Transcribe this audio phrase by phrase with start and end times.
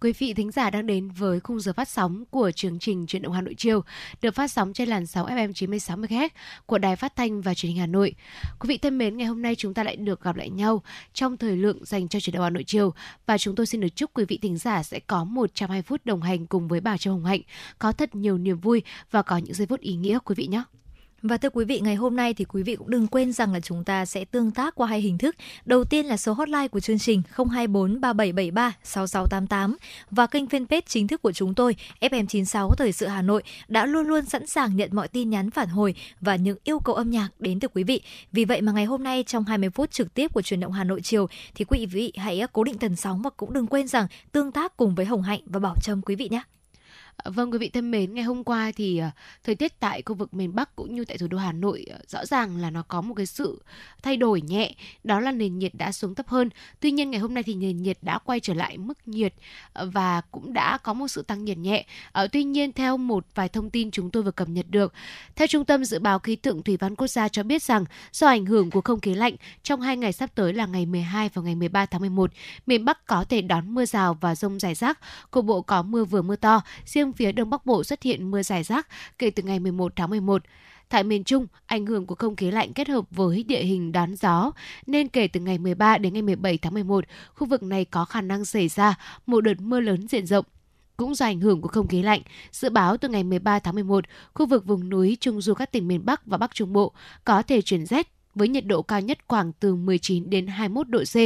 [0.00, 3.22] Quý vị thính giả đang đến với khung giờ phát sóng của chương trình Chuyển
[3.22, 3.84] động Hà Nội chiều,
[4.22, 6.28] được phát sóng trên làn sóng FM 96 MHz
[6.66, 8.14] của Đài Phát thanh và Truyền hình Hà Nội.
[8.60, 10.82] Quý vị thân mến, ngày hôm nay chúng ta lại được gặp lại nhau
[11.12, 12.94] trong thời lượng dành cho Chuyển động Hà Nội chiều
[13.26, 16.22] và chúng tôi xin được chúc quý vị thính giả sẽ có 120 phút đồng
[16.22, 17.40] hành cùng với bà Châu Hồng Hạnh,
[17.78, 20.62] có thật nhiều niềm vui và có những giây phút ý nghĩa quý vị nhé.
[21.22, 23.60] Và thưa quý vị, ngày hôm nay thì quý vị cũng đừng quên rằng là
[23.60, 25.36] chúng ta sẽ tương tác qua hai hình thức.
[25.64, 29.76] Đầu tiên là số hotline của chương trình 024 3773 6688
[30.10, 34.06] và kênh fanpage chính thức của chúng tôi FM96 Thời sự Hà Nội đã luôn
[34.06, 37.28] luôn sẵn sàng nhận mọi tin nhắn phản hồi và những yêu cầu âm nhạc
[37.38, 38.02] đến từ quý vị.
[38.32, 40.84] Vì vậy mà ngày hôm nay trong 20 phút trực tiếp của truyền động Hà
[40.84, 44.06] Nội chiều thì quý vị hãy cố định tần sóng và cũng đừng quên rằng
[44.32, 46.42] tương tác cùng với Hồng Hạnh và Bảo Trâm quý vị nhé.
[47.22, 49.10] Ờ, vâng quý vị thân mến, ngày hôm qua thì ờ,
[49.44, 51.98] thời tiết tại khu vực miền Bắc cũng như tại thủ đô Hà Nội ờ,
[52.06, 53.62] rõ ràng là nó có một cái sự
[54.02, 54.74] thay đổi nhẹ,
[55.04, 56.50] đó là nền nhiệt đã xuống thấp hơn.
[56.80, 59.34] Tuy nhiên ngày hôm nay thì nền nhiệt đã quay trở lại mức nhiệt
[59.74, 61.86] và cũng đã có một sự tăng nhiệt nhẹ.
[62.32, 64.92] Tuy nhiên theo một vài thông tin chúng tôi vừa cập nhật được,
[65.36, 68.26] theo Trung tâm Dự báo Khí tượng Thủy văn Quốc gia cho biết rằng do
[68.26, 71.42] ảnh hưởng của không khí lạnh trong hai ngày sắp tới là ngày 12 và
[71.42, 72.30] ngày 13 tháng 11,
[72.66, 74.98] miền Bắc có thể đón mưa rào và rông rải rác,
[75.30, 78.30] cục bộ có mưa vừa mưa to, riêng riêng phía Đông Bắc Bộ xuất hiện
[78.30, 80.42] mưa rải rác kể từ ngày 11 tháng 11.
[80.88, 84.16] Tại miền Trung, ảnh hưởng của không khí lạnh kết hợp với địa hình đón
[84.16, 84.52] gió,
[84.86, 88.20] nên kể từ ngày 13 đến ngày 17 tháng 11, khu vực này có khả
[88.20, 88.94] năng xảy ra
[89.26, 90.44] một đợt mưa lớn diện rộng.
[90.96, 94.04] Cũng do ảnh hưởng của không khí lạnh, dự báo từ ngày 13 tháng 11,
[94.34, 96.92] khu vực vùng núi trung du các tỉnh miền Bắc và Bắc Trung Bộ
[97.24, 101.02] có thể chuyển rét với nhiệt độ cao nhất khoảng từ 19 đến 21 độ
[101.12, 101.16] C,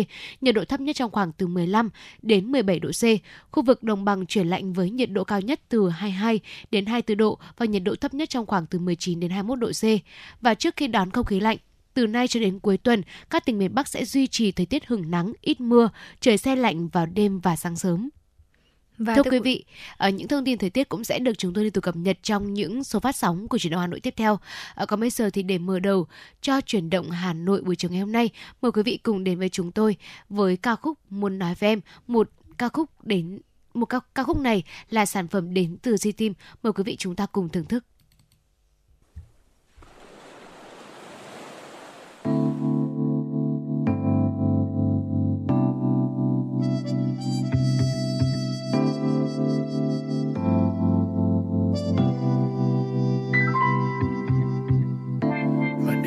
[0.40, 1.90] nhiệt độ thấp nhất trong khoảng từ 15
[2.22, 3.04] đến 17 độ C.
[3.50, 7.16] Khu vực đồng bằng chuyển lạnh với nhiệt độ cao nhất từ 22 đến 24
[7.16, 9.84] độ và nhiệt độ thấp nhất trong khoảng từ 19 đến 21 độ C.
[10.40, 11.58] Và trước khi đón không khí lạnh,
[11.94, 14.86] từ nay cho đến cuối tuần, các tỉnh miền Bắc sẽ duy trì thời tiết
[14.86, 18.08] hứng nắng, ít mưa, trời xe lạnh vào đêm và sáng sớm.
[19.04, 19.64] Và thưa quý vị,
[19.96, 21.96] ở ờ, những thông tin thời tiết cũng sẽ được chúng tôi liên tục cập
[21.96, 24.38] nhật trong những số phát sóng của truyền động Hà Nội tiếp theo.
[24.74, 26.06] Ở còn bây giờ thì để mở đầu
[26.40, 28.30] cho chuyển động Hà Nội buổi chiều ngày hôm nay,
[28.62, 29.96] mời quý vị cùng đến với chúng tôi
[30.28, 33.40] với ca khúc Muốn nói với em, một ca khúc đến
[33.74, 36.32] một ca, ca khúc này là sản phẩm đến từ Di Team.
[36.62, 37.84] Mời quý vị chúng ta cùng thưởng thức.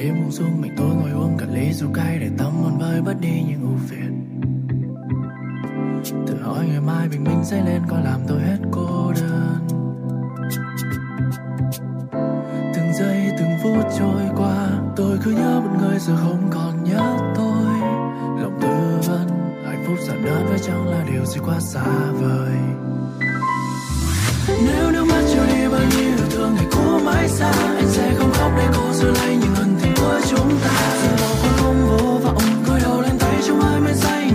[0.05, 3.01] Đêm buông xuống mình tôi ngồi uống cạn ly rượu cay để tâm hồn vơi
[3.01, 4.41] bớt đi những ưu phiền.
[6.27, 9.67] Tự hỏi ngày mai bình minh sẽ lên có làm tôi hết cô đơn.
[12.75, 17.33] Từng giây, từng phút trôi qua, tôi cứ nhớ một người giờ không còn nhớ
[17.35, 17.79] tôi.
[18.41, 19.27] Lòng tư vấn,
[19.65, 22.57] hạnh phúc giản đơn với chẳng là điều gì quá xa vời.
[24.47, 28.31] Nếu nước mắt trôi đi bao nhiêu, thương ngày cũ mãi xa, anh sẽ không
[28.33, 30.97] khóc để cô giữ lấy những ân tình của chúng ta.
[31.01, 34.34] Dù bỏ không vô vọng cúi đầu lên tay trong ai mới say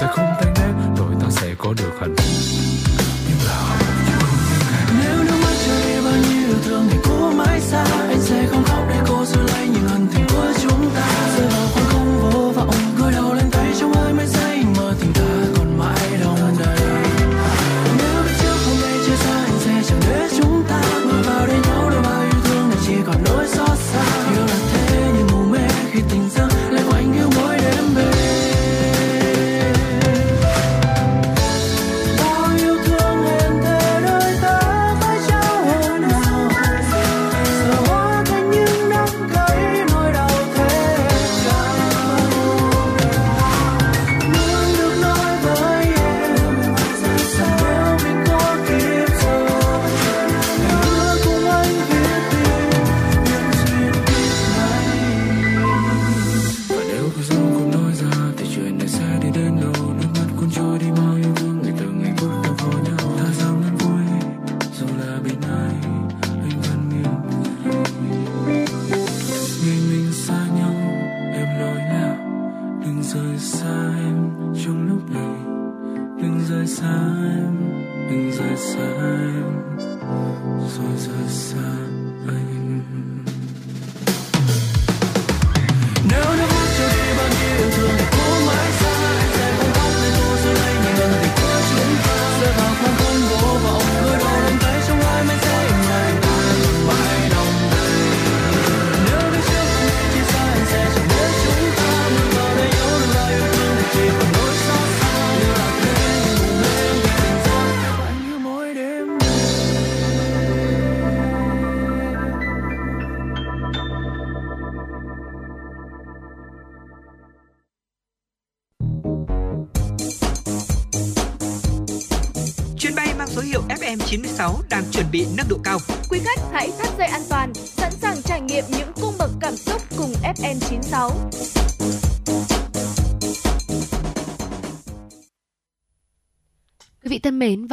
[0.00, 0.43] sẽ không thể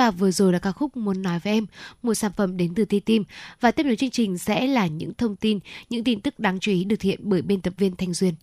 [0.02, 1.66] và vừa rồi là ca khúc muốn nói với em,
[2.04, 3.24] một sản phẩm đến từ Ti-Tim
[3.60, 5.60] và tiếp nối chương trình sẽ là những thông tin,
[5.90, 8.34] những tin tức đáng chú ý được hiện bởi biên tập viên Thanh Duyên.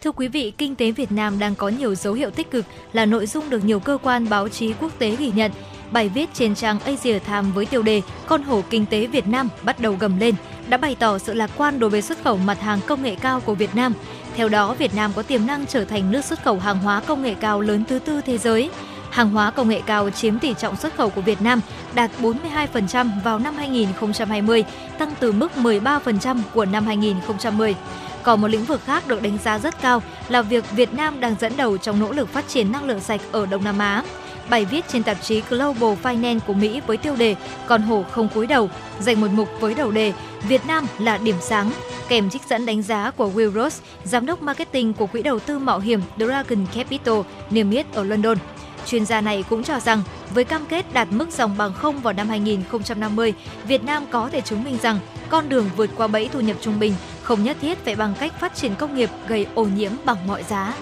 [0.00, 3.06] Thưa quý vị, kinh tế Việt Nam đang có nhiều dấu hiệu tích cực là
[3.06, 5.52] nội dung được nhiều cơ quan báo chí quốc tế ghi nhận.
[5.92, 9.48] Bài viết trên trang Asia Times với tiêu đề Con hổ kinh tế Việt Nam
[9.62, 10.34] bắt đầu gầm lên
[10.68, 13.40] đã bày tỏ sự lạc quan đối với xuất khẩu mặt hàng công nghệ cao
[13.40, 13.92] của Việt Nam.
[14.36, 17.22] Theo đó, Việt Nam có tiềm năng trở thành nước xuất khẩu hàng hóa công
[17.22, 18.70] nghệ cao lớn thứ tư thế giới.
[19.14, 21.60] Hàng hóa công nghệ cao chiếm tỷ trọng xuất khẩu của Việt Nam
[21.94, 24.64] đạt 42% vào năm 2020,
[24.98, 27.74] tăng từ mức 13% của năm 2010.
[28.22, 31.34] Còn một lĩnh vực khác được đánh giá rất cao là việc Việt Nam đang
[31.40, 34.02] dẫn đầu trong nỗ lực phát triển năng lượng sạch ở Đông Nam Á.
[34.50, 37.36] Bài viết trên tạp chí Global Finance của Mỹ với tiêu đề
[37.66, 38.70] Con hổ không cúi đầu,
[39.00, 40.12] dành một mục với đầu đề
[40.48, 41.70] Việt Nam là điểm sáng,
[42.08, 45.58] kèm trích dẫn đánh giá của Will Ross, giám đốc marketing của quỹ đầu tư
[45.58, 47.20] mạo hiểm Dragon Capital,
[47.50, 48.38] niêm yết ở London.
[48.86, 50.02] Chuyên gia này cũng cho rằng
[50.34, 53.34] với cam kết đạt mức dòng bằng không vào năm 2050,
[53.68, 54.98] Việt Nam có thể chứng minh rằng
[55.28, 58.40] con đường vượt qua bẫy thu nhập trung bình không nhất thiết phải bằng cách
[58.40, 60.74] phát triển công nghiệp gây ô nhiễm bằng mọi giá.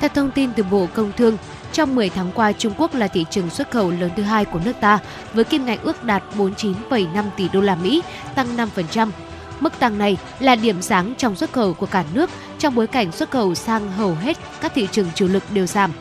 [0.00, 1.36] Theo thông tin từ Bộ Công Thương,
[1.72, 4.60] trong 10 tháng qua, Trung Quốc là thị trường xuất khẩu lớn thứ hai của
[4.64, 4.98] nước ta
[5.34, 8.02] với kim ngạch ước đạt 49,5 tỷ đô la Mỹ,
[8.34, 9.10] tăng 5%.
[9.60, 13.12] Mức tăng này là điểm sáng trong xuất khẩu của cả nước trong bối cảnh
[13.12, 15.92] xuất khẩu sang hầu hết các thị trường chủ lực đều giảm.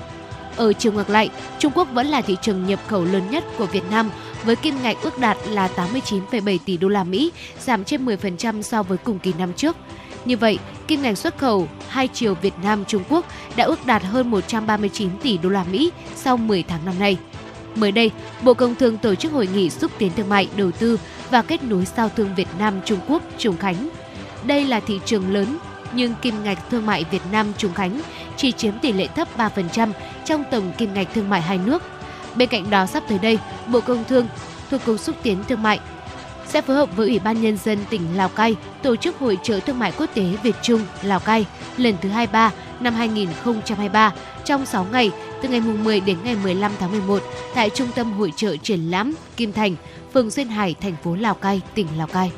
[0.60, 1.30] Ở chiều ngược lại,
[1.60, 4.10] Trung Quốc vẫn là thị trường nhập khẩu lớn nhất của Việt Nam
[4.44, 8.84] với kim ngạch ước đạt là 89,7 tỷ đô la Mỹ, giảm trên 10% so
[8.84, 9.76] với cùng kỳ năm trước.
[10.26, 13.26] Như vậy, kim ngạch xuất khẩu hai chiều Việt Nam Trung Quốc
[13.56, 17.18] đã ước đạt hơn 139 tỷ đô la Mỹ sau 10 tháng năm nay.
[17.76, 18.12] Mới đây,
[18.44, 21.64] Bộ Công Thương tổ chức hội nghị xúc tiến thương mại, đầu tư và kết
[21.64, 23.90] nối giao thương Việt Nam Trung Quốc Trùng Khánh.
[24.44, 25.58] Đây là thị trường lớn
[25.94, 28.02] nhưng kim ngạch thương mại Việt Nam Trung Khánh
[28.38, 29.92] chỉ chiếm tỷ lệ thấp 3%
[30.30, 31.84] trong tổng kim ngạch thương mại hai nước.
[32.36, 34.28] Bên cạnh đó sắp tới đây, Bộ Công Thương
[34.72, 35.80] thuộc Cục xúc tiến thương mại
[36.48, 39.60] sẽ phối hợp với Ủy ban Nhân dân tỉnh Lào Cai tổ chức Hội trợ
[39.60, 41.46] Thương mại Quốc tế Việt Trung Lào Cai
[41.78, 44.14] lần thứ 23 năm 2023
[44.46, 47.24] trong 6 ngày từ ngày 10 đến ngày 15 tháng 11
[47.56, 49.76] tại Trung tâm Hội trợ Triển lãm Kim Thành,
[50.14, 52.32] phường Duyên Hải, thành phố Lào Cai, tỉnh Lào Cai.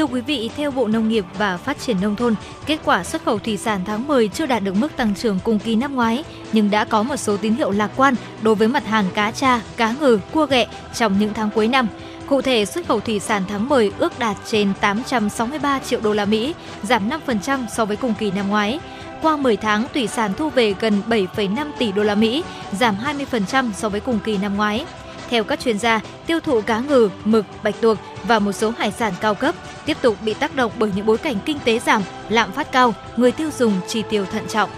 [0.00, 2.34] Thưa quý vị, theo Bộ Nông nghiệp và Phát triển Nông thôn,
[2.66, 5.58] kết quả xuất khẩu thủy sản tháng 10 chưa đạt được mức tăng trưởng cùng
[5.58, 8.86] kỳ năm ngoái, nhưng đã có một số tín hiệu lạc quan đối với mặt
[8.86, 11.86] hàng cá tra, cá ngừ, cua ghẹ trong những tháng cuối năm.
[12.26, 16.24] Cụ thể, xuất khẩu thủy sản tháng 10 ước đạt trên 863 triệu đô la
[16.24, 18.80] Mỹ, giảm 5% so với cùng kỳ năm ngoái.
[19.22, 23.72] Qua 10 tháng, thủy sản thu về gần 7,5 tỷ đô la Mỹ, giảm 20%
[23.72, 24.84] so với cùng kỳ năm ngoái.
[25.30, 28.92] Theo các chuyên gia, tiêu thụ cá ngừ, mực, bạch tuộc và một số hải
[28.92, 29.54] sản cao cấp
[29.86, 32.94] tiếp tục bị tác động bởi những bối cảnh kinh tế giảm, lạm phát cao,
[33.16, 34.70] người tiêu dùng chi tiêu thận trọng.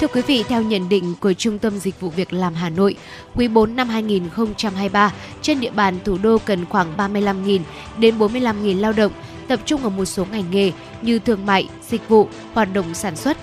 [0.00, 2.96] Thưa quý vị, theo nhận định của Trung tâm Dịch vụ Việc làm Hà Nội,
[3.34, 5.12] quý 4 năm 2023,
[5.42, 7.60] trên địa bàn thủ đô cần khoảng 35.000
[7.98, 9.12] đến 45.000 lao động,
[9.48, 13.16] tập trung ở một số ngành nghề như thương mại, dịch vụ, hoạt động sản
[13.16, 13.36] xuất.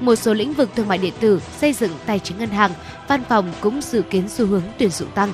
[0.00, 2.70] Một số lĩnh vực thương mại điện tử, xây dựng, tài chính ngân hàng,
[3.08, 5.32] văn phòng cũng dự kiến xu hướng tuyển dụng tăng.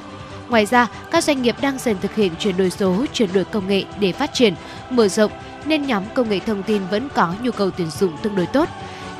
[0.49, 3.68] Ngoài ra, các doanh nghiệp đang dần thực hiện chuyển đổi số, chuyển đổi công
[3.68, 4.54] nghệ để phát triển,
[4.90, 5.32] mở rộng,
[5.64, 8.68] nên nhóm công nghệ thông tin vẫn có nhu cầu tuyển dụng tương đối tốt.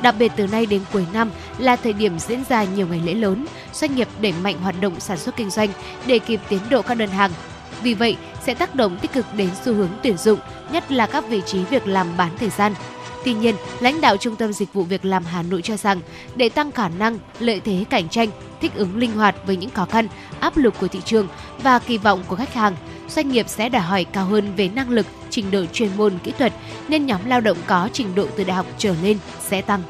[0.01, 3.13] Đặc biệt từ nay đến cuối năm là thời điểm diễn ra nhiều ngày lễ
[3.13, 5.69] lớn, doanh nghiệp đẩy mạnh hoạt động sản xuất kinh doanh
[6.05, 7.31] để kịp tiến độ các đơn hàng.
[7.81, 10.39] Vì vậy, sẽ tác động tích cực đến xu hướng tuyển dụng,
[10.71, 12.73] nhất là các vị trí việc làm bán thời gian.
[13.25, 15.99] Tuy nhiên, lãnh đạo Trung tâm Dịch vụ Việc làm Hà Nội cho rằng,
[16.35, 18.29] để tăng khả năng, lợi thế cạnh tranh,
[18.61, 20.07] thích ứng linh hoạt với những khó khăn,
[20.39, 21.27] áp lực của thị trường
[21.63, 22.75] và kỳ vọng của khách hàng,
[23.09, 26.33] doanh nghiệp sẽ đòi hỏi cao hơn về năng lực, trình độ chuyên môn kỹ
[26.37, 26.53] thuật
[26.87, 29.81] nên nhóm lao động có trình độ từ đại học trở lên sẽ tăng.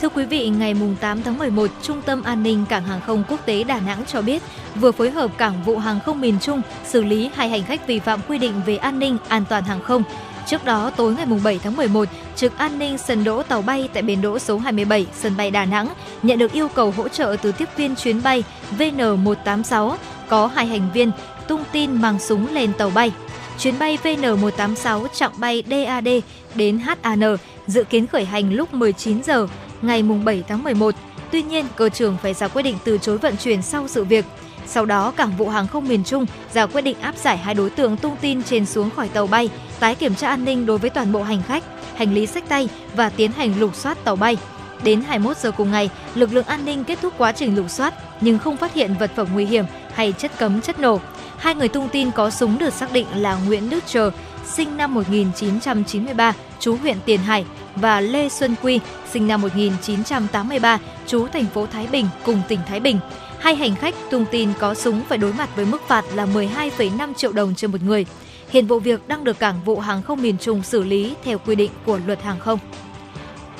[0.00, 3.46] Thưa quý vị, ngày 8 tháng 11, Trung tâm An ninh Cảng hàng không quốc
[3.46, 4.42] tế Đà Nẵng cho biết
[4.74, 7.98] vừa phối hợp Cảng vụ Hàng không miền Trung xử lý hai hành khách vi
[7.98, 10.02] phạm quy định về an ninh an toàn hàng không.
[10.46, 14.02] Trước đó, tối ngày 7 tháng 11, trực an ninh sân đỗ tàu bay tại
[14.02, 15.88] bến đỗ số 27 sân bay Đà Nẵng
[16.22, 18.44] nhận được yêu cầu hỗ trợ từ tiếp viên chuyến bay
[18.78, 19.96] VN186
[20.28, 21.10] có hai hành viên
[21.48, 23.12] tung tin mang súng lên tàu bay.
[23.58, 26.08] Chuyến bay VN186 chặng bay DAD
[26.54, 29.46] đến HAN dự kiến khởi hành lúc 19 giờ
[29.82, 30.94] ngày 7 tháng 11.
[31.30, 34.24] Tuy nhiên, cơ trưởng phải ra quyết định từ chối vận chuyển sau sự việc.
[34.66, 37.70] Sau đó, Cảng vụ Hàng không miền Trung ra quyết định áp giải hai đối
[37.70, 40.90] tượng tung tin trên xuống khỏi tàu bay, tái kiểm tra an ninh đối với
[40.90, 41.64] toàn bộ hành khách,
[41.96, 44.36] hành lý sách tay và tiến hành lục soát tàu bay.
[44.84, 47.94] Đến 21 giờ cùng ngày, lực lượng an ninh kết thúc quá trình lục soát
[48.20, 51.00] nhưng không phát hiện vật phẩm nguy hiểm hay chất cấm chất nổ.
[51.36, 54.10] Hai người tung tin có súng được xác định là Nguyễn Đức Trờ,
[54.46, 57.44] sinh năm 1993, chú huyện Tiền Hải
[57.76, 62.80] và Lê Xuân Quy, sinh năm 1983, chú thành phố Thái Bình cùng tỉnh Thái
[62.80, 62.98] Bình.
[63.38, 67.14] Hai hành khách tung tin có súng phải đối mặt với mức phạt là 12,5
[67.14, 68.06] triệu đồng trên một người.
[68.50, 71.54] Hiện vụ việc đang được Cảng vụ Hàng không miền Trung xử lý theo quy
[71.54, 72.58] định của luật hàng không.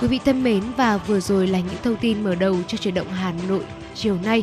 [0.01, 2.95] Quý vị thân mến, và vừa rồi là những thông tin mở đầu cho chuyển
[2.95, 3.61] động Hà Nội
[3.95, 4.43] chiều nay.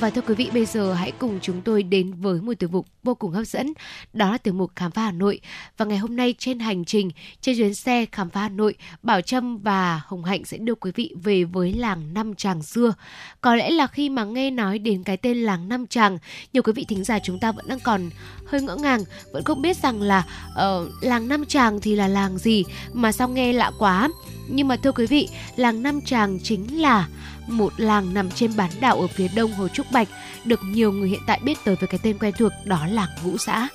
[0.00, 2.86] Và thưa quý vị, bây giờ hãy cùng chúng tôi đến với một tiểu mục
[3.02, 3.72] vô cùng hấp dẫn,
[4.12, 5.40] đó là tiểu mục Khám phá Hà Nội.
[5.76, 9.20] Và ngày hôm nay trên hành trình trên chuyến xe Khám phá Hà Nội, Bảo
[9.20, 12.94] Trâm và Hồng Hạnh sẽ đưa quý vị về với làng Năm Tràng xưa.
[13.40, 16.18] Có lẽ là khi mà nghe nói đến cái tên làng Năm Tràng,
[16.52, 18.10] nhiều quý vị thính giả chúng ta vẫn đang còn
[18.46, 19.00] hơi ngỡ ngàng,
[19.32, 23.28] vẫn không biết rằng là uh, làng Năm Tràng thì là làng gì mà sao
[23.28, 24.08] nghe lạ quá.
[24.48, 27.08] Nhưng mà thưa quý vị, làng Năm Tràng chính là
[27.46, 30.08] một làng nằm trên bán đảo ở phía đông Hồ Trúc Bạch,
[30.44, 33.38] được nhiều người hiện tại biết tới với cái tên quen thuộc đó là Ngũ
[33.38, 33.68] Xã.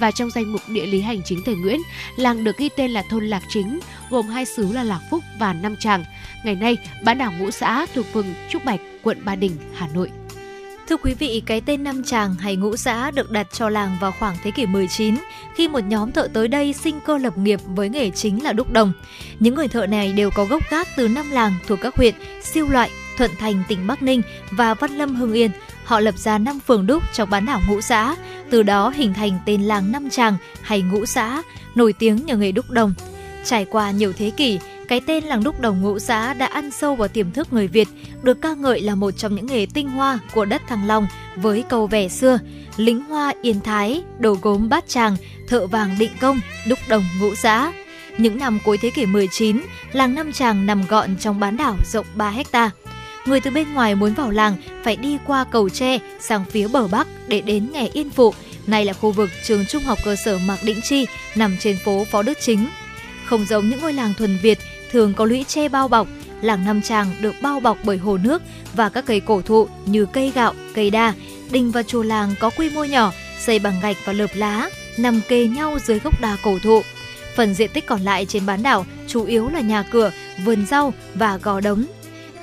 [0.00, 1.80] Và trong danh mục địa lý hành chính thời Nguyễn,
[2.16, 5.52] làng được ghi tên là thôn Lạc Chính, gồm hai xứ là Lạc Phúc và
[5.52, 6.04] Nam Tràng.
[6.44, 10.10] Ngày nay, bán đảo Ngũ Xã thuộc phường Trúc Bạch, quận Ba Đình, Hà Nội.
[10.90, 14.12] Thưa quý vị, cái tên nam Tràng hay Ngũ Xã được đặt cho làng vào
[14.18, 15.14] khoảng thế kỷ 19,
[15.54, 18.72] khi một nhóm thợ tới đây sinh cơ lập nghiệp với nghề chính là đúc
[18.72, 18.92] đồng.
[19.40, 22.68] Những người thợ này đều có gốc gác từ năm làng thuộc các huyện Siêu
[22.68, 25.50] Loại, Thuận Thành tỉnh Bắc Ninh và Văn Lâm Hưng Yên.
[25.84, 28.16] Họ lập ra năm phường đúc trong bán đảo Ngũ Xã,
[28.50, 31.42] từ đó hình thành tên làng Năm Tràng hay Ngũ Xã,
[31.74, 32.94] nổi tiếng nhờ nghề đúc đồng.
[33.44, 34.58] Trải qua nhiều thế kỷ,
[34.88, 37.88] cái tên làng đúc đồng Ngũ Xã đã ăn sâu vào tiềm thức người Việt,
[38.22, 41.64] được ca ngợi là một trong những nghề tinh hoa của đất Thăng Long với
[41.68, 42.38] câu vẻ xưa,
[42.76, 45.16] lính hoa yên thái, đồ gốm bát tràng,
[45.48, 47.72] thợ vàng định công, đúc đồng Ngũ Xã.
[48.18, 49.60] Những năm cuối thế kỷ 19,
[49.92, 52.70] làng Năm Tràng nằm gọn trong bán đảo rộng 3 hecta
[53.26, 56.88] người từ bên ngoài muốn vào làng phải đi qua cầu tre sang phía bờ
[56.88, 58.34] bắc để đến nghè Yên Phụ,
[58.66, 62.06] này là khu vực trường trung học cơ sở Mạc Định Chi nằm trên phố
[62.10, 62.68] Phó Đức Chính.
[63.24, 64.58] Không giống những ngôi làng thuần Việt
[64.90, 66.08] thường có lũy tre bao bọc,
[66.40, 68.42] làng Nam Tràng được bao bọc bởi hồ nước
[68.74, 71.14] và các cây cổ thụ như cây gạo, cây đa.
[71.50, 75.20] Đình và chùa làng có quy mô nhỏ, xây bằng gạch và lợp lá, nằm
[75.28, 76.82] kề nhau dưới gốc đa cổ thụ.
[77.36, 80.12] Phần diện tích còn lại trên bán đảo chủ yếu là nhà cửa,
[80.44, 81.84] vườn rau và gò đống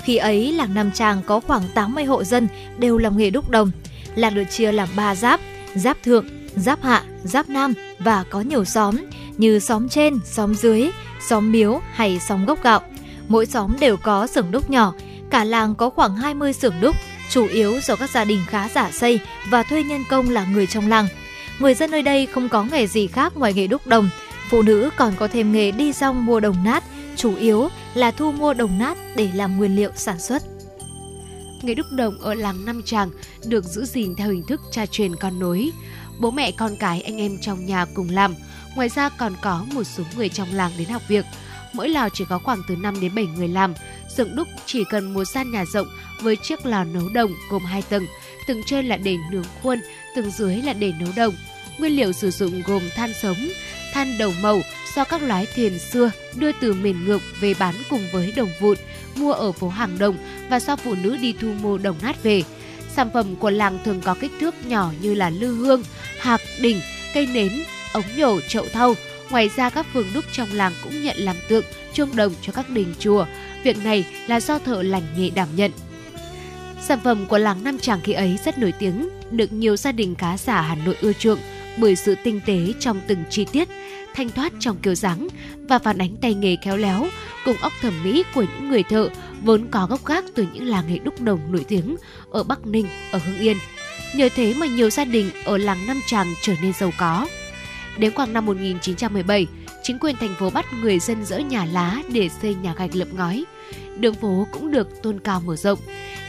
[0.08, 2.48] khi ấy, làng Nam Tràng có khoảng 80 hộ dân
[2.78, 3.72] đều làm nghề đúc đồng.
[4.16, 5.40] Làng được chia làm 3 giáp,
[5.76, 8.96] giáp thượng, giáp hạ, giáp nam và có nhiều xóm
[9.38, 10.90] như xóm trên, xóm dưới,
[11.22, 12.82] xóm miếu hay xóm gốc gạo.
[13.28, 14.94] Mỗi xóm đều có xưởng đúc nhỏ,
[15.30, 16.96] cả làng có khoảng 20 xưởng đúc,
[17.30, 20.68] chủ yếu do các gia đình khá giả xây và thuê nhân công là người
[20.68, 21.08] trong làng.
[21.60, 24.10] Người dân nơi đây không có nghề gì khác ngoài nghề đúc đồng,
[24.50, 26.84] phụ nữ còn có thêm nghề đi rong mua đồng nát,
[27.18, 30.44] chủ yếu là thu mua đồng nát để làm nguyên liệu sản xuất.
[31.62, 33.10] Nghề đúc đồng ở làng Năm Tràng
[33.46, 35.72] được giữ gìn theo hình thức cha truyền con nối.
[36.20, 38.36] Bố mẹ con cái anh em trong nhà cùng làm.
[38.76, 41.26] Ngoài ra còn có một số người trong làng đến học việc.
[41.74, 43.74] Mỗi lò chỉ có khoảng từ 5 đến 7 người làm.
[44.18, 45.88] Xưởng đúc chỉ cần một gian nhà rộng
[46.22, 48.06] với chiếc lò nấu đồng gồm 2 tầng.
[48.48, 49.80] Tầng trên là để nướng khuôn,
[50.16, 51.36] tầng dưới là để nấu đồng.
[51.78, 53.38] Nguyên liệu sử dụng gồm than sống,
[53.98, 54.62] than đầu màu,
[54.96, 58.78] do các lái thuyền xưa đưa từ miền ngược về bán cùng với đồng vụn,
[59.16, 60.18] mua ở phố hàng đồng
[60.50, 62.44] và do phụ nữ đi thu mua đồng nát về.
[62.96, 65.84] Sản phẩm của làng thường có kích thước nhỏ như là lư hương,
[66.20, 66.82] hạc, đỉnh,
[67.14, 67.64] cây nến,
[67.94, 68.96] ống nhổ, chậu thau.
[69.30, 72.70] Ngoài ra các phường đúc trong làng cũng nhận làm tượng, chuông đồng cho các
[72.70, 73.26] đình chùa.
[73.64, 75.72] Việc này là do thợ lành nghề đảm nhận.
[76.82, 80.16] Sản phẩm của làng Nam Tràng khi ấy rất nổi tiếng, được nhiều gia đình
[80.16, 81.40] cá giả Hà Nội ưa chuộng
[81.78, 83.70] bởi sự tinh tế trong từng chi tiết,
[84.16, 85.28] thanh thoát trong kiểu dáng
[85.70, 87.08] và phản ánh tay nghề khéo léo
[87.46, 89.10] cùng óc thẩm mỹ của những người thợ
[89.42, 91.96] vốn có gốc gác từ những làng nghề đúc đồng nổi tiếng
[92.32, 93.58] ở Bắc Ninh, ở Hưng Yên.
[94.16, 97.28] Nhờ thế mà nhiều gia đình ở làng Nam Tràng trở nên giàu có.
[97.98, 99.48] Đến khoảng năm 1917,
[99.84, 103.08] chính quyền thành phố bắt người dân dỡ nhà lá để xây nhà gạch lợp
[103.14, 103.46] ngói.
[104.00, 105.80] Đường phố cũng được tôn cao mở rộng,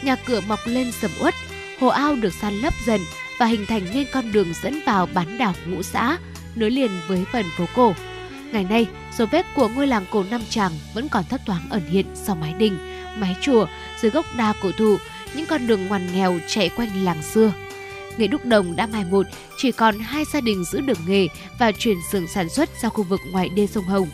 [0.03, 1.35] nhà cửa mọc lên sầm uất,
[1.81, 3.01] hồ ao được san lấp dần
[3.39, 6.19] và hình thành nên con đường dẫn vào bán đảo Ngũ Xã,
[6.55, 7.95] nối liền với phần phố cổ.
[8.53, 11.83] Ngày nay, dấu vết của ngôi làng cổ Nam Tràng vẫn còn thấp thoáng ẩn
[11.89, 12.79] hiện sau mái đình,
[13.19, 13.67] mái chùa,
[14.01, 14.97] dưới gốc đa cổ thụ,
[15.35, 17.53] những con đường ngoằn nghèo chạy quanh làng xưa.
[18.17, 19.27] Nghề đúc đồng đã mai một,
[19.57, 21.27] chỉ còn hai gia đình giữ được nghề
[21.59, 24.09] và chuyển xưởng sản xuất ra khu vực ngoài đê sông Hồng.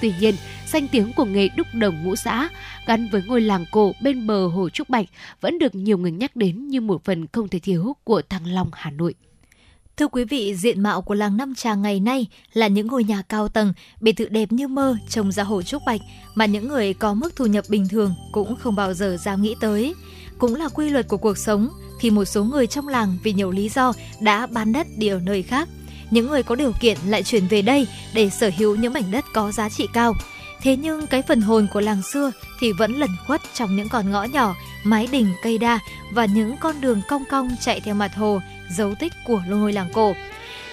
[0.00, 0.34] Tuy nhiên,
[0.72, 2.48] danh tiếng của nghề đúc đồng ngũ xã
[2.86, 5.06] gắn với ngôi làng cổ bên bờ hồ Trúc Bạch
[5.40, 8.70] vẫn được nhiều người nhắc đến như một phần không thể thiếu của Thăng Long
[8.72, 9.14] Hà Nội.
[9.96, 13.22] Thưa quý vị, diện mạo của làng Năm trà ngày nay là những ngôi nhà
[13.22, 16.00] cao tầng, biệt thự đẹp như mơ trông ra hồ Trúc Bạch
[16.34, 19.54] mà những người có mức thu nhập bình thường cũng không bao giờ dám nghĩ
[19.60, 19.94] tới.
[20.38, 21.68] Cũng là quy luật của cuộc sống
[22.00, 25.20] khi một số người trong làng vì nhiều lý do đã bán đất đi ở
[25.20, 25.68] nơi khác.
[26.10, 29.24] Những người có điều kiện lại chuyển về đây để sở hữu những mảnh đất
[29.34, 30.14] có giá trị cao.
[30.62, 34.10] Thế nhưng cái phần hồn của làng xưa thì vẫn lẩn khuất trong những con
[34.10, 35.78] ngõ nhỏ, mái đình cây đa
[36.12, 38.40] và những con đường cong cong chạy theo mặt hồ,
[38.76, 40.14] dấu tích của ngôi làng cổ.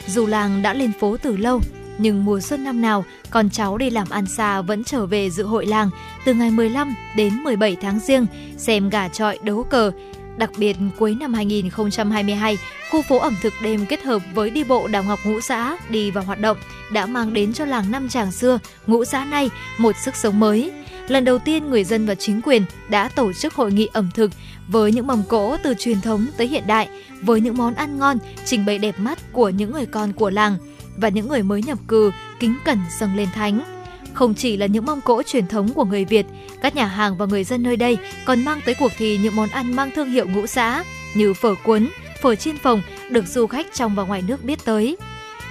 [0.08, 1.62] Dù làng đã lên phố từ lâu,
[1.98, 5.44] nhưng mùa xuân năm nào, con cháu đi làm ăn xa vẫn trở về dự
[5.44, 5.90] hội làng
[6.26, 8.26] từ ngày 15 đến 17 tháng riêng,
[8.58, 9.92] xem gà trọi đấu cờ.
[10.38, 12.58] Đặc biệt cuối năm 2022,
[12.92, 16.12] khu phố ẩm thực đêm kết hợp với đi bộ đào ngọc ngũ xã đi
[16.12, 16.58] vào hoạt động
[16.92, 20.72] đã mang đến cho làng năm tràng xưa, ngũ xã này một sức sống mới.
[21.08, 24.32] Lần đầu tiên người dân và chính quyền đã tổ chức hội nghị ẩm thực
[24.68, 26.90] với những mầm cỗ từ truyền thống tới hiện đại,
[27.22, 30.58] với những món ăn ngon, trình bày đẹp mắt của những người con của làng
[30.98, 33.75] và những người mới nhập cư kính cẩn dâng lên thánh.
[34.16, 36.26] Không chỉ là những mâm cỗ truyền thống của người Việt,
[36.62, 39.50] các nhà hàng và người dân nơi đây còn mang tới cuộc thi những món
[39.50, 40.84] ăn mang thương hiệu ngũ xã
[41.16, 41.90] như phở cuốn,
[42.22, 44.98] phở chiên phồng được du khách trong và ngoài nước biết tới.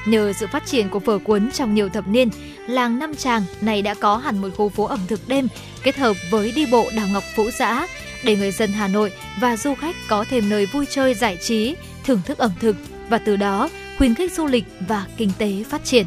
[0.06, 2.28] Nhờ sự phát triển của phở cuốn trong nhiều thập niên,
[2.66, 5.48] làng Nam Tràng này đã có hẳn một khu phố ẩm thực đêm
[5.82, 7.86] kết hợp với đi bộ đào ngọc phũ xã
[8.24, 11.76] để người dân Hà Nội và du khách có thêm nơi vui chơi giải trí,
[12.04, 12.76] thưởng thức ẩm thực
[13.08, 16.06] và từ đó khuyến khích du lịch và kinh tế phát triển.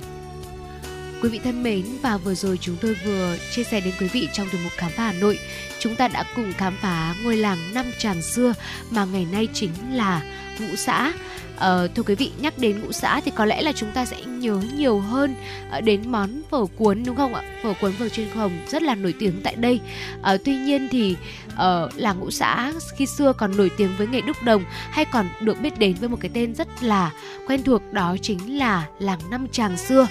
[1.21, 4.27] Quý vị thân mến và vừa rồi chúng tôi vừa chia sẻ đến quý vị
[4.33, 5.39] trong tiểu mục khám phá Hà Nội.
[5.79, 8.53] Chúng ta đã cùng khám phá ngôi làng năm tràng xưa
[8.89, 10.21] mà ngày nay chính là
[10.59, 11.13] ngũ xã.
[11.57, 14.21] Ờ, thưa quý vị nhắc đến ngũ xã thì có lẽ là chúng ta sẽ
[14.21, 15.35] nhớ nhiều hơn
[15.71, 18.95] ờ, đến món phở cuốn đúng không ạ phở cuốn phở trên hồng rất là
[18.95, 19.79] nổi tiếng tại đây
[20.21, 21.15] Ờ, tuy nhiên thì
[21.53, 25.29] uh, làng ngũ xã khi xưa còn nổi tiếng với nghề đúc đồng hay còn
[25.41, 27.11] được biết đến với một cái tên rất là
[27.47, 30.07] quen thuộc đó chính là làng năm tràng xưa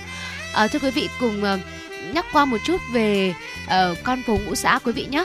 [0.56, 1.60] À, thưa quý vị cùng uh,
[2.14, 5.24] nhắc qua một chút về uh, con phố ngũ xã quý vị nhé.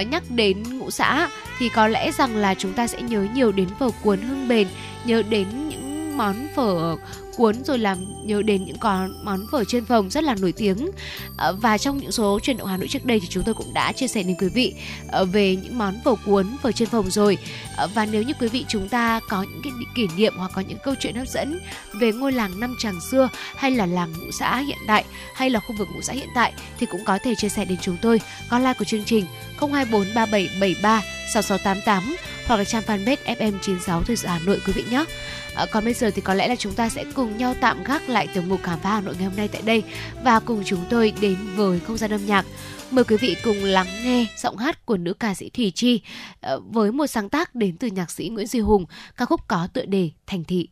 [0.00, 3.52] Uh, nhắc đến ngũ xã thì có lẽ rằng là chúng ta sẽ nhớ nhiều
[3.52, 4.68] đến phở cuốn hưng bền
[5.04, 6.96] nhớ đến những món phở
[7.36, 10.90] cuốn rồi làm nhớ đến những con món phở trên phòng rất là nổi tiếng
[11.36, 13.74] ờ, và trong những số truyền động Hà Nội trước đây thì chúng tôi cũng
[13.74, 14.74] đã chia sẻ đến quý vị
[15.08, 17.38] ờ, về những món phở cuốn, phở trên phòng rồi
[17.76, 20.62] ờ, và nếu như quý vị chúng ta có những cái kỷ niệm hoặc có
[20.68, 21.60] những câu chuyện hấp dẫn
[21.92, 25.60] về ngôi làng năm tràng xưa hay là làng ngũ xã hiện đại hay là
[25.60, 28.20] khu vực ngũ xã hiện tại thì cũng có thể chia sẻ đến chúng tôi
[28.50, 29.26] có like của chương trình
[29.60, 31.00] 0243773
[31.34, 32.16] 6688
[32.46, 35.04] hoặc là trang fanpage FM96 Thời sự Hà Nội quý vị nhé.
[35.54, 38.08] À, còn bây giờ thì có lẽ là chúng ta sẽ cùng nhau tạm gác
[38.08, 39.82] lại tiểu mục khám phá Hà Nội ngày hôm nay tại đây
[40.24, 42.46] và cùng chúng tôi đến với không gian âm nhạc.
[42.90, 46.00] Mời quý vị cùng lắng nghe giọng hát của nữ ca sĩ Thùy Chi
[46.40, 48.84] à, với một sáng tác đến từ nhạc sĩ Nguyễn Duy Hùng,
[49.16, 50.68] ca khúc có tựa đề Thành Thị.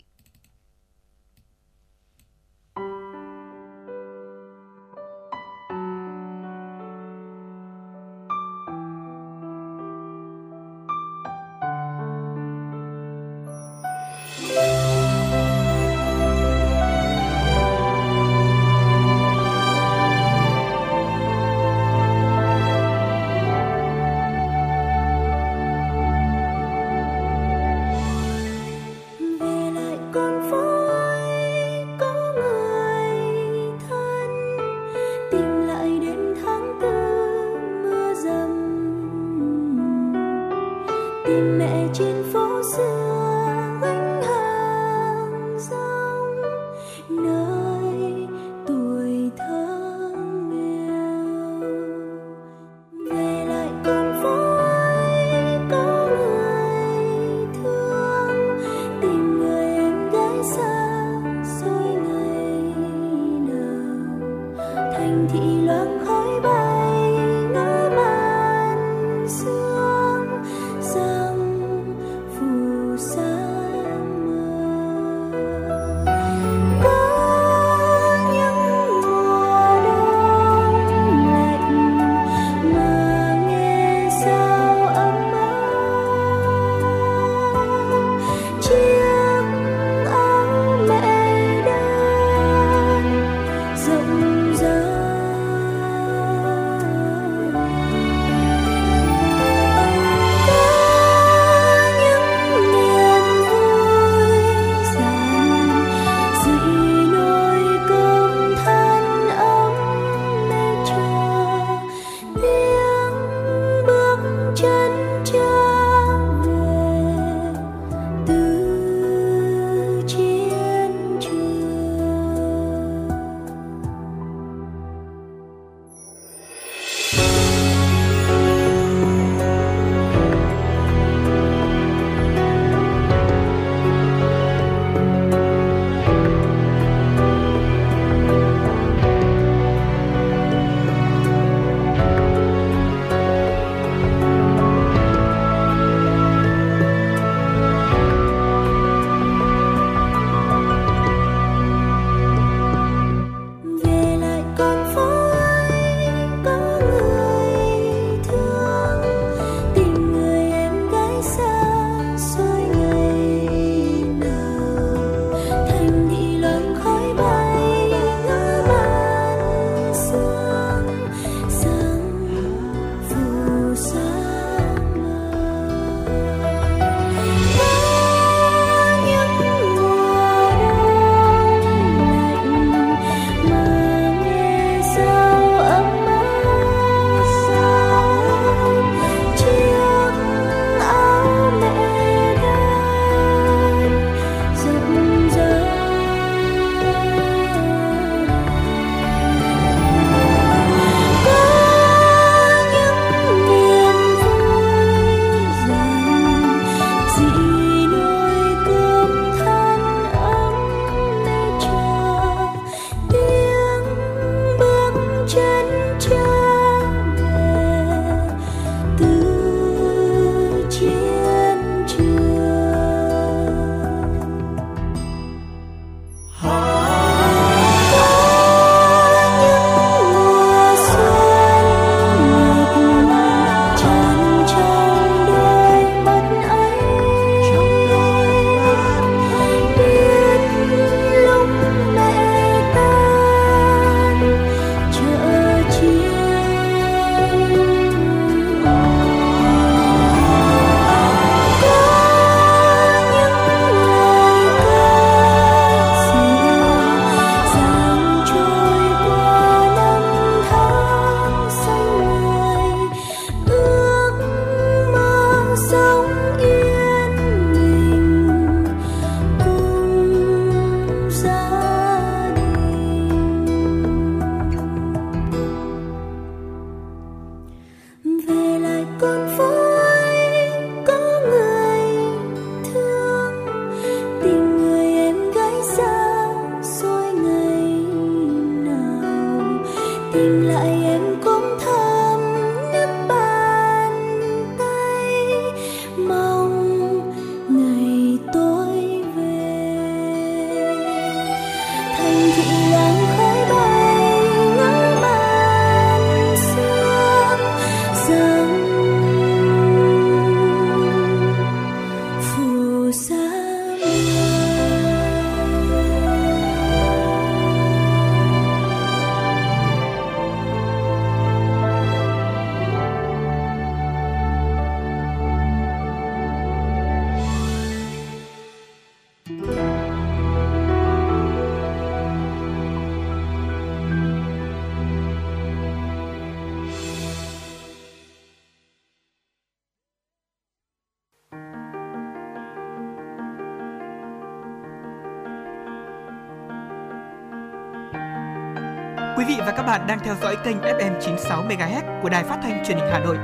[349.70, 352.98] Bạn đang theo dõi kênh FM 96 MHz của đài phát thanh truyền hình Hà
[352.98, 353.16] Nội.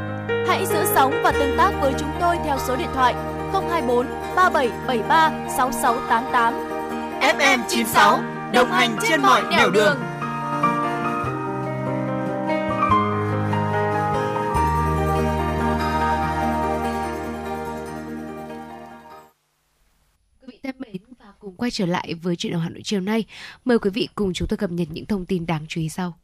[0.49, 3.15] Hãy giữ sóng và tương tác với chúng tôi theo số điện thoại
[3.53, 4.07] 024
[4.37, 6.55] 3773 6688.
[7.21, 8.21] FM 96
[8.53, 9.97] đồng hành trên mọi nẻo đường.
[20.41, 23.01] Quý vị thân mến và cùng quay trở lại với chuyện đồng Hà Nội chiều
[23.01, 23.25] nay.
[23.65, 26.15] Mời quý vị cùng chúng tôi cập nhật những thông tin đáng chú ý sau.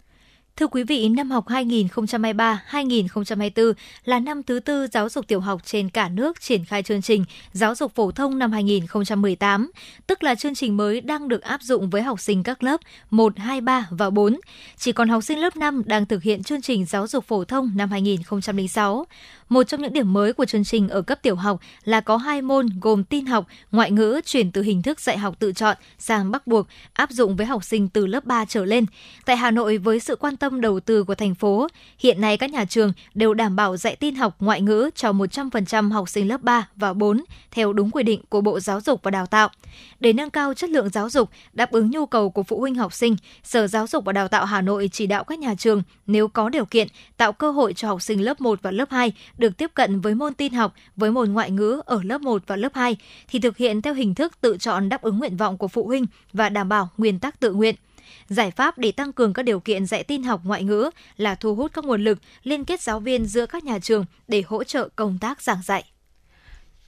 [0.62, 3.72] Thưa quý vị, năm học 2023-2024
[4.04, 7.24] là năm thứ tư giáo dục tiểu học trên cả nước triển khai chương trình
[7.52, 9.70] giáo dục phổ thông năm 2018,
[10.06, 13.38] tức là chương trình mới đang được áp dụng với học sinh các lớp 1,
[13.38, 14.40] 2, 3 và 4.
[14.76, 17.72] Chỉ còn học sinh lớp 5 đang thực hiện chương trình giáo dục phổ thông
[17.76, 19.06] năm 2006.
[19.48, 22.42] Một trong những điểm mới của chương trình ở cấp tiểu học là có hai
[22.42, 26.30] môn gồm tin học, ngoại ngữ chuyển từ hình thức dạy học tự chọn sang
[26.30, 28.86] bắt buộc, áp dụng với học sinh từ lớp 3 trở lên.
[29.24, 32.50] Tại Hà Nội với sự quan tâm đầu tư của thành phố, hiện nay các
[32.50, 36.42] nhà trường đều đảm bảo dạy tin học ngoại ngữ cho 100% học sinh lớp
[36.42, 39.48] 3 và 4 theo đúng quy định của Bộ Giáo dục và Đào tạo.
[40.00, 42.92] Để nâng cao chất lượng giáo dục, đáp ứng nhu cầu của phụ huynh học
[42.92, 46.28] sinh, Sở Giáo dục và Đào tạo Hà Nội chỉ đạo các nhà trường nếu
[46.28, 49.56] có điều kiện tạo cơ hội cho học sinh lớp 1 và lớp 2 được
[49.56, 52.74] tiếp cận với môn tin học với môn ngoại ngữ ở lớp 1 và lớp
[52.74, 52.96] 2
[53.28, 56.06] thì thực hiện theo hình thức tự chọn đáp ứng nguyện vọng của phụ huynh
[56.32, 57.74] và đảm bảo nguyên tắc tự nguyện.
[58.28, 61.54] Giải pháp để tăng cường các điều kiện dạy tin học ngoại ngữ là thu
[61.54, 64.88] hút các nguồn lực, liên kết giáo viên giữa các nhà trường để hỗ trợ
[64.96, 65.84] công tác giảng dạy.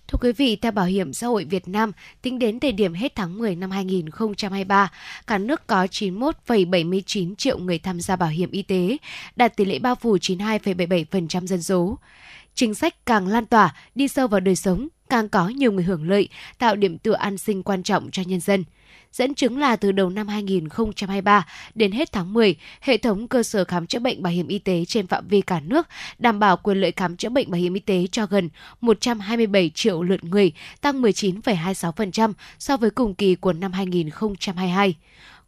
[0.08, 3.14] Thưa quý vị, theo Bảo hiểm xã hội Việt Nam, tính đến thời điểm hết
[3.14, 4.90] tháng 10 năm 2023,
[5.26, 8.96] cả nước có 91,79 triệu người tham gia bảo hiểm y tế,
[9.36, 11.98] đạt tỷ lệ bao phủ 92,77% dân số.
[12.54, 16.08] Chính sách càng lan tỏa, đi sâu vào đời sống, càng có nhiều người hưởng
[16.08, 18.64] lợi, tạo điểm tựa an sinh quan trọng cho nhân dân.
[19.14, 23.64] Dẫn chứng là từ đầu năm 2023 đến hết tháng 10, hệ thống cơ sở
[23.64, 25.86] khám chữa bệnh bảo hiểm y tế trên phạm vi cả nước
[26.18, 28.48] đảm bảo quyền lợi khám chữa bệnh bảo hiểm y tế cho gần
[28.80, 34.94] 127 triệu lượt người, tăng 19,26% so với cùng kỳ của năm 2022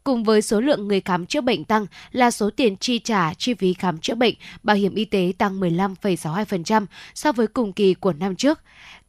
[0.07, 3.55] cùng với số lượng người khám chữa bệnh tăng là số tiền chi trả chi
[3.55, 8.13] phí khám chữa bệnh bảo hiểm y tế tăng 15,62% so với cùng kỳ của
[8.13, 8.61] năm trước.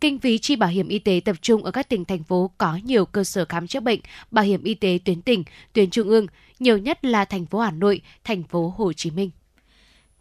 [0.02, 2.80] Kinh phí chi bảo hiểm y tế tập trung ở các tỉnh thành phố có
[2.84, 4.00] nhiều cơ sở khám chữa bệnh
[4.32, 6.28] bảo hiểm y tế tuyến tỉnh, tuyến trung ương,
[6.60, 9.32] nhiều nhất là thành phố Hà Nội, thành phố Hồ Chí Minh.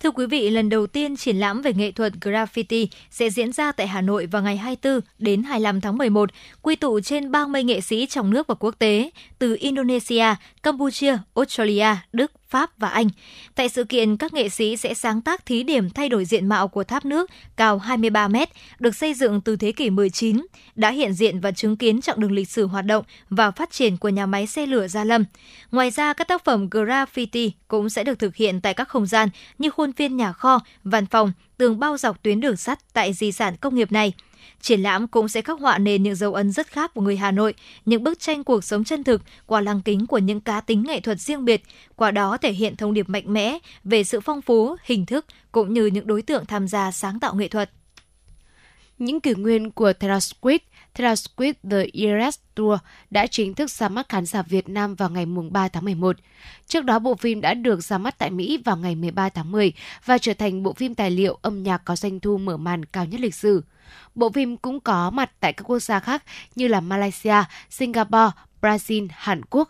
[0.01, 3.73] Thưa quý vị, lần đầu tiên triển lãm về nghệ thuật graffiti sẽ diễn ra
[3.73, 6.31] tại Hà Nội vào ngày 24 đến 25 tháng 11,
[6.63, 10.25] quy tụ trên 30 nghệ sĩ trong nước và quốc tế từ Indonesia,
[10.63, 13.09] Campuchia, Australia, Đức, Pháp và Anh.
[13.55, 16.69] Tại sự kiện, các nghệ sĩ sẽ sáng tác thí điểm thay đổi diện mạo
[16.69, 21.13] của tháp nước cao 23 mét, được xây dựng từ thế kỷ 19, đã hiện
[21.13, 24.27] diện và chứng kiến chặng đường lịch sử hoạt động và phát triển của nhà
[24.27, 25.25] máy xe lửa Gia Lâm.
[25.73, 29.29] Ngoài ra, các tác phẩm graffiti cũng sẽ được thực hiện tại các không gian
[29.59, 33.33] như khuôn viên nhà kho, văn phòng, tường bao dọc tuyến đường sắt tại di
[33.33, 34.13] sản công nghiệp này–
[34.61, 37.31] Triển lãm cũng sẽ khắc họa nền những dấu ấn rất khác của người Hà
[37.31, 37.55] Nội,
[37.85, 41.01] những bức tranh cuộc sống chân thực qua lăng kính của những cá tính nghệ
[41.01, 41.63] thuật riêng biệt,
[41.97, 45.75] qua đó thể hiện thông điệp mạnh mẽ về sự phong phú, hình thức cũng
[45.75, 47.71] như những đối tượng tham gia sáng tạo nghệ thuật.
[48.99, 50.59] Những kỷ nguyên của Taylor Swift,
[50.99, 52.79] Taylor Swift The Eras Tour
[53.11, 56.17] đã chính thức ra mắt khán giả Việt Nam vào ngày 3 tháng 11.
[56.67, 59.73] Trước đó, bộ phim đã được ra mắt tại Mỹ vào ngày 13 tháng 10
[60.05, 63.05] và trở thành bộ phim tài liệu âm nhạc có doanh thu mở màn cao
[63.05, 63.63] nhất lịch sử.
[64.15, 68.31] Bộ phim cũng có mặt tại các quốc gia khác như là Malaysia, Singapore,
[68.63, 69.69] Brazil, Hàn Quốc.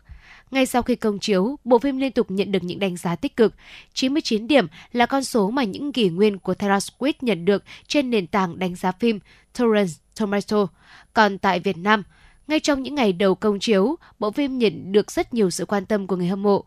[0.51, 3.37] Ngay sau khi công chiếu, bộ phim liên tục nhận được những đánh giá tích
[3.37, 3.55] cực.
[3.93, 8.11] 99 điểm là con số mà những kỷ nguyên của Taylor Swift nhận được trên
[8.11, 9.21] nền tảng đánh giá phim
[9.59, 9.89] Torrent
[10.21, 10.67] Tomato.
[11.13, 12.03] Còn tại Việt Nam,
[12.49, 15.87] ngay trong những ngày đầu công chiếu, bộ phim nhận được rất nhiều sự quan
[15.87, 16.65] tâm của người hâm mộ.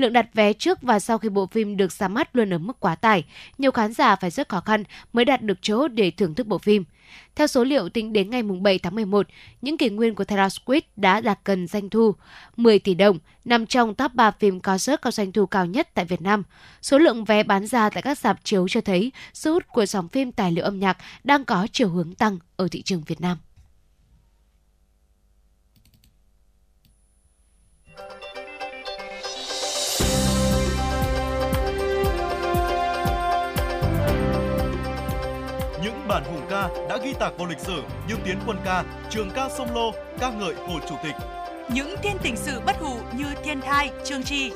[0.00, 2.80] Lượng đặt vé trước và sau khi bộ phim được ra mắt luôn ở mức
[2.80, 3.24] quá tải,
[3.58, 6.58] nhiều khán giả phải rất khó khăn mới đạt được chỗ để thưởng thức bộ
[6.58, 6.84] phim.
[7.34, 9.26] Theo số liệu tính đến ngày 7 tháng 11,
[9.62, 12.14] những kỷ nguyên của Taylor Swift đã đạt gần doanh thu
[12.56, 16.04] 10 tỷ đồng, nằm trong top 3 phim concert có doanh thu cao nhất tại
[16.04, 16.42] Việt Nam.
[16.82, 20.08] Số lượng vé bán ra tại các rạp chiếu cho thấy sức hút của dòng
[20.08, 23.38] phim tài liệu âm nhạc đang có chiều hướng tăng ở thị trường Việt Nam.
[36.10, 39.48] Bản hùng ca đã ghi tạc vào lịch sử như Tiến quân ca, Trường ca
[39.58, 41.14] sông Lô, ca ngợi Hồ Chủ tịch.
[41.74, 44.50] Những thiên tình sự bất hủ như Thiên thai, Trương Tri.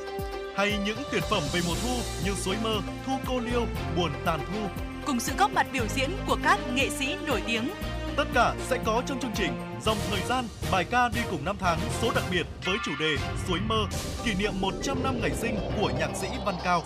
[0.57, 4.41] Hay những tuyệt phẩm về mùa thu như Suối mơ, Thu cô liêu, Buồn tàn
[4.47, 4.83] thu.
[5.07, 7.71] Cùng sự góp mặt biểu diễn của các nghệ sĩ nổi tiếng.
[8.17, 9.53] Tất cả sẽ có trong chương trình
[9.85, 13.17] Dòng thời gian, bài ca đi cùng năm tháng số đặc biệt với chủ đề
[13.49, 13.87] Suối mơ,
[14.25, 16.83] kỷ niệm 100 năm ngày sinh của nhạc sĩ Văn Cao.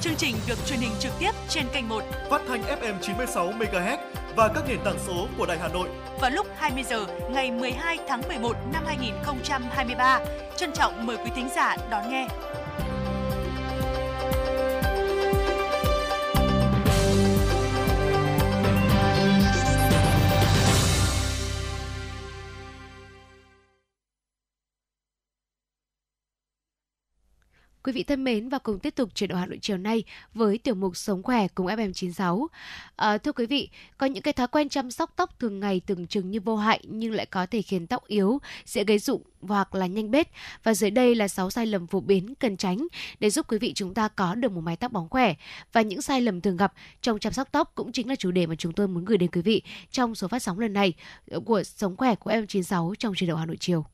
[0.00, 3.98] Chương trình được truyền hình trực tiếp trên kênh 1 phát thanh FM 96 MHz
[4.36, 5.88] và các nền tảng số của Đài Hà Nội
[6.20, 10.20] vào lúc 20 giờ ngày 12 tháng 11 năm 2023.
[10.56, 12.28] Trân trọng mời quý thính giả đón nghe.
[27.84, 30.58] Quý vị thân mến và cùng tiếp tục chuyển động Hà Nội chiều nay với
[30.58, 32.46] tiểu mục Sống khỏe cùng FM96.
[32.96, 33.68] À, thưa quý vị,
[33.98, 36.80] có những cái thói quen chăm sóc tóc thường ngày tưởng chừng như vô hại
[36.88, 40.28] nhưng lại có thể khiến tóc yếu, dễ gây rụng hoặc là nhanh bết.
[40.62, 42.86] Và dưới đây là 6 sai lầm phổ biến cần tránh
[43.20, 45.34] để giúp quý vị chúng ta có được một mái tóc bóng khỏe.
[45.72, 48.46] Và những sai lầm thường gặp trong chăm sóc tóc cũng chính là chủ đề
[48.46, 50.92] mà chúng tôi muốn gửi đến quý vị trong số phát sóng lần này
[51.44, 53.84] của Sống khỏe của FM96 trong chuyển động Hà Nội chiều.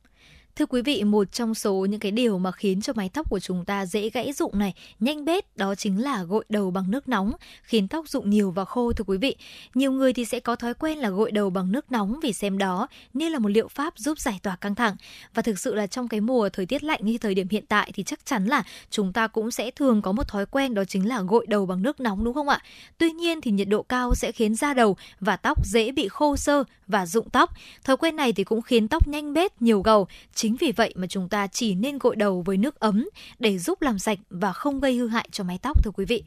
[0.56, 3.40] Thưa quý vị, một trong số những cái điều mà khiến cho mái tóc của
[3.40, 7.08] chúng ta dễ gãy rụng này, nhanh bết đó chính là gội đầu bằng nước
[7.08, 7.32] nóng,
[7.62, 9.36] khiến tóc rụng nhiều và khô thưa quý vị.
[9.74, 12.58] Nhiều người thì sẽ có thói quen là gội đầu bằng nước nóng vì xem
[12.58, 14.96] đó như là một liệu pháp giúp giải tỏa căng thẳng.
[15.34, 17.92] Và thực sự là trong cái mùa thời tiết lạnh như thời điểm hiện tại
[17.94, 21.08] thì chắc chắn là chúng ta cũng sẽ thường có một thói quen đó chính
[21.08, 22.62] là gội đầu bằng nước nóng đúng không ạ?
[22.98, 26.36] Tuy nhiên thì nhiệt độ cao sẽ khiến da đầu và tóc dễ bị khô
[26.36, 27.50] sơ và rụng tóc.
[27.84, 30.08] Thói quen này thì cũng khiến tóc nhanh bết, nhiều gầu.
[30.40, 33.82] Chính vì vậy mà chúng ta chỉ nên gội đầu với nước ấm để giúp
[33.82, 36.24] làm sạch và không gây hư hại cho mái tóc thưa quý vị.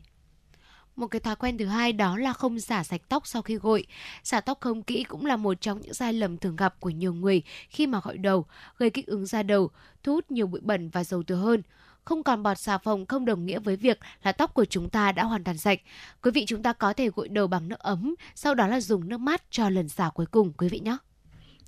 [0.96, 3.86] Một cái thói quen thứ hai đó là không xả sạch tóc sau khi gội.
[4.24, 7.14] Xả tóc không kỹ cũng là một trong những sai lầm thường gặp của nhiều
[7.14, 8.46] người khi mà gội đầu,
[8.78, 9.70] gây kích ứng da đầu,
[10.04, 11.62] thu hút nhiều bụi bẩn và dầu thừa hơn.
[12.04, 15.12] Không còn bọt xà phòng không đồng nghĩa với việc là tóc của chúng ta
[15.12, 15.80] đã hoàn toàn sạch.
[16.24, 19.10] Quý vị chúng ta có thể gội đầu bằng nước ấm, sau đó là dùng
[19.10, 20.98] nước mát cho lần xả cuối cùng quý vị nhé.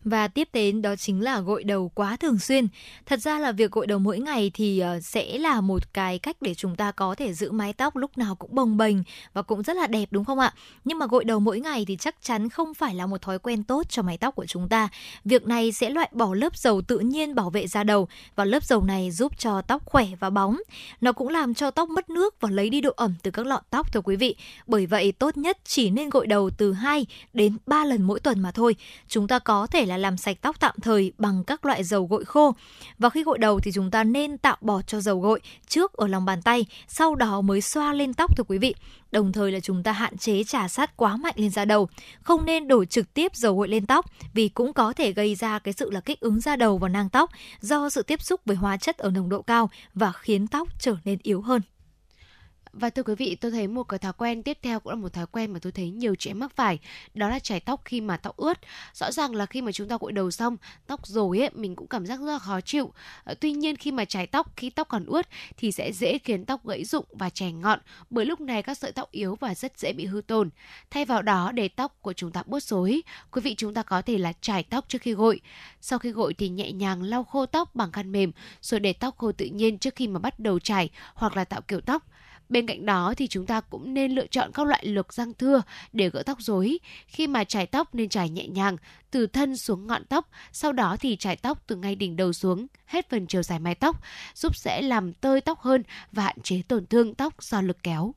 [0.06, 2.68] Và tiếp đến đó chính là gội đầu quá thường xuyên.
[3.06, 6.38] Thật ra là việc gội đầu mỗi ngày thì ờ, sẽ là một cái cách
[6.42, 8.98] để chúng ta có thể giữ mái tóc lúc nào cũng bồng bềnh
[9.34, 10.54] và cũng rất là đẹp, đúng không ạ?
[10.84, 13.64] Nhưng mà gội đầu mỗi ngày thì chắc chắn không phải là một thói quen
[13.64, 14.90] tốt cho mái tóc của chúng ta.
[15.26, 18.64] Việc này sẽ loại bỏ lớp dầu tự nhiên bảo vệ da đầu và lớp
[18.64, 20.58] dầu này giúp cho tóc khỏe và bóng.
[21.02, 23.64] Nó cũng làm cho tóc mất nước và lấy đi độ ẩm từ các lọn
[23.70, 24.36] tóc, thưa quý vị.
[24.68, 28.40] Bởi vậy tốt nhất chỉ nên gội đầu từ 2 đến 3 lần mỗi tuần
[28.40, 28.76] mà thôi.
[29.08, 32.06] Chúng ta có thể là là làm sạch tóc tạm thời bằng các loại dầu
[32.06, 32.56] gội khô.
[33.00, 36.08] Và khi gội đầu thì chúng ta nên tạo bọt cho dầu gội trước ở
[36.08, 38.76] lòng bàn tay, sau đó mới xoa lên tóc thưa quý vị.
[39.12, 41.90] Đồng thời là chúng ta hạn chế trà sát quá mạnh lên da đầu,
[42.22, 45.60] không nên đổ trực tiếp dầu gội lên tóc vì cũng có thể gây ra
[45.60, 47.32] cái sự là kích ứng da đầu và nang tóc
[47.62, 50.96] do sự tiếp xúc với hóa chất ở nồng độ cao và khiến tóc trở
[51.06, 51.62] nên yếu hơn.
[52.80, 55.14] Và thưa quý vị, tôi thấy một cái thói quen tiếp theo cũng là một
[55.14, 56.80] thói quen mà tôi thấy nhiều chị em mắc phải,
[57.14, 58.60] đó là chải tóc khi mà tóc ướt.
[58.94, 60.58] Rõ ràng là khi mà chúng ta gội đầu xong,
[60.88, 62.94] tóc rồi ấy, mình cũng cảm giác rất là khó chịu.
[63.24, 66.46] Ờ, tuy nhiên khi mà chải tóc khi tóc còn ướt thì sẽ dễ khiến
[66.46, 69.80] tóc gãy rụng và chảy ngọn, bởi lúc này các sợi tóc yếu và rất
[69.80, 70.50] dễ bị hư tồn.
[70.92, 74.02] Thay vào đó để tóc của chúng ta bớt rối, quý vị chúng ta có
[74.02, 75.42] thể là chải tóc trước khi gội.
[75.82, 79.18] Sau khi gội thì nhẹ nhàng lau khô tóc bằng khăn mềm rồi để tóc
[79.18, 82.04] khô tự nhiên trước khi mà bắt đầu chải hoặc là tạo kiểu tóc.
[82.50, 85.62] Bên cạnh đó thì chúng ta cũng nên lựa chọn các loại lược răng thưa
[85.94, 86.80] để gỡ tóc rối.
[87.08, 88.78] Khi mà chải tóc nên chải nhẹ nhàng
[89.12, 92.68] từ thân xuống ngọn tóc, sau đó thì chải tóc từ ngay đỉnh đầu xuống
[92.86, 94.02] hết phần chiều dài mái tóc,
[94.36, 98.14] giúp sẽ làm tơi tóc hơn và hạn chế tổn thương tóc do lực kéo.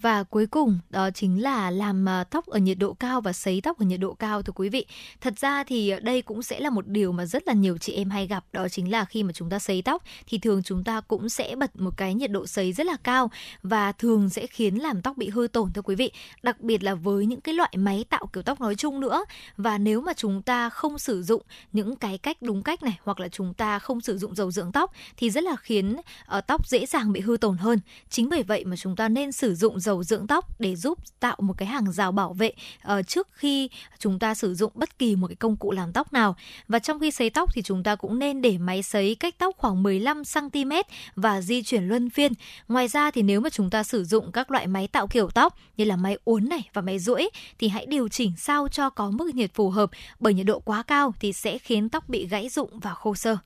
[0.00, 3.60] Và cuối cùng đó chính là làm ờ, tóc ở nhiệt độ cao và sấy
[3.60, 4.86] tóc ở nhiệt độ cao thưa quý vị.
[5.20, 8.10] Thật ra thì đây cũng sẽ là một điều mà rất là nhiều chị em
[8.10, 11.00] hay gặp đó chính là khi mà chúng ta sấy tóc thì thường chúng ta
[11.00, 13.30] cũng sẽ bật một cái nhiệt độ sấy rất là cao
[13.62, 16.10] và thường sẽ khiến làm tóc bị hư tổn thưa quý vị.
[16.42, 19.24] Đặc biệt là với những cái loại máy tạo kiểu tóc nói chung nữa.
[19.56, 23.20] Và nếu mà chúng ta không sử dụng những cái cách đúng cách này hoặc
[23.20, 25.96] là chúng ta không sử dụng dầu dưỡng tóc thì rất là khiến
[26.38, 27.80] uh, tóc dễ dàng bị hư tổn hơn.
[28.10, 31.36] Chính bởi vậy mà chúng ta nên sử dụng dầu dưỡng tóc để giúp tạo
[31.40, 35.16] một cái hàng rào bảo vệ uh, trước khi chúng ta sử dụng bất kỳ
[35.16, 36.36] một cái công cụ làm tóc nào.
[36.68, 39.54] Và trong khi sấy tóc thì chúng ta cũng nên để máy sấy cách tóc
[39.58, 40.72] khoảng 15 cm
[41.16, 42.32] và di chuyển luân phiên.
[42.68, 45.54] Ngoài ra thì nếu mà chúng ta sử dụng các loại máy tạo kiểu tóc
[45.76, 49.10] như là máy uốn này và máy duỗi thì hãy điều chỉnh sao cho có
[49.10, 52.48] mức nhiệt phù hợp bởi nhiệt độ quá cao thì sẽ khiến tóc bị gãy
[52.48, 53.36] rụng và khô sơ.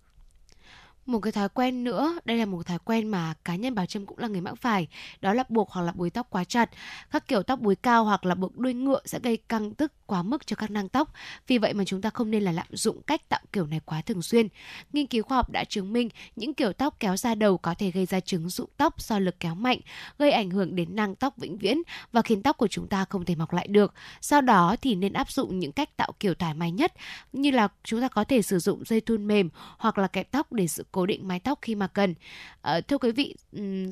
[1.06, 4.06] Một cái thói quen nữa, đây là một thói quen mà cá nhân Bảo Trâm
[4.06, 4.88] cũng là người mắc phải,
[5.20, 6.70] đó là buộc hoặc là búi tóc quá chặt.
[7.10, 10.22] Các kiểu tóc búi cao hoặc là buộc đuôi ngựa sẽ gây căng tức quá
[10.22, 11.12] mức cho các nang tóc.
[11.46, 14.00] Vì vậy mà chúng ta không nên là lạm dụng cách tạo kiểu này quá
[14.00, 14.48] thường xuyên.
[14.92, 17.90] Nghiên cứu khoa học đã chứng minh những kiểu tóc kéo ra đầu có thể
[17.90, 19.78] gây ra chứng rụng tóc do lực kéo mạnh,
[20.18, 21.78] gây ảnh hưởng đến nang tóc vĩnh viễn
[22.12, 23.94] và khiến tóc của chúng ta không thể mọc lại được.
[24.20, 26.92] Sau đó thì nên áp dụng những cách tạo kiểu thoải mái nhất
[27.32, 30.52] như là chúng ta có thể sử dụng dây thun mềm hoặc là kẹp tóc
[30.52, 32.14] để giữ cố định mái tóc khi mà cần.
[32.62, 33.36] À, thưa quý vị,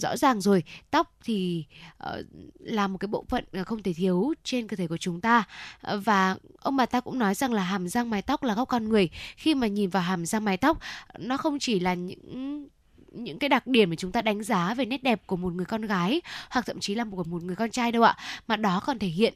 [0.01, 1.64] rõ ràng rồi, tóc thì
[1.98, 2.22] ờ,
[2.59, 5.44] là một cái bộ phận ờ, không thể thiếu trên cơ thể của chúng ta
[5.82, 8.88] và ông bà ta cũng nói rằng là hàm răng mái tóc là góc con
[8.88, 9.09] người.
[9.36, 10.78] Khi mà nhìn vào hàm răng mái tóc,
[11.18, 12.68] nó không chỉ là những
[13.12, 15.66] những cái đặc điểm mà chúng ta đánh giá về nét đẹp của một người
[15.66, 16.20] con gái
[16.51, 19.09] hoặc thậm chí là của một người con trai đâu ạ mà đó còn thể
[19.09, 19.34] hiện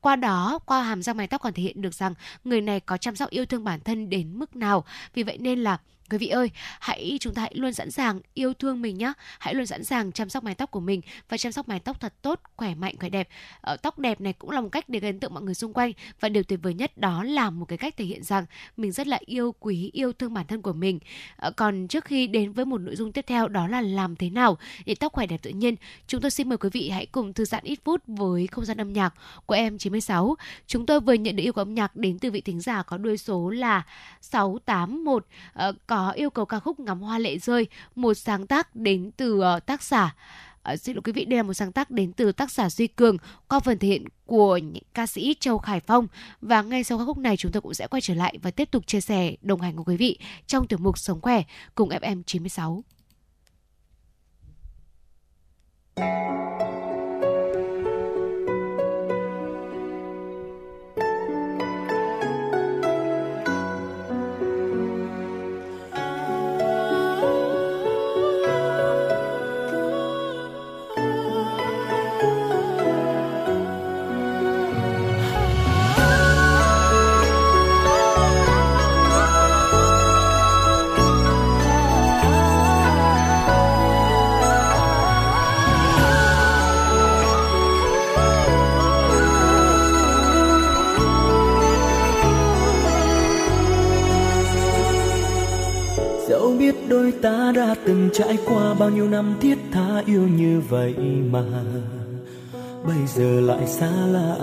[0.00, 2.96] qua đó qua hàm răng mái tóc còn thể hiện được rằng người này có
[2.96, 4.84] chăm sóc yêu thương bản thân đến mức nào
[5.14, 5.78] vì vậy nên là
[6.10, 6.50] Quý vị ơi,
[6.80, 9.12] hãy chúng ta hãy luôn sẵn sàng yêu thương mình nhé.
[9.38, 12.00] Hãy luôn sẵn sàng chăm sóc mái tóc của mình và chăm sóc mái tóc
[12.00, 13.28] thật tốt, khỏe mạnh, khỏe đẹp.
[13.60, 15.72] Ờ, tóc đẹp này cũng là một cách để gây ấn tượng mọi người xung
[15.72, 18.44] quanh và điều tuyệt vời nhất đó là một cái cách thể hiện rằng
[18.76, 20.98] mình rất là yêu quý, yêu thương bản thân của mình.
[21.36, 24.30] Ờ, còn trước khi đến với một nội dung tiếp theo đó là làm thế
[24.30, 25.74] nào để tóc khỏe đẹp tự nhiên,
[26.06, 28.76] chúng tôi xin mời quý vị hãy cùng thư giãn ít phút với không gian
[28.76, 29.14] âm nhạc
[29.46, 30.36] của em 96.
[30.66, 32.98] Chúng tôi vừa nhận được yêu cầu âm nhạc đến từ vị thính giả có
[32.98, 33.82] đuôi số là
[34.20, 38.76] 681 uh, ờ, có yêu cầu ca khúc ngắm hoa lệ rơi, một sáng tác
[38.76, 40.14] đến từ uh, tác giả
[40.64, 42.86] À, xin lỗi quý vị, đây là một sáng tác đến từ tác giả Duy
[42.86, 43.16] Cường
[43.48, 44.60] qua phần thể hiện của
[44.94, 46.06] ca sĩ Châu Khải Phong.
[46.40, 48.70] Và ngay sau ca khúc này chúng tôi cũng sẽ quay trở lại và tiếp
[48.70, 51.42] tục chia sẻ đồng hành cùng quý vị trong tiểu mục Sống Khỏe
[51.74, 52.82] cùng FM 96.
[55.96, 56.83] mươi
[97.24, 100.94] ta đã từng trải qua bao nhiêu năm thiết tha yêu như vậy
[101.30, 101.42] mà.
[102.86, 104.36] Bây giờ lại xa lạ.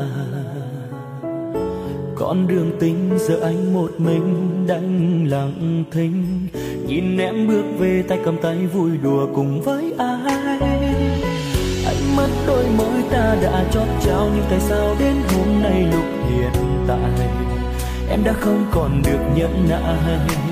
[2.16, 6.48] Con đường tình giờ anh một mình đang lặng thinh.
[6.88, 10.60] Nhìn em bước về tay cầm tay vui đùa cùng với ai.
[11.86, 16.06] Anh mất đôi môi ta đã chót trao nhưng tại sao đến hôm nay lúc
[16.30, 17.30] hiện tại?
[18.10, 20.51] Em đã không còn được nhẫn nại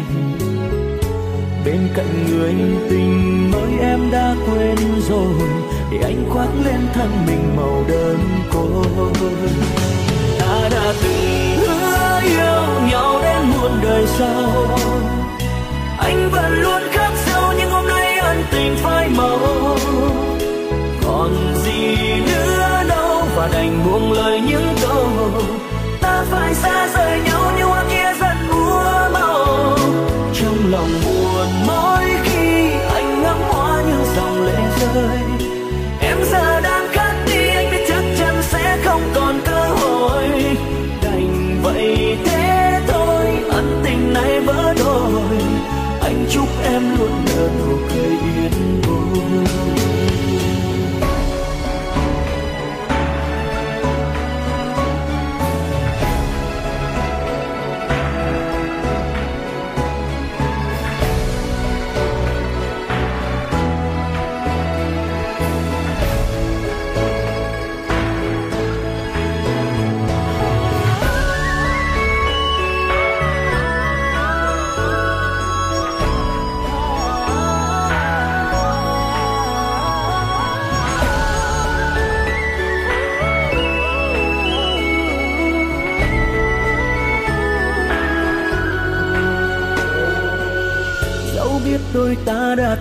[1.69, 2.55] bên cạnh người
[2.89, 4.77] tình mới em đã quên
[5.09, 5.49] rồi.
[5.91, 8.17] Để anh khoác lên thân mình màu đơn
[8.51, 9.11] côi.
[10.39, 14.67] Ta đã từng hứa yêu nhau đến muôn đời sau.
[15.99, 19.77] Anh vẫn luôn khắc sâu nhưng hôm nay ân tình phai màu.
[21.03, 25.07] Còn gì nữa đâu và đành buông lời những câu.
[26.01, 27.38] Ta phải xa rời nhau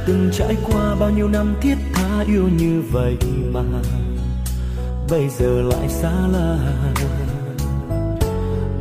[0.08, 3.16] từng trải qua bao nhiêu năm thiết tha yêu như vậy
[3.52, 3.62] mà
[5.10, 6.58] bây giờ lại xa lạ.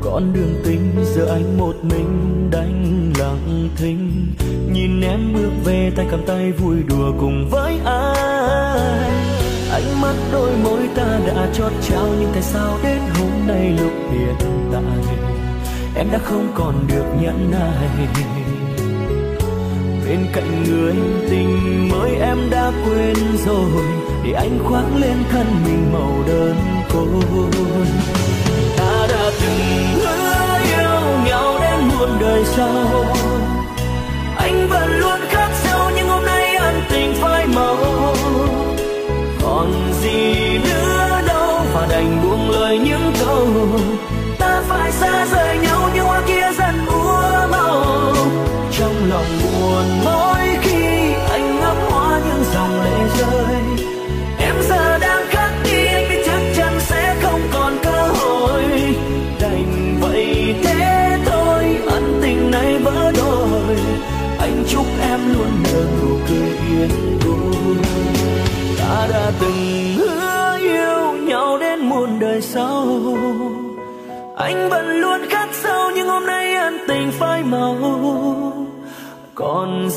[0.01, 4.27] Con đường tình giờ anh một mình đánh lặng thinh,
[4.71, 9.11] nhìn em bước về tay cầm tay vui đùa cùng với ai.
[9.71, 13.91] Ánh mắt đôi môi ta đã chót trao nhưng tại sao đến hôm nay lúc
[14.11, 14.35] hiện
[14.71, 15.15] tại
[15.95, 18.07] em đã không còn được nhẫn nại?
[20.09, 20.95] Bên cạnh người
[21.29, 23.83] tình mới em đã quên rồi,
[24.23, 26.55] để anh khoác lên thân mình màu đơn
[26.93, 27.51] côi.
[28.77, 29.59] Ta đã từng
[29.95, 33.05] hứa yêu nhau đến muôn đời sau.
[34.37, 37.77] Anh vẫn luôn khắc sâu nhưng hôm nay ân tình phai màu.
[39.41, 43.47] Còn gì nữa đâu và đành buông lời những câu,
[44.39, 45.46] ta phải xa rời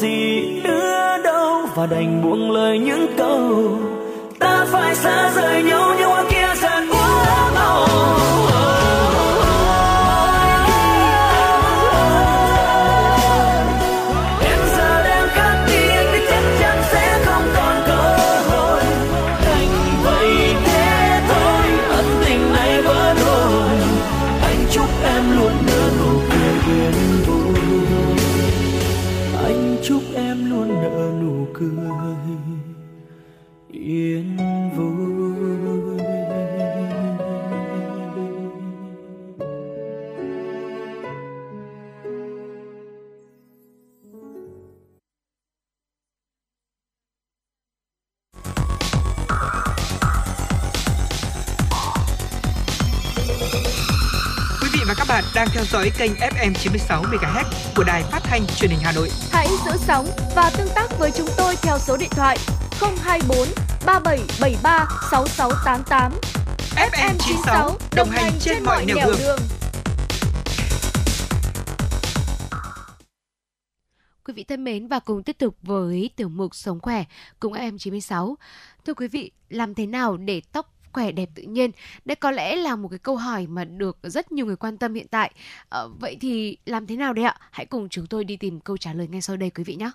[0.01, 3.79] gì nữa đâu, và đành buông lời những câu,
[4.39, 6.07] ta phải xa rời nhau như
[55.81, 57.45] dõi kênh FM 96 MHz
[57.77, 59.09] của đài phát thanh truyền hình Hà Nội.
[59.33, 60.07] Hãy giữ sóng
[60.37, 62.39] và tương tác với chúng tôi theo số điện thoại
[62.81, 63.49] 024
[63.87, 66.13] 3773 6688.
[66.77, 69.39] FM 96 đồng hành trên mọi nẻo đường.
[74.25, 77.05] Quý vị thân mến và cùng tiếp tục với tiểu mục Sống khỏe
[77.41, 78.37] cùng em 96.
[78.85, 81.71] Thưa quý vị, làm thế nào để tóc khỏe đẹp tự nhiên?
[82.05, 84.95] Đây có lẽ là một cái câu hỏi mà được rất nhiều người quan tâm
[84.95, 85.31] hiện tại.
[85.69, 87.37] à, vậy thì làm thế nào đây ạ?
[87.51, 89.91] Hãy cùng chúng tôi đi tìm câu trả lời ngay sau đây quý vị nhé.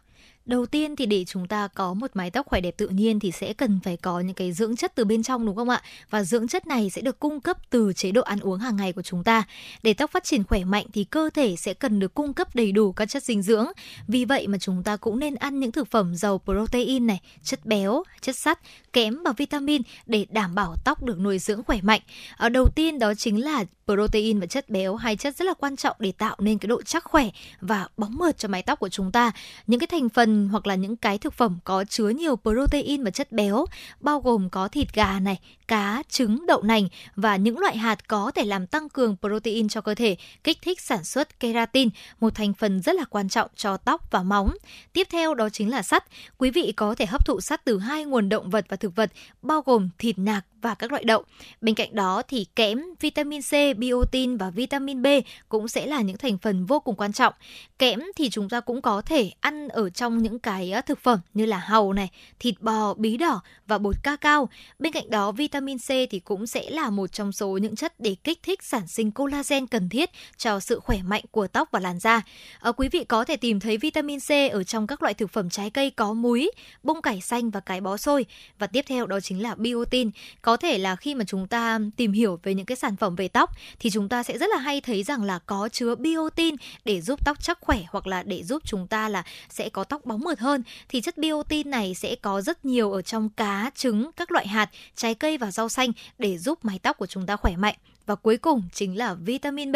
[0.45, 3.31] Đầu tiên thì để chúng ta có một mái tóc khỏe đẹp tự nhiên thì
[3.31, 5.81] sẽ cần phải có những cái dưỡng chất từ bên trong đúng không ạ?
[6.09, 8.93] Và dưỡng chất này sẽ được cung cấp từ chế độ ăn uống hàng ngày
[8.93, 9.43] của chúng ta.
[9.83, 12.71] Để tóc phát triển khỏe mạnh thì cơ thể sẽ cần được cung cấp đầy
[12.71, 13.65] đủ các chất dinh dưỡng.
[14.07, 17.65] Vì vậy mà chúng ta cũng nên ăn những thực phẩm giàu protein này, chất
[17.65, 18.59] béo, chất sắt,
[18.93, 22.01] kẽm và vitamin để đảm bảo tóc được nuôi dưỡng khỏe mạnh.
[22.37, 25.75] Ở đầu tiên đó chính là protein và chất béo, hai chất rất là quan
[25.75, 27.29] trọng để tạo nên cái độ chắc khỏe
[27.61, 29.31] và bóng mượt cho mái tóc của chúng ta.
[29.67, 33.11] Những cái thành phần hoặc là những cái thực phẩm có chứa nhiều protein và
[33.11, 33.65] chất béo
[33.99, 38.31] bao gồm có thịt gà này, cá, trứng, đậu nành và những loại hạt có
[38.31, 42.53] thể làm tăng cường protein cho cơ thể, kích thích sản xuất keratin, một thành
[42.53, 44.53] phần rất là quan trọng cho tóc và móng.
[44.93, 46.03] Tiếp theo đó chính là sắt.
[46.37, 49.11] Quý vị có thể hấp thụ sắt từ hai nguồn động vật và thực vật
[49.41, 51.23] bao gồm thịt nạc và các loại đậu.
[51.61, 55.07] Bên cạnh đó thì kẽm, vitamin C, biotin và vitamin B
[55.49, 57.33] cũng sẽ là những thành phần vô cùng quan trọng.
[57.79, 61.19] Kẽm thì chúng ta cũng có thể ăn ở trong những cái ờ, thực phẩm
[61.33, 62.09] như là hàu này,
[62.39, 64.49] thịt bò, bí đỏ và bột ca cao.
[64.79, 68.15] Bên cạnh đó vitamin C thì cũng sẽ là một trong số những chất để
[68.23, 71.99] kích thích sản sinh collagen cần thiết cho sự khỏe mạnh của tóc và làn
[71.99, 72.21] da.
[72.59, 75.49] À, quý vị có thể tìm thấy vitamin C ở trong các loại thực phẩm
[75.49, 76.51] trái cây có múi,
[76.83, 78.25] bông cải xanh và cái bó xôi.
[78.59, 80.11] Và tiếp theo đó chính là biotin.
[80.41, 83.27] Có thể là khi mà chúng ta tìm hiểu về những cái sản phẩm về
[83.27, 83.49] tóc
[83.79, 87.25] thì chúng ta sẽ rất là hay thấy rằng là có chứa biotin để giúp
[87.25, 90.39] tóc chắc khỏe hoặc là để giúp chúng ta là sẽ có tóc bóng mượt
[90.39, 94.47] hơn thì chất biotin này sẽ có rất nhiều ở trong cá, trứng, các loại
[94.47, 97.75] hạt, trái cây và rau xanh để giúp mái tóc của chúng ta khỏe mạnh
[98.05, 99.75] và cuối cùng chính là vitamin B.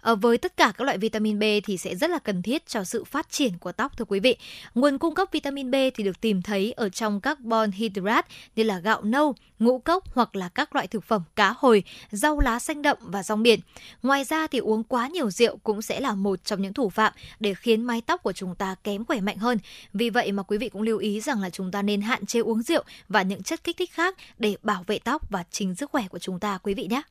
[0.00, 2.84] À, với tất cả các loại vitamin B thì sẽ rất là cần thiết cho
[2.84, 4.36] sự phát triển của tóc thưa quý vị.
[4.74, 8.78] Nguồn cung cấp vitamin B thì được tìm thấy ở trong carbon hydrate như là
[8.78, 12.82] gạo nâu, ngũ cốc hoặc là các loại thực phẩm cá hồi, rau lá xanh
[12.82, 13.60] đậm và rong biển.
[14.02, 17.12] Ngoài ra thì uống quá nhiều rượu cũng sẽ là một trong những thủ phạm
[17.40, 19.58] để khiến mái tóc của chúng ta kém khỏe mạnh hơn.
[19.92, 22.40] Vì vậy mà quý vị cũng lưu ý rằng là chúng ta nên hạn chế
[22.40, 25.90] uống rượu và những chất kích thích khác để bảo vệ tóc và chính sức
[25.90, 27.02] khỏe của chúng ta quý vị nhé.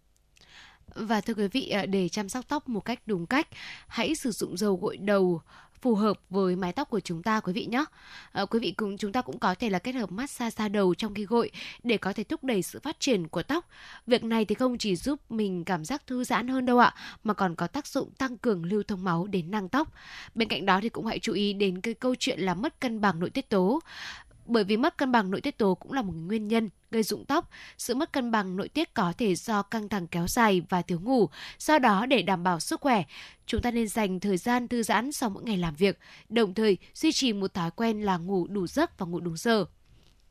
[0.96, 3.48] Và thưa quý vị, à, để chăm sóc tóc một cách đúng cách,
[3.88, 5.42] hãy sử dụng dầu gội đầu
[5.82, 7.86] phù hợp với mái tóc của chúng ta quý vị nhé.
[8.32, 10.96] À, quý vị cùng chúng ta cũng có thể là kết hợp massage xa đầu
[10.96, 11.52] trong khi gội
[11.84, 13.70] để có thể thúc đẩy sự phát triển của tóc.
[14.08, 17.34] Việc này thì không chỉ giúp mình cảm giác thư giãn hơn đâu ạ, mà
[17.34, 19.92] còn có tác dụng tăng cường lưu thông máu đến nang tóc.
[20.36, 23.02] Bên cạnh đó thì cũng hãy chú ý đến cái câu chuyện là mất cân
[23.02, 23.80] bằng nội tiết tố
[24.46, 27.26] bởi vì mất cân bằng nội tiết tố cũng là một nguyên nhân gây rụng
[27.26, 27.50] tóc.
[27.78, 31.00] Sự mất cân bằng nội tiết có thể do căng thẳng kéo dài và thiếu
[31.00, 31.30] ngủ.
[31.60, 33.04] Do đó, để đảm bảo sức khỏe,
[33.46, 36.78] chúng ta nên dành thời gian thư giãn sau mỗi ngày làm việc, đồng thời
[36.94, 39.66] duy trì một thói quen là ngủ đủ giấc và ngủ đúng giờ.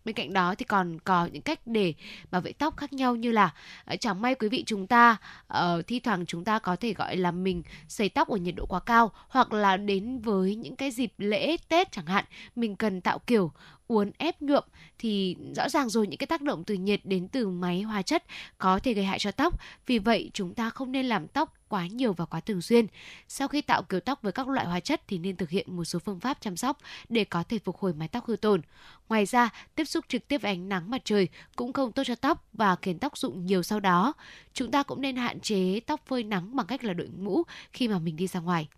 [0.04, 1.94] Bên cạnh đó thì còn có những cách để
[2.30, 3.54] bảo vệ tóc khác nhau như là
[3.84, 5.16] à, chẳng may quý vị chúng ta
[5.52, 8.66] uh, thi thoảng chúng ta có thể gọi là mình sấy tóc ở nhiệt độ
[8.66, 12.24] quá cao hoặc là đến với những cái dịp lễ Tết chẳng hạn
[12.56, 13.52] mình cần tạo kiểu
[13.86, 14.64] uốn ép nhuộm
[14.98, 18.24] thì rõ ràng rồi những cái tác động từ nhiệt đến từ máy hóa chất
[18.58, 19.60] có thể gây hại cho tóc.
[19.86, 22.86] Vì vậy chúng ta không nên làm tóc quá nhiều và quá thường xuyên.
[23.28, 25.84] Sau khi tạo kiểu tóc với các loại hóa chất thì nên thực hiện một
[25.84, 26.78] số phương pháp chăm sóc
[27.08, 28.62] để có thể phục hồi mái tóc hư tổn.
[29.08, 32.14] Ngoài ra, tiếp xúc trực tiếp với ánh nắng mặt trời cũng không tốt cho
[32.14, 34.12] tóc và khiến tóc rụng nhiều sau đó.
[34.52, 37.88] Chúng ta cũng nên hạn chế tóc phơi nắng bằng cách là đội mũ khi
[37.88, 38.68] mà mình đi ra ngoài.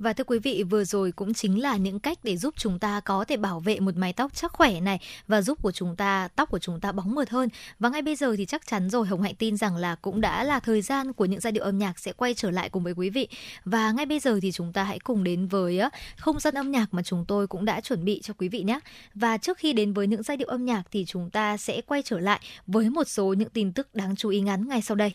[0.00, 3.00] Và thưa quý vị, vừa rồi cũng chính là những cách để giúp chúng ta
[3.00, 6.28] có thể bảo vệ một mái tóc chắc khỏe này và giúp của chúng ta
[6.36, 7.48] tóc của chúng ta bóng mượt hơn.
[7.78, 10.44] Và ngay bây giờ thì chắc chắn rồi Hồng Hạnh tin rằng là cũng đã
[10.44, 12.92] là thời gian của những giai điệu âm nhạc sẽ quay trở lại cùng với
[12.96, 13.28] quý vị.
[13.64, 15.80] Và ngay bây giờ thì chúng ta hãy cùng đến với
[16.16, 18.80] không gian âm nhạc mà chúng tôi cũng đã chuẩn bị cho quý vị nhé.
[19.14, 22.02] Và trước khi đến với những giai điệu âm nhạc thì chúng ta sẽ quay
[22.02, 25.12] trở lại với một số những tin tức đáng chú ý ngắn ngay sau đây.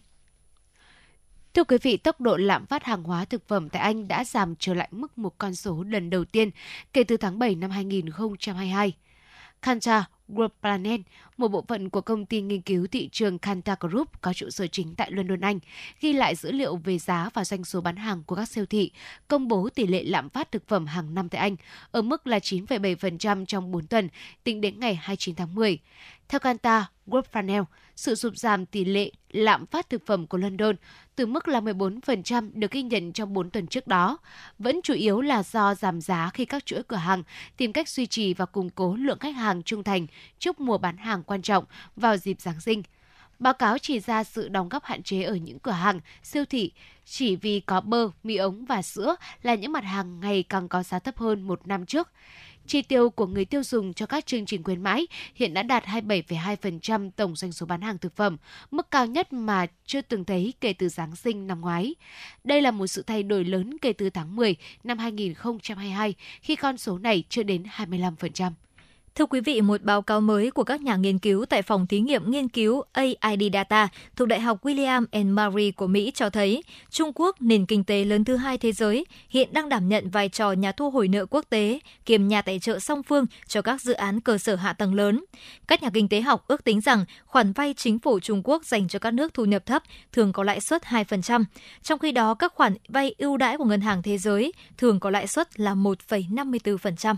[1.55, 4.55] Thưa quý vị, tốc độ lạm phát hàng hóa thực phẩm tại Anh đã giảm
[4.59, 6.49] trở lại mức một con số lần đầu tiên
[6.93, 8.93] kể từ tháng 7 năm 2022.
[9.61, 10.99] Kantar Group Planet,
[11.37, 14.67] một bộ phận của công ty nghiên cứu thị trường Kantar Group có trụ sở
[14.67, 15.59] chính tại London, Anh,
[16.01, 18.91] ghi lại dữ liệu về giá và doanh số bán hàng của các siêu thị,
[19.27, 21.55] công bố tỷ lệ lạm phát thực phẩm hàng năm tại Anh
[21.91, 24.09] ở mức là 9,7% trong 4 tuần,
[24.43, 25.79] tính đến ngày 29 tháng 10.
[26.27, 27.63] Theo Kantar Group Planet,
[27.95, 30.75] sự sụt giảm tỷ lệ lạm phát thực phẩm của London
[31.15, 34.17] từ mức là 14% được ghi nhận trong 4 tuần trước đó,
[34.59, 37.23] vẫn chủ yếu là do giảm giá khi các chuỗi cửa hàng
[37.57, 40.07] tìm cách duy trì và củng cố lượng khách hàng trung thành
[40.39, 41.65] trước mùa bán hàng quan trọng
[41.95, 42.83] vào dịp Giáng sinh.
[43.39, 46.71] Báo cáo chỉ ra sự đóng góp hạn chế ở những cửa hàng, siêu thị
[47.05, 50.83] chỉ vì có bơ, mì ống và sữa là những mặt hàng ngày càng có
[50.83, 52.09] giá thấp hơn một năm trước.
[52.67, 55.85] Chi tiêu của người tiêu dùng cho các chương trình khuyến mãi hiện đã đạt
[55.85, 58.37] 27,2% tổng doanh số bán hàng thực phẩm,
[58.71, 61.95] mức cao nhất mà chưa từng thấy kể từ Giáng sinh năm ngoái.
[62.43, 66.77] Đây là một sự thay đổi lớn kể từ tháng 10 năm 2022 khi con
[66.77, 68.51] số này chưa đến 25%.
[69.15, 71.99] Thưa quý vị, một báo cáo mới của các nhà nghiên cứu tại phòng thí
[71.99, 76.63] nghiệm nghiên cứu AID Data thuộc Đại học William and Mary của Mỹ cho thấy
[76.89, 80.29] Trung Quốc, nền kinh tế lớn thứ hai thế giới, hiện đang đảm nhận vai
[80.29, 83.81] trò nhà thu hồi nợ quốc tế, kiềm nhà tài trợ song phương cho các
[83.81, 85.23] dự án cơ sở hạ tầng lớn.
[85.67, 88.87] Các nhà kinh tế học ước tính rằng khoản vay chính phủ Trung Quốc dành
[88.87, 91.43] cho các nước thu nhập thấp thường có lãi suất 2%,
[91.83, 95.09] trong khi đó các khoản vay ưu đãi của Ngân hàng Thế giới thường có
[95.09, 97.15] lãi suất là 1,54%.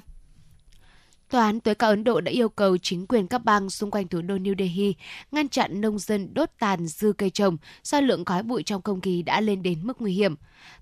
[1.30, 4.08] Tòa án tối cao Ấn Độ đã yêu cầu chính quyền các bang xung quanh
[4.08, 4.96] thủ đô New Delhi
[5.32, 9.02] ngăn chặn nông dân đốt tàn dư cây trồng do lượng khói bụi trong không
[9.02, 10.36] khí đã lên đến mức nguy hiểm.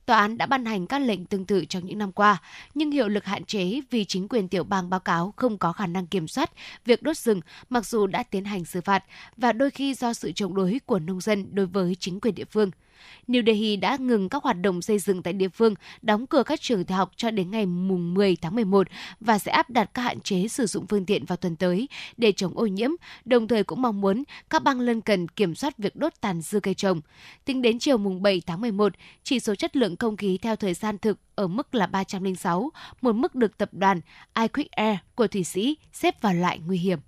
[0.05, 2.41] Tòa án đã ban hành các lệnh tương tự trong những năm qua,
[2.73, 5.87] nhưng hiệu lực hạn chế vì chính quyền tiểu bang báo cáo không có khả
[5.87, 6.51] năng kiểm soát
[6.85, 9.03] việc đốt rừng mặc dù đã tiến hành xử phạt
[9.37, 12.45] và đôi khi do sự chống đối của nông dân đối với chính quyền địa
[12.45, 12.71] phương.
[13.27, 16.61] New Delhi đã ngừng các hoạt động xây dựng tại địa phương, đóng cửa các
[16.61, 18.87] trường tiểu học cho đến ngày mùng 10 tháng 11
[19.19, 22.31] và sẽ áp đặt các hạn chế sử dụng phương tiện vào tuần tới để
[22.31, 22.89] chống ô nhiễm,
[23.25, 26.59] đồng thời cũng mong muốn các bang lân cận kiểm soát việc đốt tàn dư
[26.59, 27.01] cây trồng.
[27.45, 28.93] Tính đến chiều mùng 7 tháng 11,
[29.23, 32.71] chỉ số chất lượng không khí theo thời gian thực ở mức là 306,
[33.01, 34.01] một mức được tập đoàn
[34.33, 36.99] iQuick Air của Thụy Sĩ xếp vào loại nguy hiểm.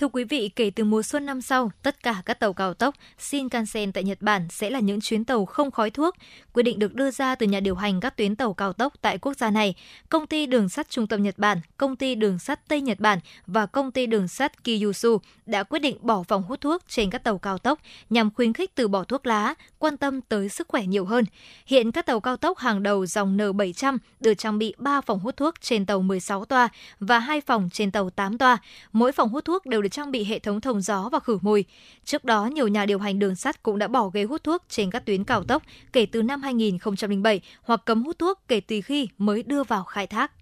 [0.00, 2.94] Thưa quý vị, kể từ mùa xuân năm sau, tất cả các tàu cao tốc
[3.18, 6.14] Shinkansen tại Nhật Bản sẽ là những chuyến tàu không khói thuốc.
[6.52, 9.18] Quyết định được đưa ra từ nhà điều hành các tuyến tàu cao tốc tại
[9.18, 9.74] quốc gia này,
[10.08, 13.18] công ty đường sắt Trung tâm Nhật Bản, công ty đường sắt Tây Nhật Bản
[13.46, 17.24] và công ty đường sắt Kyushu đã quyết định bỏ vòng hút thuốc trên các
[17.24, 17.78] tàu cao tốc
[18.10, 21.24] nhằm khuyến khích từ bỏ thuốc lá, quan tâm tới sức khỏe nhiều hơn.
[21.66, 25.36] Hiện các tàu cao tốc hàng đầu dòng N700 được trang bị 3 phòng hút
[25.36, 26.68] thuốc trên tàu 16 toa
[27.00, 28.58] và 2 phòng trên tàu 8 toa.
[28.92, 31.64] Mỗi phòng hút thuốc đều được trang bị hệ thống thông gió và khử mùi.
[32.04, 34.90] Trước đó, nhiều nhà điều hành đường sắt cũng đã bỏ ghế hút thuốc trên
[34.90, 35.62] các tuyến cao tốc
[35.92, 40.06] kể từ năm 2007 hoặc cấm hút thuốc kể từ khi mới đưa vào khai
[40.06, 40.32] thác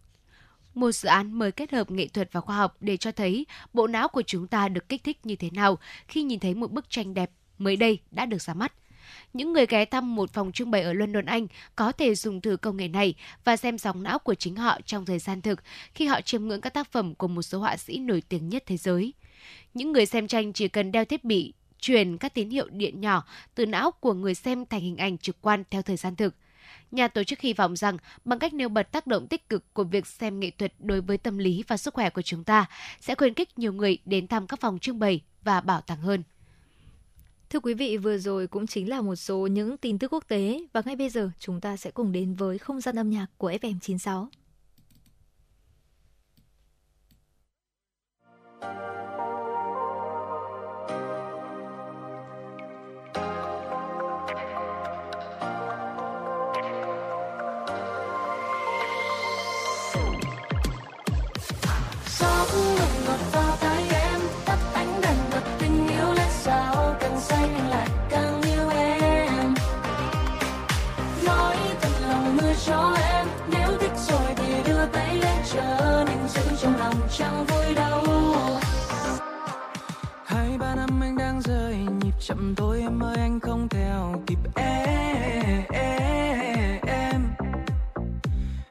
[0.75, 3.87] một dự án mới kết hợp nghệ thuật và khoa học để cho thấy bộ
[3.87, 5.79] não của chúng ta được kích thích như thế nào
[6.09, 8.73] khi nhìn thấy một bức tranh đẹp mới đây đã được ra mắt.
[9.33, 12.57] Những người ghé thăm một phòng trưng bày ở London, Anh có thể dùng thử
[12.57, 13.15] công nghệ này
[13.45, 15.61] và xem sóng não của chính họ trong thời gian thực
[15.95, 18.63] khi họ chiêm ngưỡng các tác phẩm của một số họa sĩ nổi tiếng nhất
[18.67, 19.13] thế giới.
[19.75, 23.25] Những người xem tranh chỉ cần đeo thiết bị truyền các tín hiệu điện nhỏ
[23.55, 26.35] từ não của người xem thành hình ảnh trực quan theo thời gian thực.
[26.91, 29.85] Nhà tổ chức hy vọng rằng bằng cách nêu bật tác động tích cực của
[29.85, 32.67] việc xem nghệ thuật đối với tâm lý và sức khỏe của chúng ta
[33.01, 36.23] sẽ khuyến khích nhiều người đến thăm các phòng trưng bày và bảo tàng hơn.
[37.51, 40.67] Thưa quý vị, vừa rồi cũng chính là một số những tin tức quốc tế
[40.73, 43.51] và ngay bây giờ chúng ta sẽ cùng đến với không gian âm nhạc của
[43.51, 44.27] FM96.
[82.27, 85.65] Chậm thôi em ơi anh không theo kịp em.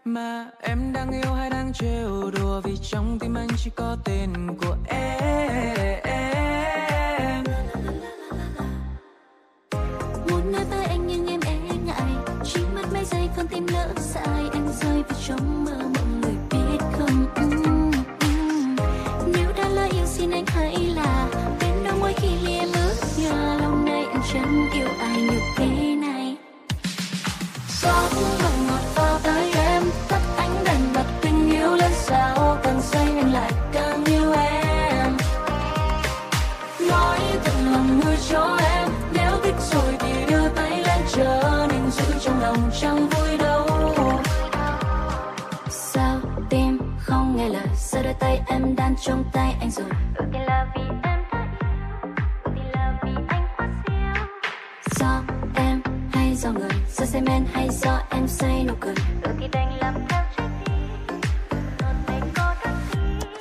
[0.05, 4.57] Mà em đang yêu hay đang trêu đùa vì trong tim anh chỉ có tên
[4.61, 5.93] của em.
[10.29, 12.11] Muốn nói với anh nhưng em e ngại.
[12.43, 15.82] Chỉ mất mấy giây con tim lỡ sai anh rơi vào trong mơ.
[49.05, 49.85] Trong tay anh rồi.
[50.33, 51.19] Là vì em
[56.35, 58.93] do người do say men hay do em say nụ cười.
[59.21, 61.21] Đôi khi đành làm theo trái tim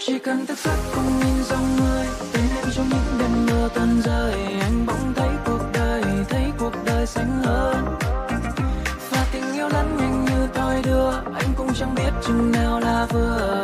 [0.06, 4.00] chỉ cần thức giấc cùng nhìn dòng người tên em trong những đêm mưa tuần
[4.04, 4.34] rơi.
[4.60, 7.98] Anh bỗng thấy cuộc đời thấy cuộc đời xanh hơn.
[9.10, 13.06] Và tình yêu lắm nhanh như thoi đưa anh cũng chẳng biết chừng nào là
[13.10, 13.61] vừa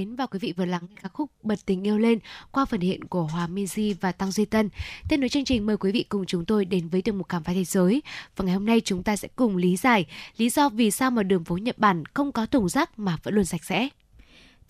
[0.00, 2.18] mến và quý vị vừa lắng nghe ca khúc Bật tình yêu lên
[2.50, 4.68] qua phần hiện của Hòa Minzy và Tăng Duy Tân.
[5.08, 7.44] Tiếp nối chương trình, mời quý vị cùng chúng tôi đến với tiểu mục khám
[7.44, 8.02] phá thế giới.
[8.36, 11.22] Và ngày hôm nay chúng ta sẽ cùng lý giải lý do vì sao mà
[11.22, 13.88] đường phố Nhật Bản không có thùng rác mà vẫn luôn sạch sẽ.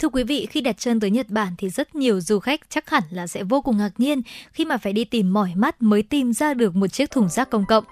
[0.01, 2.90] Thưa quý vị, khi đặt chân tới Nhật Bản thì rất nhiều du khách chắc
[2.90, 4.22] hẳn là sẽ vô cùng ngạc nhiên
[4.53, 7.51] khi mà phải đi tìm mỏi mắt mới tìm ra được một chiếc thùng rác
[7.51, 7.84] công cộng.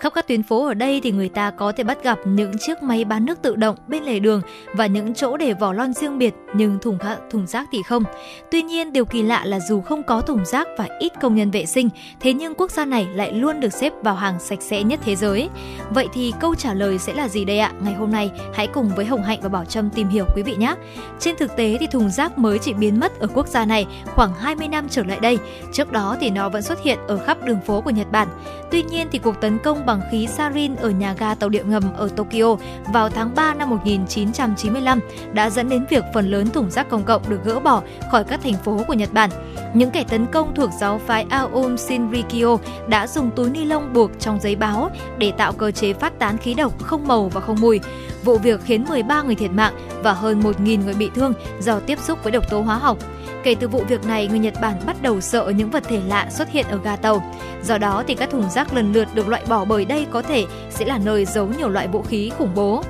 [0.00, 2.82] Khắp các tuyến phố ở đây thì người ta có thể bắt gặp những chiếc
[2.82, 4.40] máy bán nước tự động bên lề đường
[4.72, 6.98] và những chỗ để vỏ lon riêng biệt nhưng thùng
[7.30, 8.04] thùng rác thì không.
[8.50, 11.50] Tuy nhiên, điều kỳ lạ là dù không có thùng rác và ít công nhân
[11.50, 11.88] vệ sinh,
[12.20, 15.16] thế nhưng quốc gia này lại luôn được xếp vào hàng sạch sẽ nhất thế
[15.16, 15.48] giới.
[15.90, 17.72] Vậy thì câu trả lời sẽ là gì đây ạ?
[17.82, 20.56] Ngày hôm nay, hãy cùng với Hồng Hạnh và Bảo Trâm tìm hiểu quý vị
[20.56, 20.74] nhé.
[21.20, 24.34] Trên thực tế thì thùng rác mới chỉ biến mất ở quốc gia này khoảng
[24.34, 25.38] 20 năm trở lại đây.
[25.72, 28.28] Trước đó thì nó vẫn xuất hiện ở khắp đường phố của Nhật Bản.
[28.74, 31.82] Tuy nhiên thì cuộc tấn công bằng khí sarin ở nhà ga tàu điện ngầm
[31.96, 32.56] ở Tokyo
[32.92, 35.00] vào tháng 3 năm 1995
[35.32, 38.40] đã dẫn đến việc phần lớn thùng rác công cộng được gỡ bỏ khỏi các
[38.42, 39.30] thành phố của Nhật Bản.
[39.74, 42.56] Những kẻ tấn công thuộc giáo phái Aum Shinrikyo
[42.88, 46.38] đã dùng túi ni lông buộc trong giấy báo để tạo cơ chế phát tán
[46.38, 47.80] khí độc không màu và không mùi.
[48.24, 51.98] Vụ việc khiến 13 người thiệt mạng và hơn 1.000 người bị thương do tiếp
[51.98, 52.98] xúc với độc tố hóa học.
[53.44, 56.28] Kể từ vụ việc này, người Nhật Bản bắt đầu sợ những vật thể lạ
[56.30, 57.32] xuất hiện ở ga tàu.
[57.62, 60.44] Do đó thì các thùng rác lần lượt được loại bỏ bởi đây có thể
[60.70, 62.82] sẽ là nơi giấu nhiều loại vũ khí khủng bố.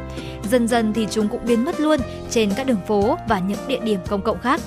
[0.50, 2.00] Dần dần thì chúng cũng biến mất luôn
[2.30, 4.60] trên các đường phố và những địa điểm công cộng khác.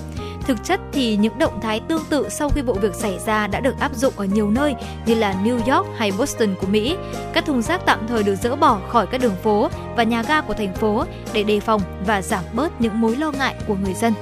[0.47, 3.59] Thực chất thì những động thái tương tự sau khi vụ việc xảy ra đã
[3.59, 4.75] được áp dụng ở nhiều nơi
[5.05, 6.95] như là New York hay Boston của Mỹ.
[7.33, 10.41] Các thùng rác tạm thời được dỡ bỏ khỏi các đường phố và nhà ga
[10.41, 13.93] của thành phố để đề phòng và giảm bớt những mối lo ngại của người
[13.93, 14.13] dân.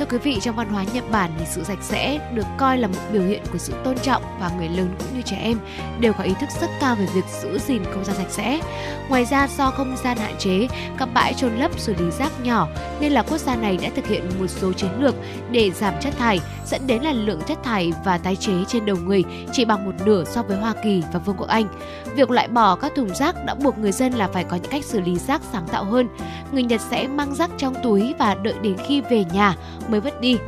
[0.00, 2.88] Thưa quý vị, trong văn hóa Nhật Bản thì sự sạch sẽ được coi là
[2.88, 5.58] một biểu hiện của sự tôn trọng và người lớn cũng như trẻ em
[6.00, 8.60] đều có ý thức rất cao về việc giữ gìn không gian sạch sẽ.
[9.08, 12.68] Ngoài ra do không gian hạn chế, các bãi trôn lấp xử lý rác nhỏ
[13.00, 15.14] nên là quốc gia này đã thực hiện một số chiến lược
[15.50, 18.96] để giảm chất thải, dẫn đến là lượng chất thải và tái chế trên đầu
[18.96, 21.68] người chỉ bằng một nửa so với Hoa Kỳ và Vương quốc Anh.
[22.14, 24.84] Việc loại bỏ các thùng rác đã buộc người dân là phải có những cách
[24.84, 26.08] xử lý rác sáng tạo hơn.
[26.52, 29.56] Người Nhật sẽ mang rác trong túi và đợi đến khi về nhà
[29.90, 30.38] mới vứt đi.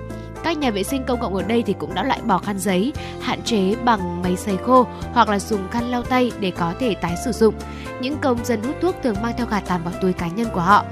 [0.45, 2.93] Các nhà vệ sinh công cộng ở đây thì cũng đã loại bỏ khăn giấy,
[3.21, 6.95] hạn chế bằng máy sấy khô hoặc là dùng khăn lau tay để có thể
[6.95, 7.55] tái sử dụng.
[8.01, 10.61] Những công dân hút thuốc thường mang theo gà tàn vào túi cá nhân của
[10.61, 10.85] họ.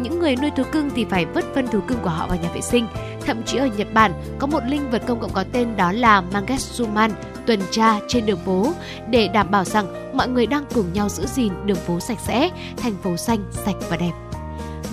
[0.00, 2.48] Những người nuôi thú cưng thì phải vứt phân thú cưng của họ vào nhà
[2.54, 2.86] vệ sinh.
[3.26, 6.20] Thậm chí ở Nhật Bản có một linh vật công cộng có tên đó là
[6.20, 7.10] Mangetsuman
[7.46, 8.72] tuần tra trên đường phố
[9.10, 12.50] để đảm bảo rằng mọi người đang cùng nhau giữ gìn đường phố sạch sẽ,
[12.76, 14.25] thành phố xanh, sạch và đẹp.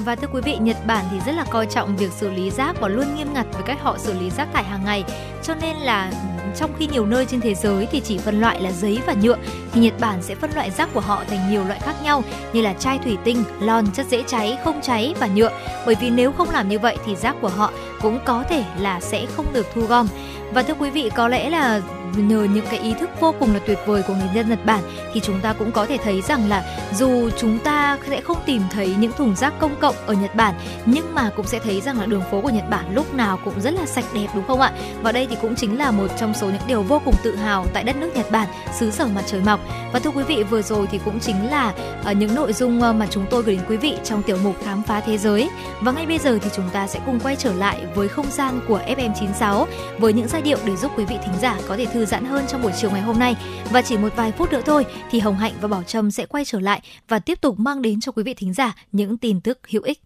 [0.06, 2.80] Và thưa quý vị, Nhật Bản thì rất là coi trọng việc xử lý rác
[2.82, 5.04] và luôn nghiêm ngặt với cách họ xử lý rác thải hàng ngày.
[5.44, 8.62] Cho nên là ừ, trong khi nhiều nơi trên thế giới thì chỉ phân loại
[8.62, 9.38] là giấy và nhựa
[9.74, 12.24] thì Nhật Bản sẽ phân loại rác của họ thành nhiều loại khác nhau
[12.54, 15.52] như là chai thủy tinh, lon, chất dễ cháy, không cháy và nhựa.
[15.86, 19.00] Bởi vì nếu không làm như vậy thì rác của họ cũng có thể là
[19.00, 20.08] sẽ không được thu gom.
[20.54, 21.82] Và thưa quý vị, có lẽ là
[22.22, 24.84] nhờ những cái ý thức vô cùng là tuyệt vời của người dân Nhật Bản
[25.14, 28.62] thì chúng ta cũng có thể thấy rằng là dù chúng ta sẽ không tìm
[28.72, 30.56] thấy những thùng rác công cộng ở Nhật Bản
[30.86, 33.62] nhưng mà cũng sẽ thấy rằng là đường phố của Nhật Bản lúc nào cũng
[33.62, 34.72] rất là sạch đẹp đúng không ạ?
[35.02, 37.66] Và đây thì cũng chính là một trong số những điều vô cùng tự hào
[37.74, 38.48] tại đất nước Nhật Bản,
[38.80, 39.60] xứ sở mặt trời mọc.
[39.94, 42.94] Và thưa quý vị, vừa rồi thì cũng chính là ờ, những nội dung ờ,
[42.94, 45.50] mà chúng tôi gửi đến quý vị trong tiểu mục khám phá thế giới.
[45.82, 48.60] Và ngay bây giờ thì chúng ta sẽ cùng quay trở lại với không gian
[48.68, 49.66] của FM96
[50.00, 52.46] với những giai điệu để giúp quý vị thính giả có thể thư giãn hơn
[52.48, 53.36] trong buổi chiều ngày hôm nay.
[53.72, 56.46] Và chỉ một vài phút nữa thôi thì Hồng Hạnh và Bảo Trâm sẽ quay
[56.46, 59.60] trở lại và tiếp tục mang đến cho quý vị thính giả những tin tức
[59.70, 60.02] hữu ích.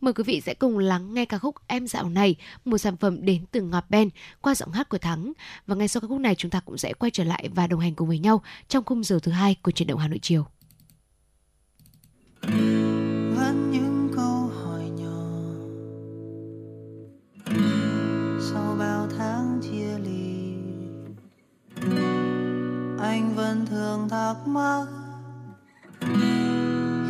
[0.00, 3.24] Mời quý vị sẽ cùng lắng nghe ca khúc Em dạo này, một sản phẩm
[3.24, 4.08] đến từ Ngọc Ben
[4.40, 5.32] qua giọng hát của Thắng.
[5.66, 7.80] Và ngay sau ca khúc này chúng ta cũng sẽ quay trở lại và đồng
[7.80, 10.46] hành cùng với nhau trong khung giờ thứ hai của chuyển động Hà Nội chiều.
[23.88, 24.86] Thường thắc mắc.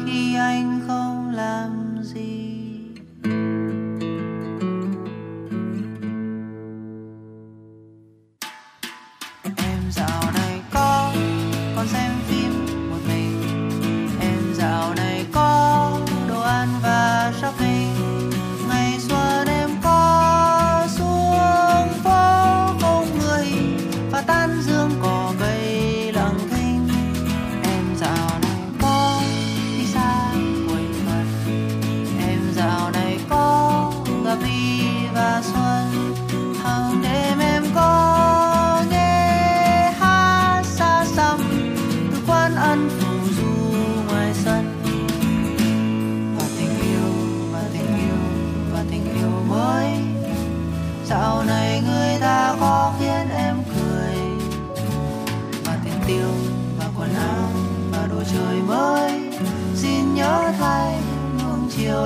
[0.04, 2.37] Khi anh không làm gì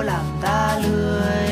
[0.01, 1.52] làm ta lười.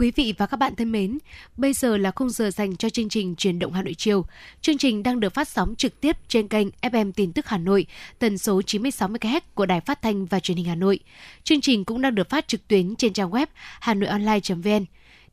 [0.00, 1.18] Quý vị và các bạn thân mến,
[1.56, 4.24] bây giờ là khung giờ dành cho chương trình Truyền động Hà Nội chiều.
[4.60, 7.86] Chương trình đang được phát sóng trực tiếp trên kênh FM Tin tức Hà Nội,
[8.18, 11.00] tần số 96 MHz của Đài Phát thanh và Truyền hình Hà Nội.
[11.44, 13.46] Chương trình cũng đang được phát trực tuyến trên trang web
[13.80, 14.84] hanoionline.vn.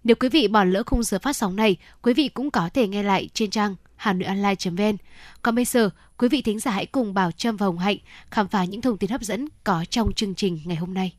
[0.03, 2.87] Nếu quý vị bỏ lỡ khung giờ phát sóng này, quý vị cũng có thể
[2.87, 4.97] nghe lại trên trang hanoionline.vn.
[5.41, 7.97] Còn bây giờ, quý vị thính giả hãy cùng Bảo Trâm và Hồng Hạnh
[8.31, 11.13] khám phá những thông tin hấp dẫn có trong chương trình ngày hôm nay.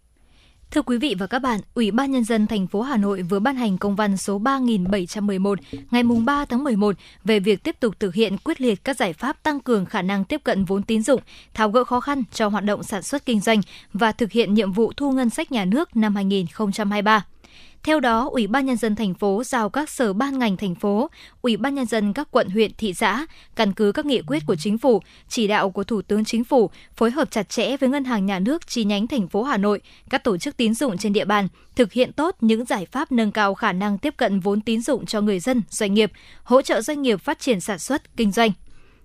[0.70, 3.38] Thưa quý vị và các bạn, Ủy ban Nhân dân thành phố Hà Nội vừa
[3.38, 5.58] ban hành công văn số 3711
[5.90, 9.42] ngày 3 tháng 11 về việc tiếp tục thực hiện quyết liệt các giải pháp
[9.42, 11.20] tăng cường khả năng tiếp cận vốn tín dụng,
[11.54, 13.60] tháo gỡ khó khăn cho hoạt động sản xuất kinh doanh
[13.92, 17.24] và thực hiện nhiệm vụ thu ngân sách nhà nước năm 2023.
[17.82, 21.10] Theo đó, Ủy ban nhân dân thành phố giao các sở ban ngành thành phố,
[21.42, 23.26] Ủy ban nhân dân các quận huyện thị xã
[23.56, 26.70] căn cứ các nghị quyết của chính phủ, chỉ đạo của Thủ tướng Chính phủ
[26.96, 29.80] phối hợp chặt chẽ với Ngân hàng Nhà nước chi nhánh thành phố Hà Nội,
[30.10, 33.32] các tổ chức tín dụng trên địa bàn thực hiện tốt những giải pháp nâng
[33.32, 36.12] cao khả năng tiếp cận vốn tín dụng cho người dân, doanh nghiệp,
[36.42, 38.50] hỗ trợ doanh nghiệp phát triển sản xuất, kinh doanh.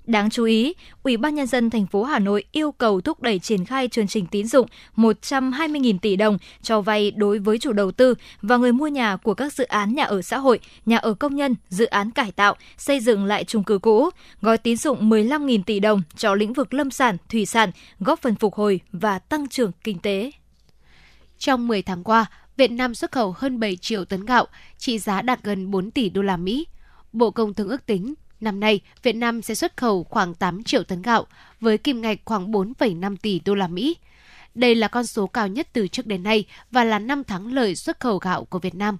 [0.05, 0.73] Đáng chú ý,
[1.03, 4.07] Ủy ban nhân dân thành phố Hà Nội yêu cầu thúc đẩy triển khai chương
[4.07, 8.71] trình tín dụng 120.000 tỷ đồng cho vay đối với chủ đầu tư và người
[8.71, 11.85] mua nhà của các dự án nhà ở xã hội, nhà ở công nhân, dự
[11.85, 14.09] án cải tạo, xây dựng lại chung cư cũ,
[14.41, 18.35] gói tín dụng 15.000 tỷ đồng cho lĩnh vực lâm sản, thủy sản, góp phần
[18.35, 20.31] phục hồi và tăng trưởng kinh tế.
[21.37, 22.25] Trong 10 tháng qua,
[22.57, 24.47] Việt Nam xuất khẩu hơn 7 triệu tấn gạo,
[24.77, 26.67] trị giá đạt gần 4 tỷ đô la Mỹ.
[27.13, 28.13] Bộ Công Thương ước tính
[28.43, 31.27] Năm nay, Việt Nam sẽ xuất khẩu khoảng 8 triệu tấn gạo
[31.61, 33.97] với kim ngạch khoảng 4,5 tỷ đô la Mỹ.
[34.55, 37.75] Đây là con số cao nhất từ trước đến nay và là năm thắng lợi
[37.75, 38.97] xuất khẩu gạo của Việt Nam.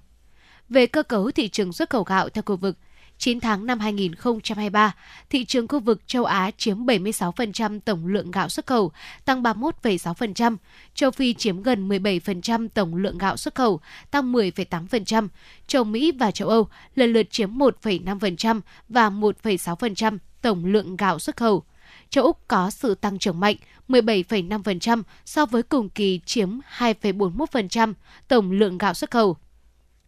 [0.68, 2.76] Về cơ cấu thị trường xuất khẩu gạo theo khu vực,
[3.24, 4.94] 9 tháng năm 2023,
[5.30, 8.92] thị trường khu vực châu Á chiếm 76% tổng lượng gạo xuất khẩu,
[9.24, 10.56] tăng 31,6%,
[10.94, 15.28] châu Phi chiếm gần 17% tổng lượng gạo xuất khẩu, tăng 10,8%,
[15.66, 21.36] châu Mỹ và châu Âu lần lượt chiếm 1,5% và 1,6% tổng lượng gạo xuất
[21.36, 21.64] khẩu.
[22.10, 23.56] Châu Úc có sự tăng trưởng mạnh
[23.88, 27.92] 17,5% so với cùng kỳ chiếm 2,41%
[28.28, 29.36] tổng lượng gạo xuất khẩu.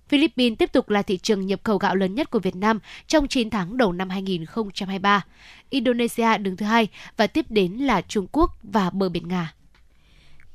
[0.09, 3.29] Philippines tiếp tục là thị trường nhập khẩu gạo lớn nhất của Việt Nam trong
[3.29, 5.25] 9 tháng đầu năm 2023.
[5.71, 9.56] Indonesia đứng thứ hai và tiếp đến là Trung Quốc và bờ biển Nga.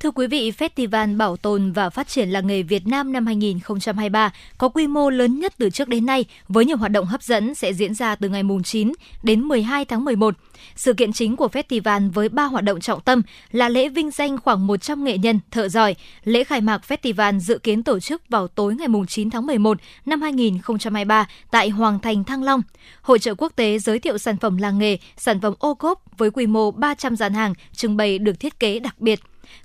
[0.02, 4.34] Thưa quý vị, Festival Bảo tồn và Phát triển làng nghề Việt Nam năm 2023
[4.58, 7.56] có quy mô lớn nhất từ trước đến nay với nhiều hoạt động hấp dẫn
[7.56, 8.91] sẽ diễn ra từ ngày 9
[9.24, 10.36] đến 12 tháng 11.
[10.76, 13.22] Sự kiện chính của festival với 3 hoạt động trọng tâm
[13.52, 15.95] là lễ vinh danh khoảng 100 nghệ nhân, thợ giỏi.
[16.24, 20.22] Lễ khai mạc festival dự kiến tổ chức vào tối ngày 9 tháng 11 năm
[20.22, 22.62] 2023 tại Hoàng Thành Thăng Long.
[23.02, 26.32] Hội trợ quốc tế giới thiệu sản phẩm làng nghề, sản phẩm ô cốp với
[26.32, 29.20] quy mô 300 gian hàng trưng bày được thiết kế đặc biệt.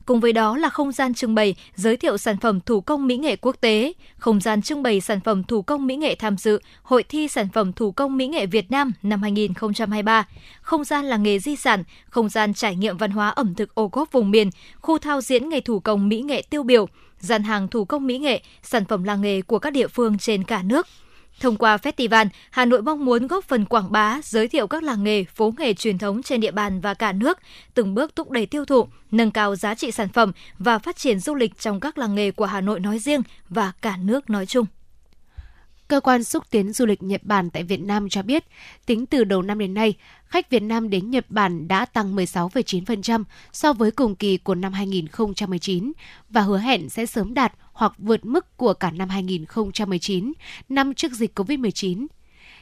[0.06, 3.16] Cùng với đó là không gian trưng bày giới thiệu sản phẩm thủ công mỹ
[3.16, 6.58] nghệ quốc tế, không gian trưng bày sản phẩm thủ công mỹ nghệ tham dự
[6.82, 10.26] Hội thi sản phẩm thủ công mỹ nghệ Việt Nam năm 2023,
[10.60, 13.88] không gian làng nghề di sản, không gian trải nghiệm văn hóa ẩm thực ô
[13.88, 16.86] cốp vùng miền, khu thao diễn nghề thủ công mỹ nghệ tiêu biểu,
[17.18, 20.44] gian hàng thủ công mỹ nghệ, sản phẩm làng nghề của các địa phương trên
[20.44, 20.86] cả nước.
[21.40, 25.04] Thông qua festival, Hà Nội mong muốn góp phần quảng bá, giới thiệu các làng
[25.04, 27.38] nghề, phố nghề truyền thống trên địa bàn và cả nước,
[27.74, 31.20] từng bước thúc đẩy tiêu thụ, nâng cao giá trị sản phẩm và phát triển
[31.20, 34.46] du lịch trong các làng nghề của Hà Nội nói riêng và cả nước nói
[34.46, 34.66] chung.
[35.88, 38.44] Cơ quan xúc tiến du lịch Nhật Bản tại Việt Nam cho biết,
[38.86, 39.94] tính từ đầu năm đến nay,
[40.26, 44.72] khách Việt Nam đến Nhật Bản đã tăng 16,9% so với cùng kỳ của năm
[44.72, 45.92] 2019
[46.30, 50.32] và hứa hẹn sẽ sớm đạt hoặc vượt mức của cả năm 2019,
[50.68, 52.06] năm trước dịch COVID-19.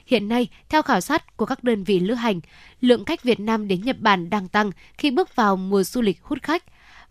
[0.06, 2.40] Hiện nay, theo khảo sát của các đơn vị lữ hành,
[2.80, 6.22] lượng khách Việt Nam đến Nhật Bản đang tăng khi bước vào mùa du lịch
[6.22, 6.64] hút khách.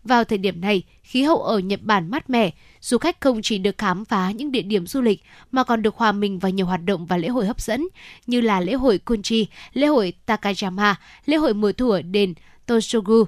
[0.04, 2.50] Vào thời điểm này, khí hậu ở Nhật Bản mát mẻ,
[2.80, 5.96] du khách không chỉ được khám phá những địa điểm du lịch mà còn được
[5.96, 7.88] hòa mình vào nhiều hoạt động và lễ hội hấp dẫn
[8.26, 10.96] như là lễ hội Kunchi, lễ hội Takayama,
[11.26, 12.34] lễ hội mùa thu ở đền
[12.66, 13.24] Toshogu.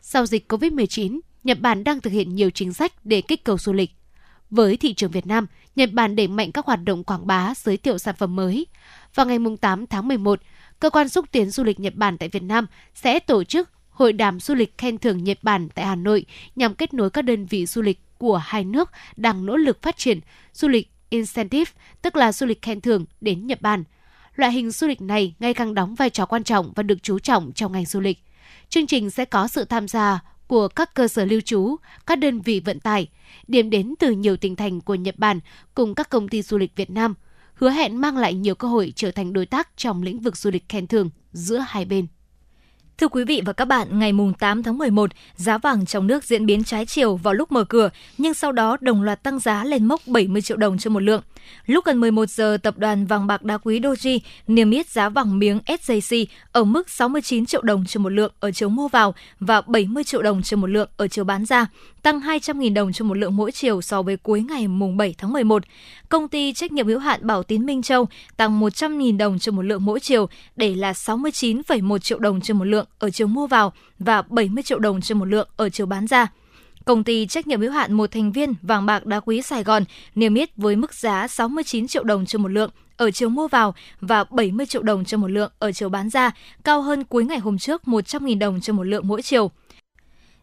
[0.00, 3.72] Sau dịch COVID-19, Nhật Bản đang thực hiện nhiều chính sách để kích cầu du
[3.72, 3.90] lịch.
[4.50, 5.46] Với thị trường Việt Nam,
[5.76, 8.66] Nhật Bản đẩy mạnh các hoạt động quảng bá, giới thiệu sản phẩm mới.
[9.14, 10.40] Vào ngày 8 tháng 11,
[10.80, 14.12] Cơ quan xúc tiến du lịch Nhật Bản tại Việt Nam sẽ tổ chức Hội
[14.12, 16.26] đàm du lịch khen thưởng Nhật Bản tại Hà Nội
[16.56, 19.96] nhằm kết nối các đơn vị du lịch của hai nước đang nỗ lực phát
[19.96, 20.20] triển
[20.52, 21.72] du lịch incentive,
[22.02, 23.84] tức là du lịch khen thưởng đến Nhật Bản.
[24.34, 27.18] Loại hình du lịch này ngày càng đóng vai trò quan trọng và được chú
[27.18, 28.18] trọng trong ngành du lịch.
[28.68, 31.76] Chương trình sẽ có sự tham gia của các cơ sở lưu trú,
[32.06, 33.08] các đơn vị vận tải,
[33.46, 35.40] điểm đến từ nhiều tỉnh thành của Nhật Bản
[35.74, 37.14] cùng các công ty du lịch Việt Nam,
[37.54, 40.50] hứa hẹn mang lại nhiều cơ hội trở thành đối tác trong lĩnh vực du
[40.50, 42.06] lịch khen thưởng giữa hai bên.
[42.98, 46.24] Thưa quý vị và các bạn, ngày mùng 8 tháng 11, giá vàng trong nước
[46.24, 49.64] diễn biến trái chiều vào lúc mở cửa, nhưng sau đó đồng loạt tăng giá
[49.64, 51.22] lên mốc 70 triệu đồng cho một lượng.
[51.66, 55.38] Lúc gần 11 giờ, tập đoàn vàng bạc đá quý Doji niêm yết giá vàng
[55.38, 59.60] miếng SJC ở mức 69 triệu đồng cho một lượng ở chiều mua vào và
[59.60, 61.66] 70 triệu đồng cho một lượng ở chiều bán ra,
[62.02, 65.32] tăng 200.000 đồng cho một lượng mỗi chiều so với cuối ngày mùng 7 tháng
[65.32, 65.62] 11.
[66.08, 69.62] Công ty trách nhiệm hữu hạn Bảo Tín Minh Châu tăng 100.000 đồng cho một
[69.62, 73.72] lượng mỗi chiều để là 69,1 triệu đồng cho một lượng ở chiều mua vào
[73.98, 76.28] và 70 triệu đồng cho một lượng ở chiều bán ra.
[76.88, 79.84] Công ty trách nhiệm hữu hạn một thành viên vàng bạc đá quý Sài Gòn
[80.14, 83.74] niêm yết với mức giá 69 triệu đồng cho một lượng ở chiều mua vào
[84.00, 86.30] và 70 triệu đồng cho một lượng ở chiều bán ra,
[86.64, 89.50] cao hơn cuối ngày hôm trước 100.000 đồng cho một lượng mỗi chiều.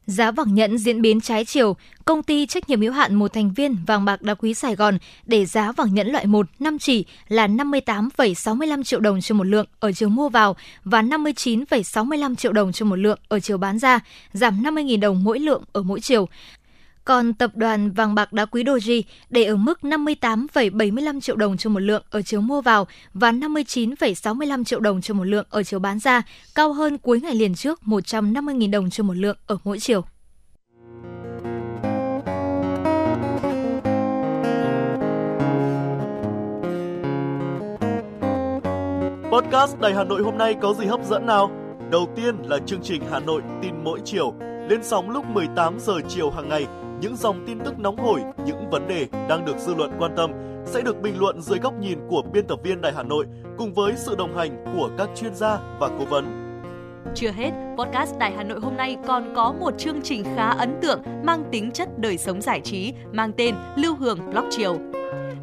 [0.08, 1.76] Giá vàng nhẫn diễn biến trái chiều,
[2.06, 4.98] công ty trách nhiệm hữu hạn một thành viên vàng bạc đá quý Sài Gòn
[5.26, 9.66] để giá vàng nhẫn loại 1 năm chỉ là 58,65 triệu đồng cho một lượng
[9.80, 14.00] ở chiều mua vào và 59,65 triệu đồng cho một lượng ở chiều bán ra,
[14.34, 16.28] giảm 50.000 đồng mỗi lượng ở mỗi chiều.
[17.06, 21.70] Còn tập đoàn vàng bạc đá quý Doji để ở mức 58,75 triệu đồng cho
[21.70, 25.80] một lượng ở chiều mua vào và 59,65 triệu đồng cho một lượng ở chiều
[25.80, 26.22] bán ra,
[26.56, 30.02] cao hơn cuối ngày liền trước 150.000 đồng cho một lượng ở mỗi chiều.
[39.32, 41.52] Podcast Đài Hà Nội hôm nay có gì hấp dẫn nào?
[41.92, 44.34] Đầu tiên là chương trình Hà Nội tin mỗi chiều,
[44.70, 46.68] lên sóng lúc 18 giờ chiều hàng ngày
[47.02, 50.32] những dòng tin tức nóng hổi, những vấn đề đang được dư luận quan tâm
[50.66, 53.26] sẽ được bình luận dưới góc nhìn của biên tập viên Đài Hà Nội
[53.58, 56.26] cùng với sự đồng hành của các chuyên gia và cố vấn.
[57.16, 60.76] Chưa hết, podcast Đài Hà Nội hôm nay còn có một chương trình khá ấn
[60.82, 64.78] tượng mang tính chất đời sống giải trí mang tên Lưu Hương Blog Chiều.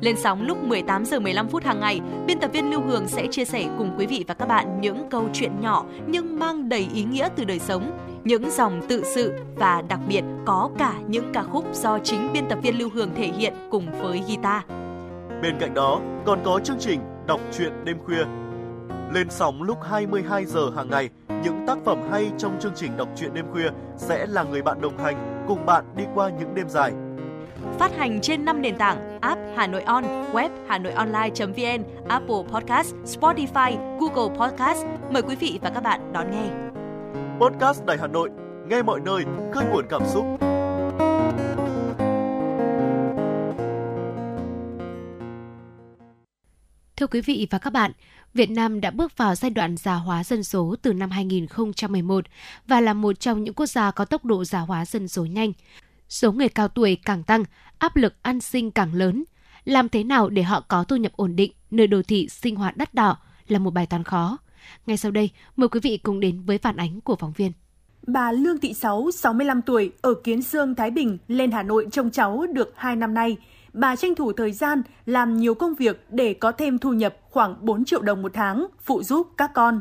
[0.00, 3.26] Lên sóng lúc 18 giờ 15 phút hàng ngày, biên tập viên Lưu Hương sẽ
[3.30, 6.88] chia sẻ cùng quý vị và các bạn những câu chuyện nhỏ nhưng mang đầy
[6.94, 11.32] ý nghĩa từ đời sống, những dòng tự sự và đặc biệt có cả những
[11.32, 14.62] ca khúc do chính biên tập viên Lưu Hương thể hiện cùng với guitar.
[15.42, 18.24] Bên cạnh đó, còn có chương trình Đọc truyện đêm khuya.
[19.14, 21.08] Lên sóng lúc 22 giờ hàng ngày,
[21.44, 24.80] những tác phẩm hay trong chương trình Đọc truyện đêm khuya sẽ là người bạn
[24.80, 26.92] đồng hành cùng bạn đi qua những đêm dài
[27.78, 32.42] phát hành trên 5 nền tảng app Hà Nội On, web Hà Nội Online.vn, Apple
[32.52, 34.84] Podcast, Spotify, Google Podcast.
[35.10, 36.71] Mời quý vị và các bạn đón nghe.
[37.40, 38.30] Podcast Đài Hà Nội,
[38.68, 40.24] nghe mọi nơi, khơi nguồn cảm xúc.
[46.96, 47.92] Thưa quý vị và các bạn,
[48.34, 52.24] Việt Nam đã bước vào giai đoạn già hóa dân số từ năm 2011
[52.66, 55.52] và là một trong những quốc gia có tốc độ già hóa dân số nhanh
[56.08, 57.44] số người cao tuổi càng tăng,
[57.78, 59.24] áp lực an sinh càng lớn.
[59.64, 62.76] Làm thế nào để họ có thu nhập ổn định nơi đô thị sinh hoạt
[62.76, 63.16] đắt đỏ
[63.48, 64.38] là một bài toán khó.
[64.86, 67.52] Ngay sau đây, mời quý vị cùng đến với phản ánh của phóng viên.
[68.06, 72.10] Bà Lương Thị Sáu, 65 tuổi, ở Kiến Sương, Thái Bình, lên Hà Nội trông
[72.10, 73.36] cháu được 2 năm nay.
[73.72, 77.56] Bà tranh thủ thời gian làm nhiều công việc để có thêm thu nhập khoảng
[77.60, 79.80] 4 triệu đồng một tháng, phụ giúp các con.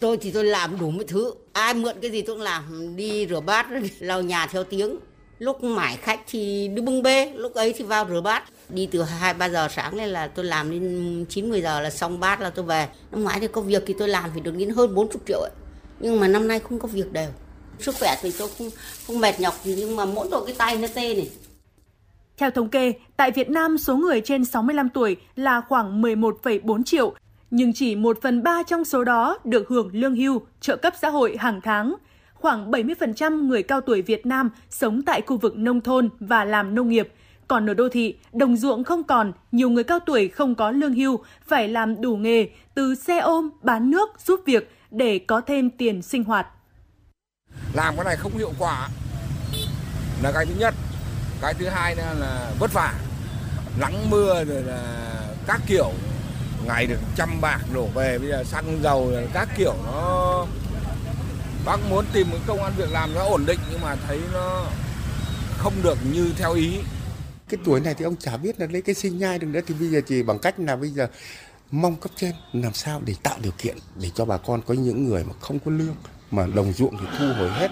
[0.00, 1.34] Tôi thì tôi làm đủ mọi thứ.
[1.52, 2.62] Ai mượn cái gì tôi cũng làm.
[2.96, 3.66] Đi rửa bát,
[3.98, 4.96] lau nhà theo tiếng
[5.38, 8.44] lúc mãi khách thì đi bưng bê lúc ấy thì vào rửa bát
[8.74, 11.90] đi từ hai ba giờ sáng lên là tôi làm đến chín mười giờ là
[11.90, 14.56] xong bát là tôi về năm ngoái thì có việc thì tôi làm thì được
[14.56, 15.50] đến hơn 40 triệu ấy.
[16.00, 17.30] nhưng mà năm nay không có việc đều
[17.78, 18.70] sức khỏe thì tôi không
[19.06, 21.30] không mệt nhọc gì nhưng mà mỗi tội cái tay nó tê này
[22.36, 27.14] Theo thống kê, tại Việt Nam số người trên 65 tuổi là khoảng 11,4 triệu,
[27.50, 31.10] nhưng chỉ 1 phần 3 trong số đó được hưởng lương hưu, trợ cấp xã
[31.10, 31.94] hội hàng tháng.
[32.34, 36.74] Khoảng 70% người cao tuổi Việt Nam sống tại khu vực nông thôn và làm
[36.74, 37.08] nông nghiệp.
[37.48, 40.94] Còn ở đô thị, đồng ruộng không còn, nhiều người cao tuổi không có lương
[40.94, 45.70] hưu, phải làm đủ nghề, từ xe ôm, bán nước, giúp việc để có thêm
[45.70, 46.46] tiền sinh hoạt.
[47.72, 48.88] Làm cái này không hiệu quả
[50.22, 50.74] là cái thứ nhất.
[51.40, 52.94] Cái thứ hai là, là vất vả,
[53.80, 54.80] nắng mưa rồi là
[55.46, 55.92] các kiểu
[56.66, 60.46] ngày được trăm bạc đổ về bây giờ xăng dầu là các kiểu nó
[61.64, 64.64] bác muốn tìm một công an việc làm nó ổn định nhưng mà thấy nó
[65.58, 66.78] không được như theo ý
[67.48, 69.74] cái tuổi này thì ông chả biết là lấy cái sinh nhai được nữa thì
[69.80, 71.08] bây giờ chỉ bằng cách là bây giờ
[71.70, 75.04] mong cấp trên làm sao để tạo điều kiện để cho bà con có những
[75.04, 75.96] người mà không có lương
[76.30, 77.70] mà đồng ruộng thì thu hồi hết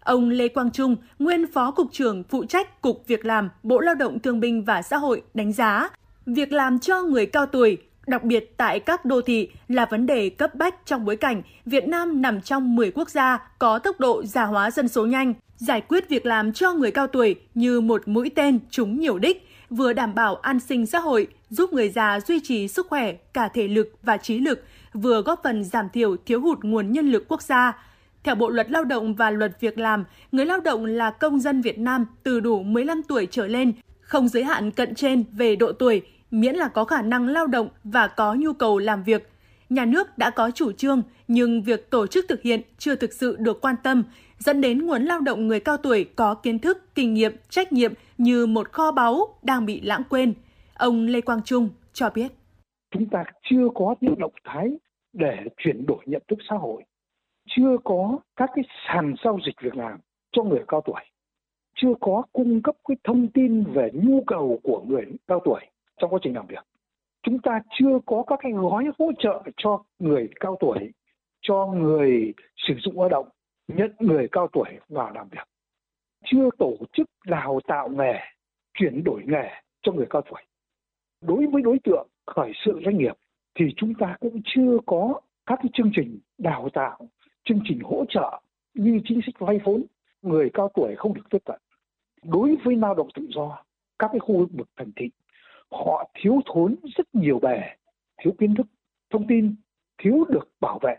[0.00, 3.94] Ông Lê Quang Trung, nguyên Phó Cục trưởng phụ trách Cục Việc làm, Bộ Lao
[3.94, 5.88] động Thương binh và Xã hội đánh giá,
[6.26, 10.30] việc làm cho người cao tuổi, đặc biệt tại các đô thị là vấn đề
[10.30, 14.22] cấp bách trong bối cảnh Việt Nam nằm trong 10 quốc gia có tốc độ
[14.24, 15.34] già hóa dân số nhanh.
[15.58, 19.48] Giải quyết việc làm cho người cao tuổi như một mũi tên trúng nhiều đích,
[19.70, 23.48] vừa đảm bảo an sinh xã hội, giúp người già duy trì sức khỏe cả
[23.48, 27.24] thể lực và trí lực, vừa góp phần giảm thiểu thiếu hụt nguồn nhân lực
[27.28, 27.84] quốc gia.
[28.24, 31.60] Theo Bộ Luật Lao động và Luật Việc làm, người lao động là công dân
[31.60, 35.72] Việt Nam từ đủ 15 tuổi trở lên, không giới hạn cận trên về độ
[35.72, 39.30] tuổi, miễn là có khả năng lao động và có nhu cầu làm việc.
[39.70, 43.36] Nhà nước đã có chủ trương, nhưng việc tổ chức thực hiện chưa thực sự
[43.38, 44.02] được quan tâm,
[44.38, 47.92] dẫn đến nguồn lao động người cao tuổi có kiến thức, kinh nghiệm, trách nhiệm
[48.18, 50.34] như một kho báu đang bị lãng quên.
[50.74, 52.32] Ông Lê Quang Trung cho biết.
[52.90, 54.70] Chúng ta chưa có những động thái
[55.12, 56.82] để chuyển đổi nhận thức xã hội,
[57.48, 59.98] chưa có các cái sàn giao dịch việc làm
[60.32, 61.00] cho người cao tuổi,
[61.76, 65.60] chưa có cung cấp cái thông tin về nhu cầu của người cao tuổi
[66.00, 66.64] trong quá trình làm việc.
[67.22, 70.92] Chúng ta chưa có các cái gói hỗ trợ cho người cao tuổi,
[71.40, 73.28] cho người sử dụng lao động,
[73.68, 75.48] nhận người cao tuổi vào làm việc.
[76.24, 78.14] Chưa tổ chức đào tạo nghề,
[78.74, 79.50] chuyển đổi nghề
[79.82, 80.42] cho người cao tuổi.
[81.20, 83.14] Đối với đối tượng khởi sự doanh nghiệp
[83.54, 87.08] thì chúng ta cũng chưa có các cái chương trình đào tạo,
[87.44, 88.40] chương trình hỗ trợ
[88.74, 89.84] như chính sách vay vốn
[90.22, 91.60] người cao tuổi không được tiếp cận.
[92.22, 93.64] Đối với lao động tự do,
[93.98, 95.10] các cái khu vực thành thị
[95.70, 97.60] họ thiếu thốn rất nhiều bề,
[98.22, 98.66] thiếu kiến thức,
[99.10, 99.54] thông tin,
[99.98, 100.96] thiếu được bảo vệ.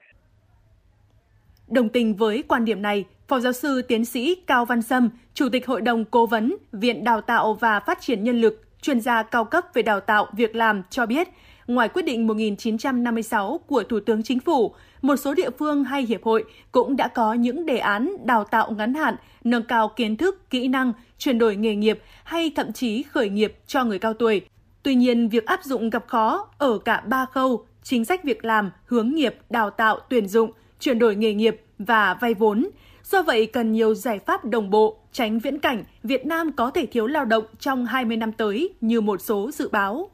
[1.70, 5.50] Đồng tình với quan điểm này, Phó giáo sư tiến sĩ Cao Văn Sâm, Chủ
[5.50, 9.24] tịch Hội đồng Cố vấn Viện Đào tạo và Phát triển Nhân lực, chuyên gia
[9.24, 11.28] cao cấp về đào tạo việc làm cho biết,
[11.68, 16.24] ngoài quyết định 1956 của Thủ tướng Chính phủ, một số địa phương hay hiệp
[16.24, 20.50] hội cũng đã có những đề án đào tạo ngắn hạn, nâng cao kiến thức,
[20.50, 24.42] kỹ năng, chuyển đổi nghề nghiệp hay thậm chí khởi nghiệp cho người cao tuổi.
[24.84, 28.72] Tuy nhiên, việc áp dụng gặp khó ở cả ba khâu, chính sách việc làm,
[28.86, 32.70] hướng nghiệp, đào tạo, tuyển dụng, chuyển đổi nghề nghiệp và vay vốn.
[33.04, 36.86] Do vậy, cần nhiều giải pháp đồng bộ, tránh viễn cảnh Việt Nam có thể
[36.86, 40.10] thiếu lao động trong 20 năm tới như một số dự báo.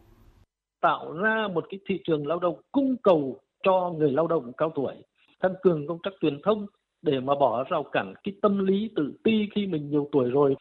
[0.82, 4.72] Tạo ra một cái thị trường lao động cung cầu cho người lao động cao
[4.76, 4.94] tuổi,
[5.40, 6.66] tăng cường công tác truyền thông
[7.02, 10.56] để mà bỏ rào cản cái tâm lý tự ti khi mình nhiều tuổi rồi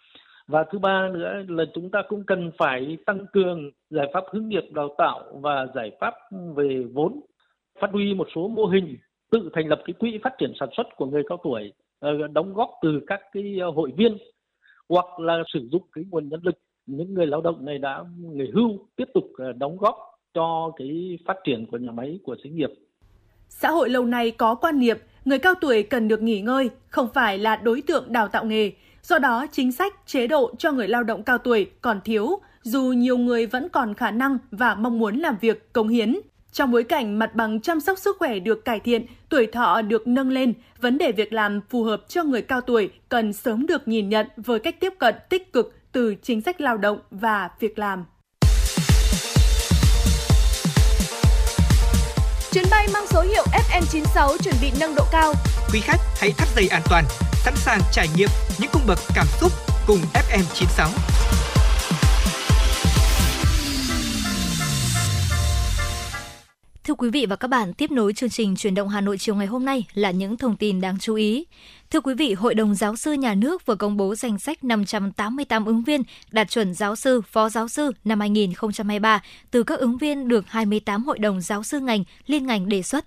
[0.46, 4.48] và thứ ba nữa là chúng ta cũng cần phải tăng cường giải pháp hướng
[4.48, 6.14] nghiệp đào tạo và giải pháp
[6.56, 7.20] về vốn
[7.80, 8.96] phát huy một số mô hình
[9.34, 12.54] tự thành lập cái quỹ phát triển sản xuất của người cao tuổi ờ, đóng
[12.54, 14.18] góp từ các cái ờ, hội viên
[14.88, 16.54] hoặc là sử dụng cái nguồn nhân lực
[16.86, 19.96] những người lao động này đã nghỉ hưu tiếp tục ờ, đóng góp
[20.34, 22.70] cho cái phát triển của nhà máy của xí nghiệp.
[23.48, 27.08] Xã hội lâu nay có quan niệm người cao tuổi cần được nghỉ ngơi, không
[27.14, 28.72] phải là đối tượng đào tạo nghề,
[29.04, 32.82] Do đó, chính sách, chế độ cho người lao động cao tuổi còn thiếu, dù
[32.82, 36.16] nhiều người vẫn còn khả năng và mong muốn làm việc, cống hiến.
[36.54, 40.06] Trong bối cảnh mặt bằng chăm sóc sức khỏe được cải thiện, tuổi thọ được
[40.06, 43.88] nâng lên, vấn đề việc làm phù hợp cho người cao tuổi cần sớm được
[43.88, 47.78] nhìn nhận với cách tiếp cận tích cực từ chính sách lao động và việc
[47.78, 48.04] làm.
[52.52, 55.34] Chuyến bay mang số hiệu FN96 chuẩn bị nâng độ cao.
[55.72, 57.04] Quý khách hãy thắt dây an toàn,
[57.44, 58.28] sẵn sàng trải nghiệm
[58.60, 59.52] những cung bậc cảm xúc
[59.86, 60.88] cùng FM96.
[66.84, 69.34] Thưa quý vị và các bạn, tiếp nối chương trình truyền động Hà Nội chiều
[69.34, 71.46] ngày hôm nay là những thông tin đáng chú ý.
[71.90, 75.64] Thưa quý vị, Hội đồng Giáo sư Nhà nước vừa công bố danh sách 588
[75.64, 80.28] ứng viên đạt chuẩn giáo sư, phó giáo sư năm 2023 từ các ứng viên
[80.28, 83.04] được 28 hội đồng giáo sư ngành, liên ngành đề xuất.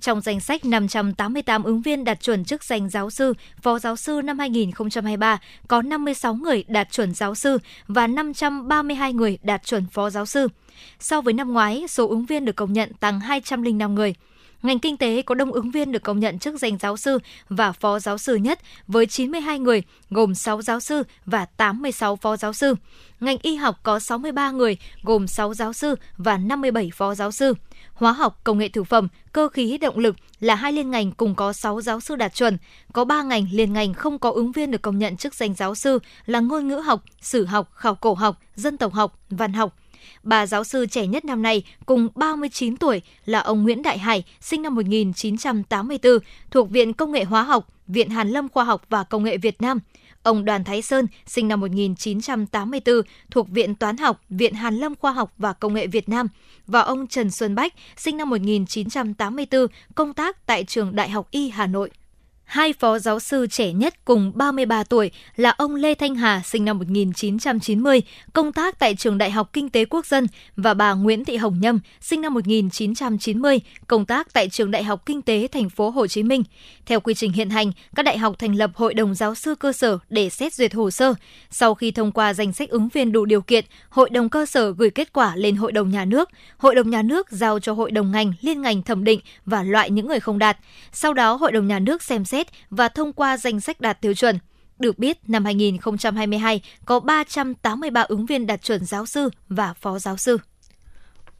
[0.00, 4.20] Trong danh sách 588 ứng viên đạt chuẩn chức danh giáo sư, phó giáo sư
[4.24, 7.58] năm 2023 có 56 người đạt chuẩn giáo sư
[7.88, 10.48] và 532 người đạt chuẩn phó giáo sư.
[10.98, 14.14] So với năm ngoái, số ứng viên được công nhận tăng 205 người.
[14.62, 17.72] Ngành kinh tế có đông ứng viên được công nhận chức danh giáo sư và
[17.72, 22.52] phó giáo sư nhất với 92 người, gồm 6 giáo sư và 86 phó giáo
[22.52, 22.74] sư.
[23.20, 27.54] Ngành y học có 63 người, gồm 6 giáo sư và 57 phó giáo sư.
[27.94, 31.34] Hóa học, công nghệ thực phẩm, cơ khí động lực là hai liên ngành cùng
[31.34, 32.58] có 6 giáo sư đạt chuẩn.
[32.92, 35.74] Có 3 ngành liên ngành không có ứng viên được công nhận chức danh giáo
[35.74, 39.76] sư là ngôn ngữ học, sử học, khảo cổ học, dân tộc học, văn học,
[40.22, 44.24] Bà giáo sư trẻ nhất năm nay cùng 39 tuổi là ông Nguyễn Đại Hải,
[44.40, 46.12] sinh năm 1984,
[46.50, 49.62] thuộc Viện Công nghệ Hóa học, Viện Hàn Lâm Khoa học và Công nghệ Việt
[49.62, 49.78] Nam.
[50.22, 52.94] Ông Đoàn Thái Sơn, sinh năm 1984,
[53.30, 56.28] thuộc Viện Toán học, Viện Hàn Lâm Khoa học và Công nghệ Việt Nam.
[56.66, 61.50] Và ông Trần Xuân Bách, sinh năm 1984, công tác tại Trường Đại học Y
[61.50, 61.90] Hà Nội.
[62.50, 66.64] Hai phó giáo sư trẻ nhất cùng 33 tuổi là ông Lê Thanh Hà sinh
[66.64, 68.02] năm 1990,
[68.32, 71.60] công tác tại Trường Đại học Kinh tế Quốc dân và bà Nguyễn Thị Hồng
[71.60, 76.06] Nhâm sinh năm 1990, công tác tại Trường Đại học Kinh tế Thành phố Hồ
[76.06, 76.42] Chí Minh.
[76.86, 79.72] Theo quy trình hiện hành, các đại học thành lập Hội đồng giáo sư cơ
[79.72, 81.14] sở để xét duyệt hồ sơ.
[81.50, 84.70] Sau khi thông qua danh sách ứng viên đủ điều kiện, Hội đồng cơ sở
[84.70, 86.28] gửi kết quả lên Hội đồng nhà nước.
[86.58, 89.90] Hội đồng nhà nước giao cho Hội đồng ngành liên ngành thẩm định và loại
[89.90, 90.58] những người không đạt.
[90.92, 94.00] Sau đó, Hội đồng nhà nước xem xét xét và thông qua danh sách đạt
[94.00, 94.38] tiêu chuẩn.
[94.78, 100.16] Được biết, năm 2022 có 383 ứng viên đạt chuẩn giáo sư và phó giáo
[100.16, 100.38] sư.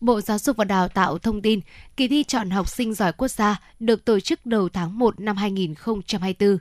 [0.01, 1.61] Bộ Giáo dục và Đào tạo thông tin,
[1.97, 5.37] kỳ thi chọn học sinh giỏi quốc gia được tổ chức đầu tháng 1 năm
[5.37, 6.59] 2024.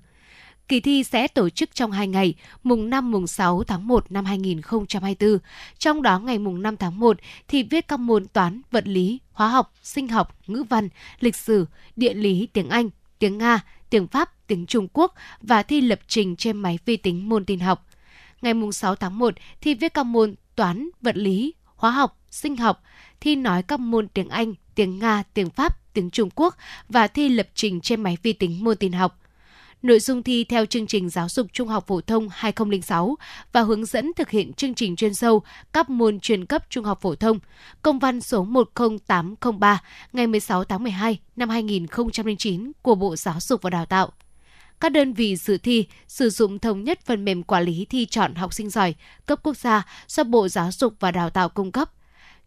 [0.67, 2.33] Kỳ thi sẽ tổ chức trong 2 ngày,
[2.63, 5.37] mùng 5 mùng 6 tháng 1 năm 2024.
[5.77, 7.17] Trong đó ngày mùng 5 tháng 1
[7.47, 10.89] thì viết các môn toán, vật lý, hóa học, sinh học, ngữ văn,
[11.19, 12.89] lịch sử, địa lý, tiếng Anh,
[13.19, 17.29] tiếng Nga, tiếng Pháp, tiếng Trung Quốc và thi lập trình trên máy vi tính
[17.29, 17.87] môn tin học.
[18.41, 22.83] Ngày 6 tháng 1, thi viết các môn toán, vật lý, hóa học, sinh học,
[23.19, 26.55] thi nói các môn tiếng Anh, tiếng Nga, tiếng Pháp, tiếng Trung Quốc
[26.89, 29.19] và thi lập trình trên máy vi tính môn tin học
[29.81, 33.17] nội dung thi theo chương trình giáo dục trung học phổ thông 2006
[33.51, 35.41] và hướng dẫn thực hiện chương trình chuyên sâu
[35.73, 37.39] các môn chuyên cấp trung học phổ thông.
[37.81, 39.81] Công văn số 10803
[40.13, 44.11] ngày 16 tháng 12 năm 2009 của Bộ Giáo dục và Đào tạo
[44.79, 48.35] các đơn vị dự thi sử dụng thống nhất phần mềm quản lý thi chọn
[48.35, 48.95] học sinh giỏi
[49.25, 51.91] cấp quốc gia do Bộ Giáo dục và Đào tạo cung cấp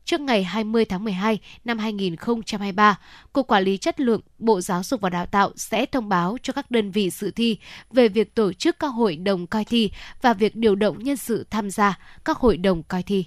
[0.04, 2.98] trước ngày 20 tháng 12 năm 2023,
[3.32, 6.52] Cục Quản lý Chất lượng Bộ Giáo dục và Đào tạo sẽ thông báo cho
[6.52, 7.58] các đơn vị dự thi
[7.90, 9.90] về việc tổ chức các hội đồng coi thi
[10.22, 13.24] và việc điều động nhân sự tham gia các hội đồng coi thi.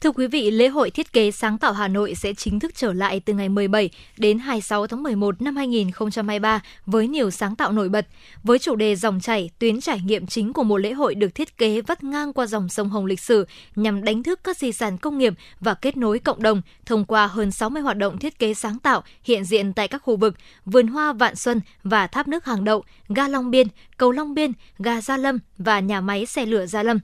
[0.00, 2.92] Thưa quý vị, lễ hội thiết kế sáng tạo Hà Nội sẽ chính thức trở
[2.92, 7.88] lại từ ngày 17 đến 26 tháng 11 năm 2023 với nhiều sáng tạo nổi
[7.88, 8.06] bật.
[8.42, 11.58] Với chủ đề dòng chảy, tuyến trải nghiệm chính của một lễ hội được thiết
[11.58, 13.46] kế vắt ngang qua dòng sông Hồng lịch sử
[13.76, 17.26] nhằm đánh thức các di sản công nghiệp và kết nối cộng đồng thông qua
[17.26, 20.86] hơn 60 hoạt động thiết kế sáng tạo hiện diện tại các khu vực vườn
[20.86, 23.66] hoa Vạn Xuân và tháp nước Hàng Đậu, ga Long Biên,
[23.96, 26.98] cầu Long Biên, ga Gia Lâm và nhà máy xe lửa Gia Lâm.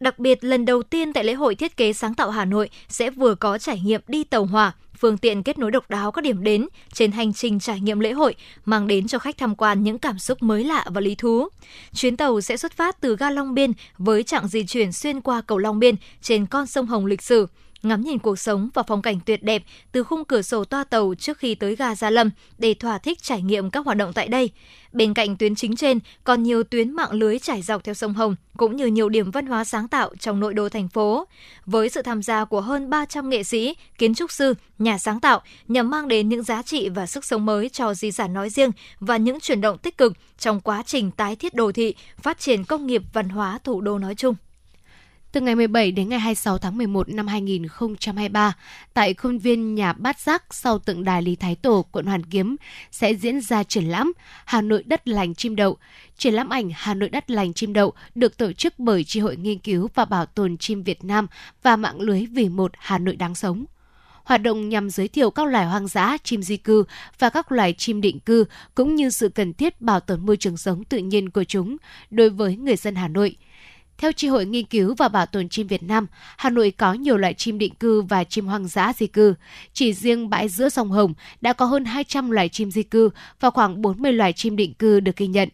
[0.00, 3.10] Đặc biệt, lần đầu tiên tại lễ hội thiết kế sáng tạo Hà Nội sẽ
[3.10, 6.42] vừa có trải nghiệm đi tàu hỏa, phương tiện kết nối độc đáo các điểm
[6.42, 8.34] đến trên hành trình trải nghiệm lễ hội,
[8.64, 11.48] mang đến cho khách tham quan những cảm xúc mới lạ và lý thú.
[11.94, 15.40] Chuyến tàu sẽ xuất phát từ ga Long Biên với chặng di chuyển xuyên qua
[15.40, 17.46] cầu Long Biên trên con sông Hồng lịch sử
[17.82, 21.14] ngắm nhìn cuộc sống và phong cảnh tuyệt đẹp từ khung cửa sổ toa tàu
[21.18, 24.28] trước khi tới ga Gia Lâm để thỏa thích trải nghiệm các hoạt động tại
[24.28, 24.50] đây.
[24.92, 28.36] Bên cạnh tuyến chính trên, còn nhiều tuyến mạng lưới trải dọc theo sông Hồng,
[28.56, 31.24] cũng như nhiều điểm văn hóa sáng tạo trong nội đô thành phố.
[31.66, 35.42] Với sự tham gia của hơn 300 nghệ sĩ, kiến trúc sư, nhà sáng tạo,
[35.68, 38.70] nhằm mang đến những giá trị và sức sống mới cho di sản nói riêng
[39.00, 42.64] và những chuyển động tích cực trong quá trình tái thiết đô thị, phát triển
[42.64, 44.34] công nghiệp văn hóa thủ đô nói chung.
[45.32, 48.56] Từ ngày 17 đến ngày 26 tháng 11 năm 2023,
[48.94, 52.56] tại khuôn viên nhà Bát Giác sau tượng đài Lý Thái Tổ, quận Hoàn Kiếm
[52.90, 54.12] sẽ diễn ra triển lãm
[54.44, 55.76] Hà Nội đất lành chim đậu.
[56.18, 59.36] Triển lãm ảnh Hà Nội đất lành chim đậu được tổ chức bởi Tri hội
[59.36, 61.26] nghiên cứu và bảo tồn chim Việt Nam
[61.62, 63.64] và mạng lưới vì một Hà Nội đáng sống
[64.24, 66.84] hoạt động nhằm giới thiệu các loài hoang dã, chim di cư
[67.18, 68.44] và các loài chim định cư
[68.74, 71.76] cũng như sự cần thiết bảo tồn môi trường sống tự nhiên của chúng
[72.10, 73.36] đối với người dân Hà Nội–
[73.98, 76.06] theo Tri hội Nghiên cứu và Bảo tồn chim Việt Nam,
[76.36, 79.34] Hà Nội có nhiều loại chim định cư và chim hoang dã di cư.
[79.72, 83.10] Chỉ riêng bãi giữa sông Hồng đã có hơn 200 loài chim di cư
[83.40, 85.48] và khoảng 40 loài chim định cư được ghi nhận.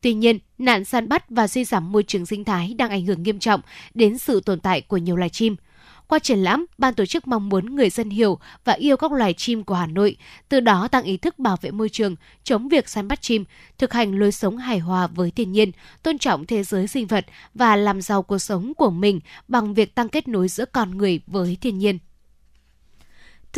[0.00, 3.22] Tuy nhiên, nạn săn bắt và suy giảm môi trường sinh thái đang ảnh hưởng
[3.22, 3.60] nghiêm trọng
[3.94, 5.56] đến sự tồn tại của nhiều loài chim.
[6.08, 9.34] Qua triển lãm, ban tổ chức mong muốn người dân hiểu và yêu các loài
[9.34, 10.16] chim của Hà Nội,
[10.48, 13.44] từ đó tăng ý thức bảo vệ môi trường, chống việc săn bắt chim,
[13.78, 15.72] thực hành lối sống hài hòa với thiên nhiên,
[16.02, 19.94] tôn trọng thế giới sinh vật và làm giàu cuộc sống của mình bằng việc
[19.94, 21.98] tăng kết nối giữa con người với thiên nhiên.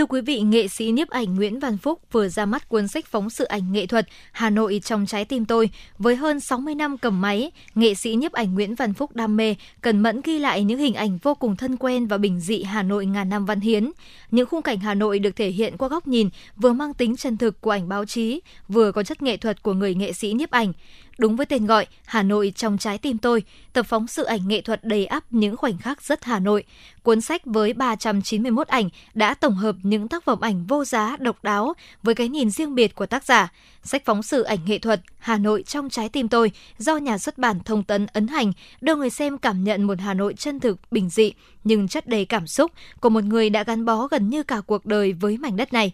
[0.01, 3.07] Thưa quý vị, nghệ sĩ nhiếp ảnh Nguyễn Văn Phúc vừa ra mắt cuốn sách
[3.07, 5.71] phóng sự ảnh nghệ thuật Hà Nội trong trái tim tôi.
[5.99, 9.55] Với hơn 60 năm cầm máy, nghệ sĩ nhiếp ảnh Nguyễn Văn Phúc đam mê,
[9.81, 12.83] cần mẫn ghi lại những hình ảnh vô cùng thân quen và bình dị Hà
[12.83, 13.91] Nội ngàn năm văn hiến.
[14.31, 17.37] Những khung cảnh Hà Nội được thể hiện qua góc nhìn vừa mang tính chân
[17.37, 20.51] thực của ảnh báo chí, vừa có chất nghệ thuật của người nghệ sĩ nhiếp
[20.51, 20.73] ảnh.
[21.21, 23.43] Đúng với tên gọi, Hà Nội trong trái tim tôi,
[23.73, 26.65] tập phóng sự ảnh nghệ thuật đầy ắp những khoảnh khắc rất Hà Nội.
[27.03, 31.45] Cuốn sách với 391 ảnh đã tổng hợp những tác phẩm ảnh vô giá, độc
[31.45, 33.53] đáo với cái nhìn riêng biệt của tác giả.
[33.83, 37.39] Sách phóng sự ảnh nghệ thuật Hà Nội trong trái tim tôi do nhà xuất
[37.39, 40.79] bản Thông tấn ấn hành đưa người xem cảm nhận một Hà Nội chân thực,
[40.91, 41.33] bình dị
[41.65, 44.87] nhưng chất đầy cảm xúc của một người đã gắn bó gần như cả cuộc
[44.87, 45.93] đời với mảnh đất này.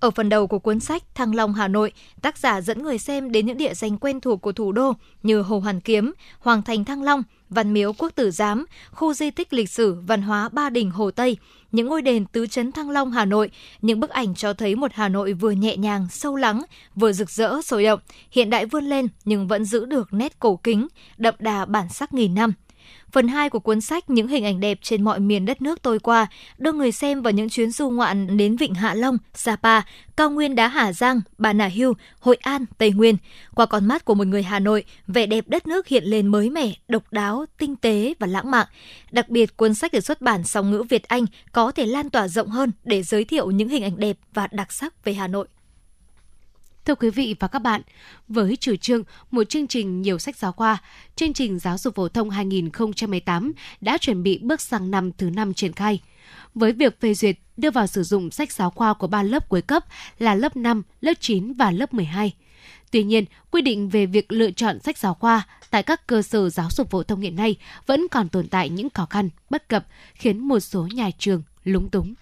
[0.00, 1.92] Ở phần đầu của cuốn sách Thăng Long Hà Nội,
[2.22, 4.92] tác giả dẫn người xem đến những địa danh quen thuộc của thủ đô
[5.22, 9.30] như Hồ Hoàn Kiếm, Hoàng Thành Thăng Long, Văn Miếu Quốc Tử Giám, khu di
[9.30, 11.36] tích lịch sử văn hóa Ba Đình Hồ Tây,
[11.72, 13.50] những ngôi đền tứ trấn Thăng Long Hà Nội,
[13.82, 16.62] những bức ảnh cho thấy một Hà Nội vừa nhẹ nhàng, sâu lắng,
[16.94, 18.00] vừa rực rỡ, sôi động,
[18.30, 20.86] hiện đại vươn lên nhưng vẫn giữ được nét cổ kính,
[21.16, 22.52] đậm đà bản sắc nghìn năm–
[23.12, 25.98] Phần 2 của cuốn sách Những hình ảnh đẹp trên mọi miền đất nước tôi
[25.98, 26.26] qua
[26.58, 29.80] đưa người xem vào những chuyến du ngoạn đến Vịnh Hạ Long, Sapa,
[30.16, 33.16] cao nguyên đá Hà Giang, Bà Nà hưu, Hội An, Tây Nguyên.
[33.54, 36.50] Qua con mắt của một người Hà Nội, vẻ đẹp đất nước hiện lên mới
[36.50, 38.66] mẻ, độc đáo, tinh tế và lãng mạn.
[39.10, 42.28] Đặc biệt, cuốn sách được xuất bản song ngữ Việt Anh có thể lan tỏa
[42.28, 45.46] rộng hơn để giới thiệu những hình ảnh đẹp và đặc sắc về Hà Nội.
[46.86, 47.82] Thưa quý vị và các bạn,
[48.28, 50.78] với chủ trương một chương trình nhiều sách giáo khoa,
[51.16, 55.54] chương trình giáo dục phổ thông 2018 đã chuẩn bị bước sang năm thứ năm
[55.54, 56.00] triển khai.
[56.54, 59.62] Với việc phê duyệt đưa vào sử dụng sách giáo khoa của ba lớp cuối
[59.62, 59.84] cấp
[60.18, 62.32] là lớp 5, lớp 9 và lớp 12.
[62.90, 66.50] Tuy nhiên, quy định về việc lựa chọn sách giáo khoa tại các cơ sở
[66.50, 67.56] giáo dục phổ thông hiện nay
[67.86, 71.90] vẫn còn tồn tại những khó khăn, bất cập, khiến một số nhà trường lúng
[71.90, 72.14] túng.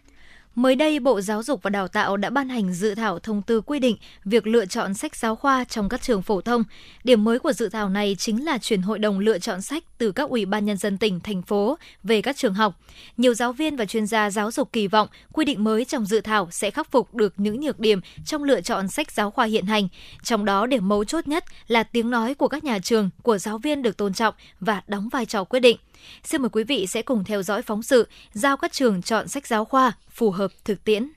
[0.54, 3.60] Mới đây, Bộ Giáo dục và Đào tạo đã ban hành dự thảo thông tư
[3.60, 6.64] quy định việc lựa chọn sách giáo khoa trong các trường phổ thông.
[7.04, 10.12] Điểm mới của dự thảo này chính là chuyển hội đồng lựa chọn sách từ
[10.12, 12.80] các ủy ban nhân dân tỉnh, thành phố về các trường học.
[13.16, 16.20] Nhiều giáo viên và chuyên gia giáo dục kỳ vọng quy định mới trong dự
[16.20, 19.66] thảo sẽ khắc phục được những nhược điểm trong lựa chọn sách giáo khoa hiện
[19.66, 19.88] hành.
[20.22, 23.58] Trong đó điểm mấu chốt nhất là tiếng nói của các nhà trường, của giáo
[23.58, 25.76] viên được tôn trọng và đóng vai trò quyết định.
[26.22, 29.46] Xin mời quý vị sẽ cùng theo dõi phóng sự giao các trường chọn sách
[29.46, 31.08] giáo khoa phù hợp thực tiễn.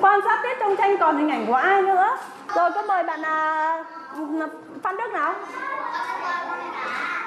[0.00, 2.16] Quan sát tiết trong tranh còn hình ảnh của ai nữa?
[2.54, 3.84] Rồi có mời bạn à,
[4.82, 5.34] Phan Đức nào?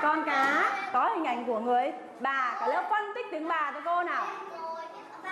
[0.02, 3.82] Con cá có hình ảnh của người bà cả lớp phân tích tiếng bà cho
[3.86, 4.28] cô nào.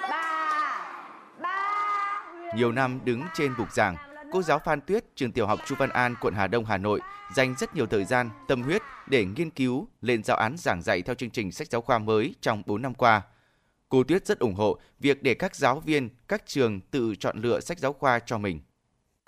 [0.10, 0.80] Bà
[1.40, 2.22] ba
[2.56, 3.96] Nhiều năm đứng trên bục giảng,
[4.36, 7.00] cô giáo Phan Tuyết, trường tiểu học Chu Văn An, quận Hà Đông, Hà Nội
[7.36, 11.02] dành rất nhiều thời gian, tâm huyết để nghiên cứu lên giáo án giảng dạy
[11.02, 13.22] theo chương trình sách giáo khoa mới trong 4 năm qua.
[13.90, 17.60] Cô Tuyết rất ủng hộ việc để các giáo viên, các trường tự chọn lựa
[17.60, 18.60] sách giáo khoa cho mình.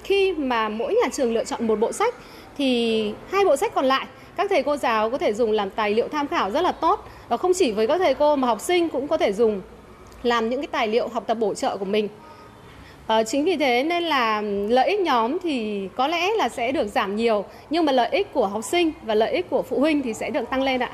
[0.04, 2.16] Khi mà mỗi nhà trường lựa chọn một bộ sách
[2.58, 5.94] thì hai bộ sách còn lại các thầy cô giáo có thể dùng làm tài
[5.94, 8.62] liệu tham khảo rất là tốt và không chỉ với các thầy cô mà học
[8.62, 9.62] sinh cũng có thể dùng
[10.24, 12.10] làm những cái tài liệu học tập bổ trợ của mình.
[13.08, 16.88] À, chính vì thế nên là lợi ích nhóm thì có lẽ là sẽ được
[16.88, 20.02] giảm nhiều nhưng mà lợi ích của học sinh và lợi ích của phụ huynh
[20.02, 20.92] thì sẽ được tăng lên ạ.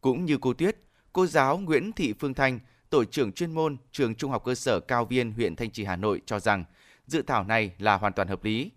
[0.00, 0.76] Cũng như cô Tuyết,
[1.12, 2.60] cô giáo Nguyễn Thị Phương Thanh,
[2.90, 5.96] tổ trưởng chuyên môn trường Trung học cơ sở Cao Viên, huyện Thanh Trì, Hà
[5.96, 6.64] Nội cho rằng
[7.06, 8.70] dự thảo này là hoàn toàn hợp lý.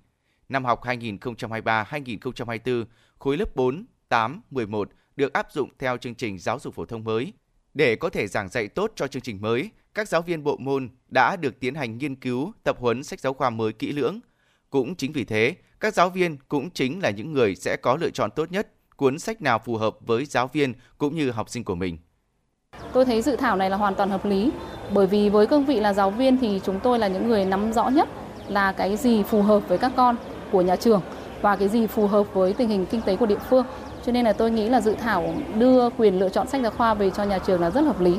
[0.50, 2.86] Năm học 2023-2024,
[3.20, 7.04] khối lớp 4, 8, 11 được áp dụng theo chương trình giáo dục phổ thông
[7.04, 7.34] mới.
[7.74, 10.90] Để có thể giảng dạy tốt cho chương trình mới, các giáo viên bộ môn
[11.10, 14.20] đã được tiến hành nghiên cứu, tập huấn sách giáo khoa mới kỹ lưỡng.
[14.70, 18.10] Cũng chính vì thế, các giáo viên cũng chính là những người sẽ có lựa
[18.10, 21.64] chọn tốt nhất cuốn sách nào phù hợp với giáo viên cũng như học sinh
[21.64, 21.98] của mình.
[22.94, 24.52] Tôi thấy dự thảo này là hoàn toàn hợp lý,
[24.94, 27.74] bởi vì với cương vị là giáo viên thì chúng tôi là những người nắm
[27.74, 28.10] rõ nhất
[28.48, 30.16] là cái gì phù hợp với các con
[30.52, 31.02] của nhà trường
[31.42, 33.66] và cái gì phù hợp với tình hình kinh tế của địa phương.
[34.06, 36.94] Cho nên là tôi nghĩ là dự thảo đưa quyền lựa chọn sách giáo khoa
[36.94, 38.18] về cho nhà trường là rất hợp lý.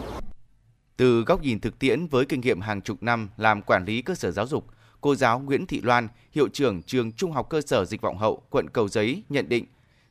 [0.97, 4.15] Từ góc nhìn thực tiễn với kinh nghiệm hàng chục năm làm quản lý cơ
[4.15, 4.67] sở giáo dục,
[5.01, 8.43] cô giáo Nguyễn Thị Loan, hiệu trưởng trường Trung học cơ sở Dịch vọng hậu,
[8.51, 9.67] quận Cầu Giấy nhận định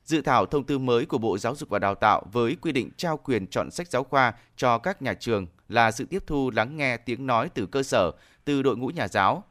[0.05, 2.89] Dự thảo thông tư mới của Bộ Giáo dục và Đào tạo với quy định
[2.97, 6.77] trao quyền chọn sách giáo khoa cho các nhà trường là sự tiếp thu lắng
[6.77, 8.11] nghe tiếng nói từ cơ sở,
[8.45, 9.43] từ đội ngũ nhà giáo.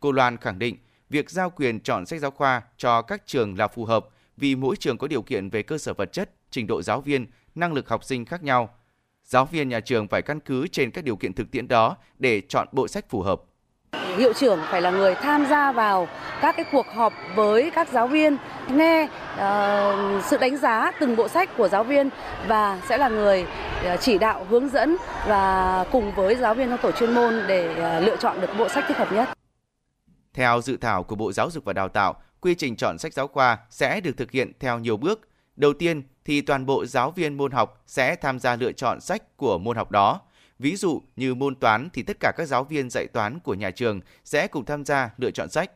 [0.00, 0.76] Cô Loan khẳng định,
[1.10, 4.06] việc giao quyền chọn sách giáo khoa cho các trường là phù hợp
[4.36, 7.26] vì mỗi trường có điều kiện về cơ sở vật chất, trình độ giáo viên,
[7.54, 8.74] năng lực học sinh khác nhau.
[9.24, 12.42] Giáo viên nhà trường phải căn cứ trên các điều kiện thực tiễn đó để
[12.48, 13.40] chọn bộ sách phù hợp
[14.16, 16.08] hiệu trưởng phải là người tham gia vào
[16.40, 18.36] các cái cuộc họp với các giáo viên
[18.68, 22.08] nghe uh, sự đánh giá từng bộ sách của giáo viên
[22.48, 23.46] và sẽ là người
[23.94, 24.96] uh, chỉ đạo hướng dẫn
[25.28, 28.68] và cùng với giáo viên trong tổ chuyên môn để uh, lựa chọn được bộ
[28.68, 29.28] sách thích hợp nhất.
[30.34, 33.28] Theo dự thảo của Bộ Giáo dục và Đào tạo, quy trình chọn sách giáo
[33.28, 35.28] khoa sẽ được thực hiện theo nhiều bước.
[35.56, 39.36] Đầu tiên thì toàn bộ giáo viên môn học sẽ tham gia lựa chọn sách
[39.36, 40.20] của môn học đó.
[40.58, 43.70] Ví dụ như môn toán thì tất cả các giáo viên dạy toán của nhà
[43.70, 45.70] trường sẽ cùng tham gia lựa chọn sách.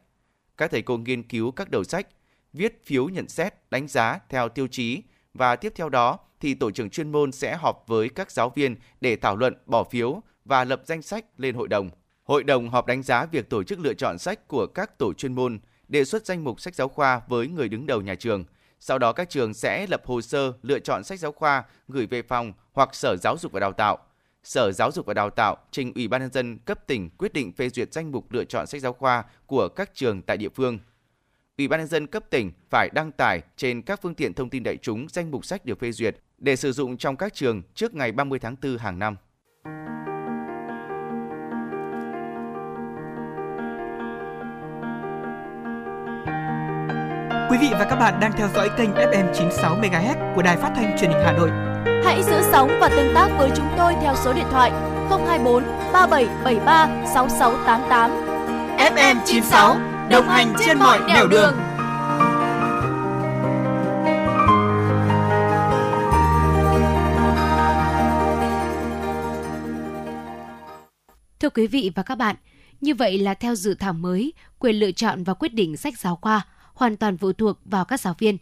[0.56, 2.06] Các thầy cô nghiên cứu các đầu sách,
[2.52, 5.02] viết phiếu nhận xét, đánh giá theo tiêu chí
[5.34, 8.76] và tiếp theo đó thì tổ trưởng chuyên môn sẽ họp với các giáo viên
[9.00, 11.90] để thảo luận, bỏ phiếu và lập danh sách lên hội đồng.
[12.24, 15.34] Hội đồng họp đánh giá việc tổ chức lựa chọn sách của các tổ chuyên
[15.34, 15.58] môn,
[15.88, 18.44] đề xuất danh mục sách giáo khoa với người đứng đầu nhà trường.
[18.80, 22.22] Sau đó các trường sẽ lập hồ sơ lựa chọn sách giáo khoa gửi về
[22.22, 23.98] phòng hoặc Sở Giáo dục và Đào tạo.
[24.42, 27.52] Sở Giáo dục và Đào tạo trình Ủy ban nhân dân cấp tỉnh quyết định
[27.52, 30.78] phê duyệt danh mục lựa chọn sách giáo khoa của các trường tại địa phương.
[31.58, 34.62] Ủy ban nhân dân cấp tỉnh phải đăng tải trên các phương tiện thông tin
[34.62, 37.94] đại chúng danh mục sách được phê duyệt để sử dụng trong các trường trước
[37.94, 39.16] ngày 30 tháng 4 hàng năm.
[47.50, 50.72] Quý vị và các bạn đang theo dõi kênh FM 96 MHz của đài phát
[50.76, 51.50] thanh truyền hình Hà Nội.
[52.04, 54.70] Hãy giữ sóng và tương tác với chúng tôi theo số điện thoại
[55.10, 58.10] 024 3773 6688.
[58.78, 59.76] FM 96
[60.10, 61.54] đồng hành trên mọi nẻo đường.
[71.40, 72.36] Thưa quý vị và các bạn,
[72.80, 76.18] như vậy là theo dự thảo mới, quyền lựa chọn và quyết định sách giáo
[76.22, 76.42] khoa
[76.78, 78.38] hoàn toàn phụ thuộc vào các giáo viên.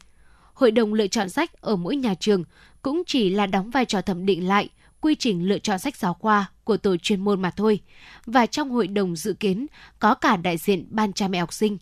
[0.54, 2.44] Hội đồng lựa chọn sách ở mỗi nhà trường
[2.82, 4.68] cũng chỉ là đóng vai trò thẩm định lại
[5.00, 7.80] quy trình lựa chọn sách giáo khoa của tổ chuyên môn mà thôi.
[8.26, 9.66] Và trong hội đồng dự kiến
[9.98, 11.78] có cả đại diện ban cha mẹ học sinh.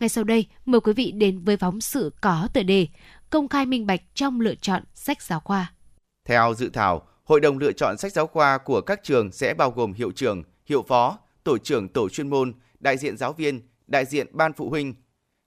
[0.00, 2.86] Ngay sau đây, mời quý vị đến với phóng sự có tựa đề
[3.30, 5.72] Công khai minh bạch trong lựa chọn sách giáo khoa.
[6.24, 9.70] Theo dự thảo, Hội đồng lựa chọn sách giáo khoa của các trường sẽ bao
[9.70, 14.04] gồm hiệu trưởng, hiệu phó, tổ trưởng tổ chuyên môn, đại diện giáo viên, đại
[14.04, 14.94] diện ban phụ huynh.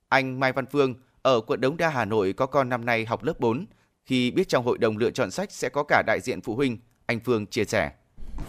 [0.10, 3.24] Anh Mai Văn Phương ở quận Đống Đa Hà Nội có con năm nay học
[3.24, 3.66] lớp 4.
[4.06, 6.78] Khi biết trong hội đồng lựa chọn sách sẽ có cả đại diện phụ huynh,
[7.06, 7.92] anh Phương chia sẻ.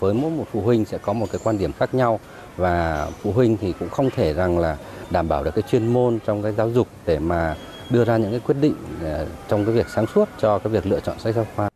[0.01, 2.21] Với mỗi một phụ huynh sẽ có một cái quan điểm khác nhau
[2.57, 4.77] và phụ huynh thì cũng không thể rằng là
[5.11, 7.57] đảm bảo được cái chuyên môn trong cái giáo dục để mà
[7.91, 10.87] đưa ra những cái quyết định ờ, trong cái việc sáng suốt cho cái việc
[10.87, 11.69] lựa chọn sách giáo khoa.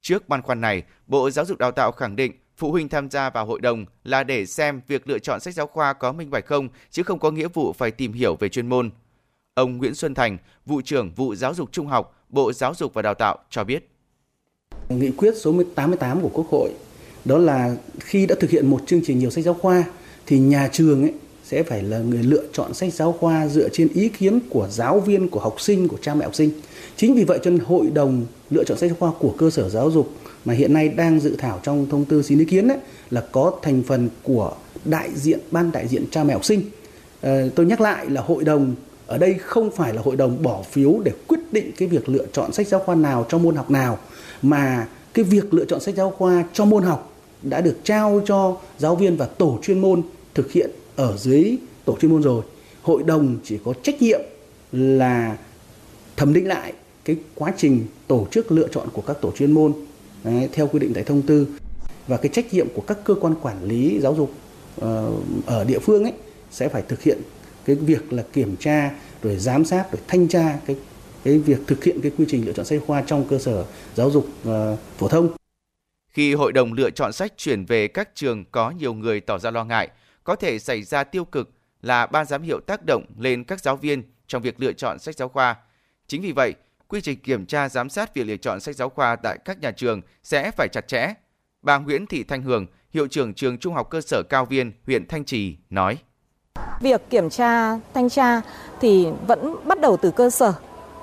[0.00, 3.30] Trước băn khoăn này, Bộ Giáo dục Đào tạo khẳng định phụ huynh tham gia
[3.30, 6.46] vào hội đồng là để xem việc lựa chọn sách giáo khoa có minh bạch
[6.46, 8.90] không, chứ không có nghĩa vụ phải tìm hiểu về chuyên môn.
[9.54, 13.02] Ông Nguyễn Xuân Thành, vụ trưởng vụ giáo dục trung học, Bộ Giáo dục và
[13.02, 13.90] Đào tạo cho biết.
[14.88, 16.70] Nghị quyết số 88 của Quốc hội
[17.24, 19.84] đó là khi đã thực hiện một chương trình nhiều sách giáo khoa
[20.26, 21.12] thì nhà trường ấy
[21.44, 25.00] sẽ phải là người lựa chọn sách giáo khoa dựa trên ý kiến của giáo
[25.00, 26.50] viên, của học sinh, của cha mẹ học sinh.
[26.96, 29.68] Chính vì vậy cho nên hội đồng lựa chọn sách giáo khoa của cơ sở
[29.68, 30.10] giáo dục
[30.46, 32.78] mà hiện nay đang dự thảo trong thông tư xin ý kiến ấy,
[33.10, 34.52] là có thành phần của
[34.84, 36.62] đại diện ban đại diện cha mẹ học sinh.
[37.20, 38.74] À, tôi nhắc lại là hội đồng
[39.06, 42.26] ở đây không phải là hội đồng bỏ phiếu để quyết định cái việc lựa
[42.32, 43.98] chọn sách giáo khoa nào cho môn học nào
[44.42, 47.12] mà cái việc lựa chọn sách giáo khoa cho môn học
[47.42, 50.02] đã được trao cho giáo viên và tổ chuyên môn
[50.34, 52.42] thực hiện ở dưới tổ chuyên môn rồi
[52.82, 54.20] hội đồng chỉ có trách nhiệm
[54.72, 55.36] là
[56.16, 56.72] thẩm định lại
[57.04, 59.72] cái quá trình tổ chức lựa chọn của các tổ chuyên môn
[60.26, 61.48] đấy, theo quy định tại thông tư
[62.06, 64.30] và cái trách nhiệm của các cơ quan quản lý giáo dục
[64.80, 64.86] uh,
[65.46, 66.12] ở địa phương ấy
[66.50, 67.18] sẽ phải thực hiện
[67.64, 68.90] cái việc là kiểm tra
[69.22, 70.76] rồi giám sát rồi thanh tra cái
[71.24, 74.10] cái việc thực hiện cái quy trình lựa chọn sách khoa trong cơ sở giáo
[74.10, 75.28] dục uh, phổ thông.
[76.08, 79.50] Khi hội đồng lựa chọn sách chuyển về các trường có nhiều người tỏ ra
[79.50, 79.88] lo ngại,
[80.24, 81.50] có thể xảy ra tiêu cực
[81.82, 85.16] là ban giám hiệu tác động lên các giáo viên trong việc lựa chọn sách
[85.16, 85.56] giáo khoa.
[86.06, 86.54] Chính vì vậy,
[86.88, 89.70] quy trình kiểm tra giám sát việc lựa chọn sách giáo khoa tại các nhà
[89.70, 91.14] trường sẽ phải chặt chẽ.
[91.62, 95.08] Bà Nguyễn Thị Thanh Hường, hiệu trưởng trường Trung học cơ sở Cao Viên, huyện
[95.08, 95.98] Thanh Trì nói:
[96.80, 98.40] Việc kiểm tra, thanh tra
[98.80, 100.52] thì vẫn bắt đầu từ cơ sở.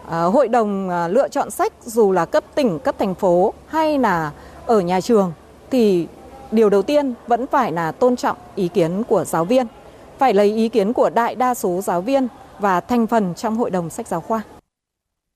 [0.09, 3.99] À, hội đồng à, lựa chọn sách dù là cấp tỉnh, cấp thành phố hay
[3.99, 4.31] là
[4.65, 5.33] ở nhà trường
[5.71, 6.07] thì
[6.51, 9.67] điều đầu tiên vẫn phải là tôn trọng ý kiến của giáo viên,
[10.17, 12.27] phải lấy ý kiến của đại đa số giáo viên
[12.59, 14.41] và thành phần trong hội đồng sách giáo khoa.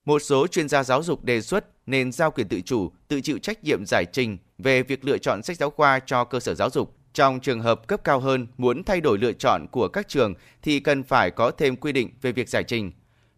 [0.08, 3.38] Một số chuyên gia giáo dục đề xuất nên giao quyền tự chủ, tự chịu
[3.38, 6.70] trách nhiệm giải trình về việc lựa chọn sách giáo khoa cho cơ sở giáo
[6.70, 6.96] dục.
[7.14, 10.80] Trong trường hợp cấp cao hơn muốn thay đổi lựa chọn của các trường thì
[10.80, 12.92] cần phải có thêm quy định về việc giải trình.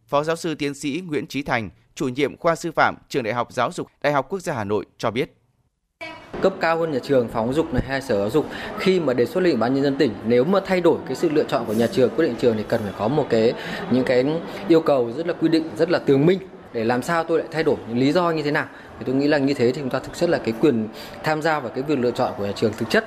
[0.08, 3.34] Phó giáo sư tiến sĩ Nguyễn Trí Thành, chủ nhiệm khoa sư phạm trường Đại
[3.34, 5.36] học Giáo dục Đại học Quốc gia Hà Nội cho biết
[6.42, 8.46] cấp cao hơn nhà trường phòng giáo dục này hay sở giáo dục
[8.80, 11.30] khi mà đề xuất lên ban nhân dân tỉnh nếu mà thay đổi cái sự
[11.30, 13.54] lựa chọn của nhà trường quyết định trường thì cần phải có một cái
[13.92, 14.26] những cái
[14.68, 16.40] yêu cầu rất là quy định rất là tường minh
[16.74, 18.68] để làm sao tôi lại thay đổi những lý do như thế nào
[19.00, 20.88] thì tôi nghĩ là như thế thì chúng ta thực chất là cái quyền
[21.24, 23.06] tham gia vào cái việc lựa chọn của nhà trường thực chất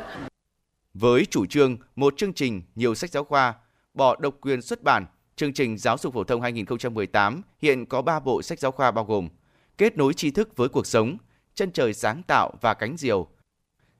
[0.94, 3.54] với chủ trương, một chương trình nhiều sách giáo khoa,
[3.94, 5.06] bỏ độc quyền xuất bản,
[5.36, 9.04] chương trình giáo dục phổ thông 2018 hiện có 3 bộ sách giáo khoa bao
[9.04, 9.28] gồm
[9.78, 11.16] kết nối tri thức với cuộc sống,
[11.54, 13.26] chân trời sáng tạo và cánh diều.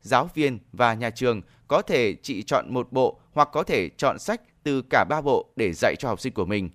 [0.00, 4.18] Giáo viên và nhà trường có thể chỉ chọn một bộ hoặc có thể chọn
[4.18, 6.70] sách từ cả ba bộ để dạy cho học sinh của mình.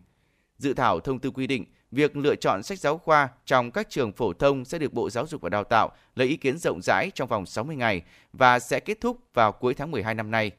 [0.57, 4.11] Dự thảo thông tư quy định việc lựa chọn sách giáo khoa trong các trường
[4.11, 7.11] phổ thông sẽ được Bộ Giáo dục và Đào tạo lấy ý kiến rộng rãi
[7.15, 8.01] trong vòng 60 ngày
[8.33, 10.51] và sẽ kết thúc vào cuối tháng 12 năm nay.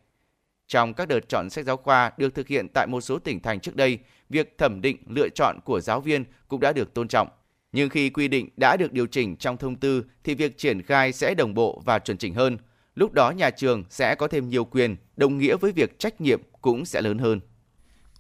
[0.66, 3.60] Trong các đợt chọn sách giáo khoa được thực hiện tại một số tỉnh thành
[3.60, 3.98] trước đây,
[4.28, 7.28] việc thẩm định lựa chọn của giáo viên cũng đã được tôn trọng.
[7.72, 11.12] Nhưng khi quy định đã được điều chỉnh trong thông tư thì việc triển khai
[11.12, 12.58] sẽ đồng bộ và chuẩn chỉnh hơn.
[12.94, 16.40] Lúc đó nhà trường sẽ có thêm nhiều quyền, đồng nghĩa với việc trách nhiệm
[16.60, 17.40] cũng sẽ lớn hơn.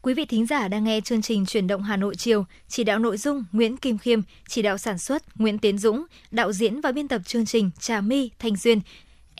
[0.02, 2.98] Quý vị thính giả đang nghe chương trình Chuyển động Hà Nội chiều, chỉ đạo
[2.98, 6.92] nội dung Nguyễn Kim Khiêm, chỉ đạo sản xuất Nguyễn Tiến Dũng, đạo diễn và
[6.92, 8.80] biên tập chương trình Trà My, Thanh Duyên,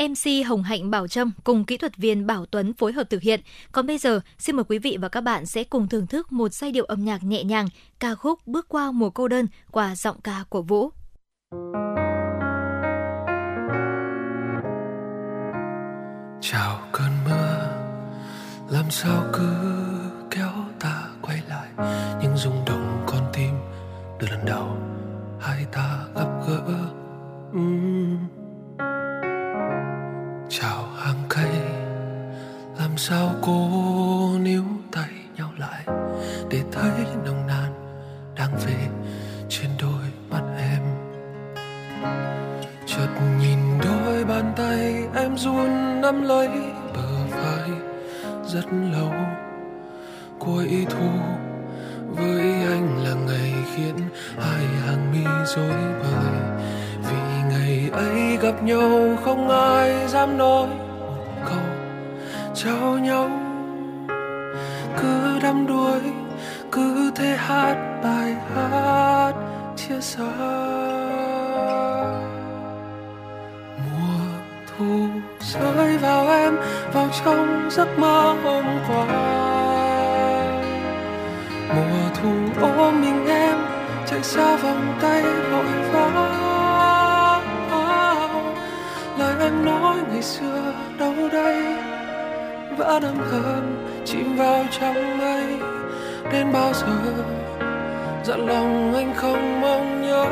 [0.01, 3.41] MC Hồng Hạnh Bảo Trâm cùng kỹ thuật viên Bảo Tuấn phối hợp thực hiện.
[3.73, 6.55] Còn bây giờ, xin mời quý vị và các bạn sẽ cùng thưởng thức một
[6.55, 7.69] giai điệu âm nhạc nhẹ nhàng,
[8.01, 10.91] ca khúc Bước qua mùa cô đơn qua giọng ca của Vũ.
[16.41, 17.77] Chào cơn mưa,
[18.71, 19.78] làm sao cứ
[22.21, 23.55] những rung động con tim
[24.19, 24.77] từ lần đầu,
[25.41, 26.61] hai ta gặp gỡ.
[27.57, 28.19] Uhm
[30.51, 31.51] chào hàng cây,
[32.79, 33.71] làm sao cô
[34.43, 35.85] níu tay nhau lại
[36.51, 36.91] để thấy
[37.25, 37.73] nồng nàn
[38.37, 38.89] đang về
[39.49, 40.83] trên đôi mắt em
[42.87, 43.09] chợt
[43.41, 46.49] nhìn đôi bàn tay em run nắm lấy
[46.95, 47.71] bờ vai,
[48.45, 49.13] rất lâu,
[50.39, 51.09] cuối thu
[52.19, 53.95] với anh là ngày khiến
[54.39, 56.33] hai hàng mi rối bời.
[57.03, 61.65] Vì ngày ấy gặp nhau không ai dám nói một câu
[62.55, 63.31] trao nhau.
[65.03, 66.01] Cứ đắm đuối,
[66.73, 69.33] cứ thế hát bài hát,
[69.77, 70.33] chia xa
[73.79, 74.25] mùa
[74.67, 75.09] thu
[75.41, 76.57] rơi vào em,
[76.93, 79.07] vào trong giấc mơ hôm qua.
[81.77, 82.08] Mùa
[82.61, 83.57] ôm mình em,
[84.07, 86.35] chạy xa vòng tay vội vã.
[89.19, 91.63] Lời em nói ngày xưa đâu đây?
[92.77, 95.45] Vỡ âm thầm chìm vào trong mây.
[96.33, 97.15] Đến bao giờ?
[98.25, 100.25] Dặn lòng anh không mong nhớ.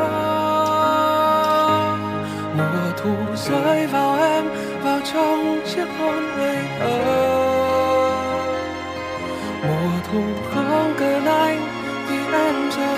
[2.59, 4.44] Mùa thu rơi vào em,
[4.85, 6.98] vào trong chiếc hôn ngây thơ.
[9.62, 10.20] Mùa thu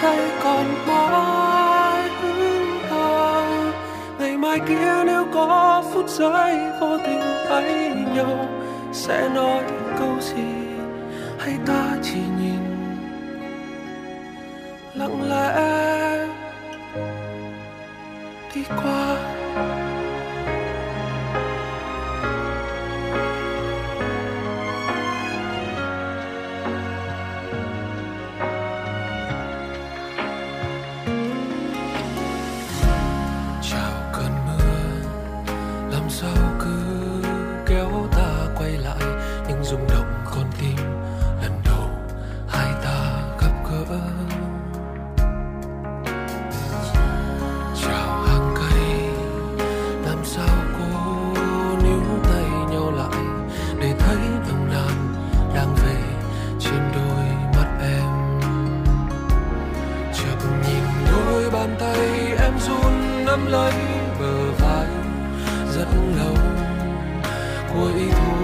[0.03, 2.11] đây còn mãi
[4.19, 8.49] ngày mai kia nếu có phút giây vô tình thấy nhau,
[8.93, 9.63] sẽ nói
[9.99, 10.45] câu gì?
[11.39, 12.61] Hay ta chỉ nhìn
[14.95, 16.27] lặng lẽ
[18.55, 19.17] đi qua?
[63.49, 63.73] lấy
[64.21, 64.87] bờ vai
[65.75, 66.37] rất lâu.
[67.75, 68.37] Cuối thu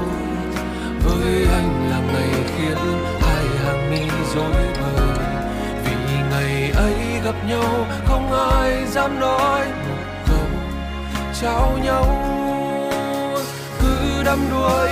[1.04, 2.78] với anh làm ngày khiến
[3.20, 5.18] hai hàng mi rối bời.
[5.84, 5.94] Vì
[6.30, 10.46] ngày ấy gặp nhau, không ai dám nói một câu
[11.40, 12.06] trao nhau.
[13.80, 14.90] Cứ đắm đuối,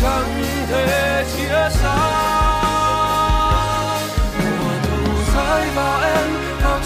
[0.00, 2.35] chẳng thể chia xa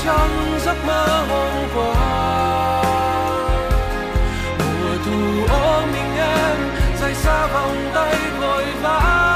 [0.05, 2.83] trong giấc mơ hôm qua.
[4.59, 6.57] Mùa thu ôm mình em
[7.01, 9.30] dài xa vòng tay vội vã.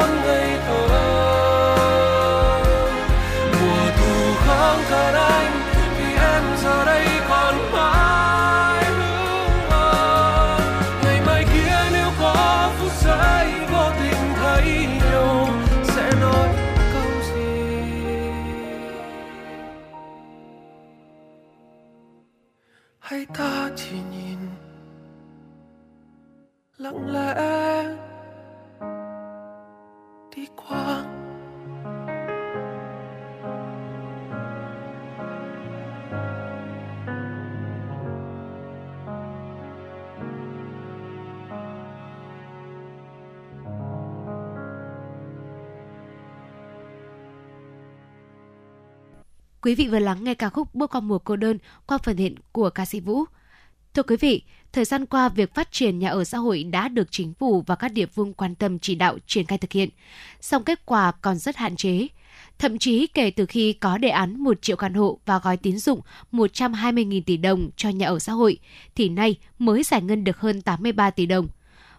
[0.00, 1.29] Con ngây thơ
[49.62, 52.34] Quý vị vừa lắng nghe ca khúc Bước qua mùa cô đơn qua phần hiện
[52.52, 53.24] của ca sĩ Vũ.
[53.94, 54.42] Thưa quý vị,
[54.72, 57.74] thời gian qua việc phát triển nhà ở xã hội đã được chính phủ và
[57.74, 59.88] các địa phương quan tâm chỉ đạo triển khai thực hiện,
[60.40, 62.06] song kết quả còn rất hạn chế.
[62.58, 65.78] Thậm chí kể từ khi có đề án 1 triệu căn hộ và gói tín
[65.78, 66.00] dụng
[66.32, 68.58] 120.000 tỷ đồng cho nhà ở xã hội,
[68.94, 71.48] thì nay mới giải ngân được hơn 83 tỷ đồng.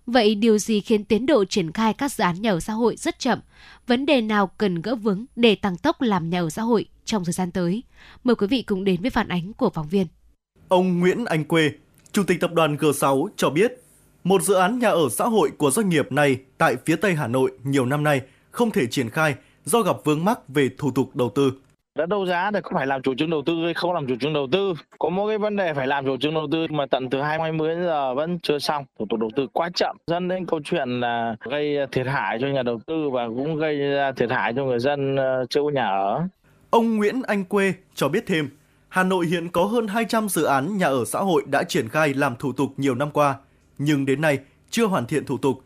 [0.05, 2.95] Vậy điều gì khiến tiến độ triển khai các dự án nhà ở xã hội
[2.95, 3.39] rất chậm?
[3.87, 7.25] Vấn đề nào cần gỡ vướng để tăng tốc làm nhà ở xã hội trong
[7.25, 7.83] thời gian tới?
[8.23, 10.07] Mời quý vị cùng đến với phản ánh của phóng viên.
[10.67, 11.71] Ông Nguyễn Anh Quê,
[12.11, 13.71] Chủ tịch Tập đoàn G6 cho biết,
[14.23, 17.27] một dự án nhà ở xã hội của doanh nghiệp này tại phía Tây Hà
[17.27, 18.21] Nội nhiều năm nay
[18.51, 19.35] không thể triển khai
[19.65, 21.51] do gặp vướng mắc về thủ tục đầu tư.
[21.95, 24.15] đã đấu giá thì có phải làm chủ trương đầu tư hay không làm chủ
[24.19, 26.85] trương đầu tư có một cái vấn đề phải làm chủ trương đầu tư mà
[26.91, 30.27] tận từ 2020 đến giờ vẫn chưa xong thủ tục đầu tư quá chậm dẫn
[30.27, 34.11] đến câu chuyện là gây thiệt hại cho nhà đầu tư và cũng gây ra
[34.11, 36.27] thiệt hại cho người dân ờ, chưa có nhà ở
[36.71, 38.49] Ông Nguyễn Anh Quê cho biết thêm,
[38.89, 42.13] Hà Nội hiện có hơn 200 dự án nhà ở xã hội đã triển khai
[42.13, 43.35] làm thủ tục nhiều năm qua,
[43.77, 44.39] nhưng đến nay
[44.69, 45.61] chưa hoàn thiện thủ tục.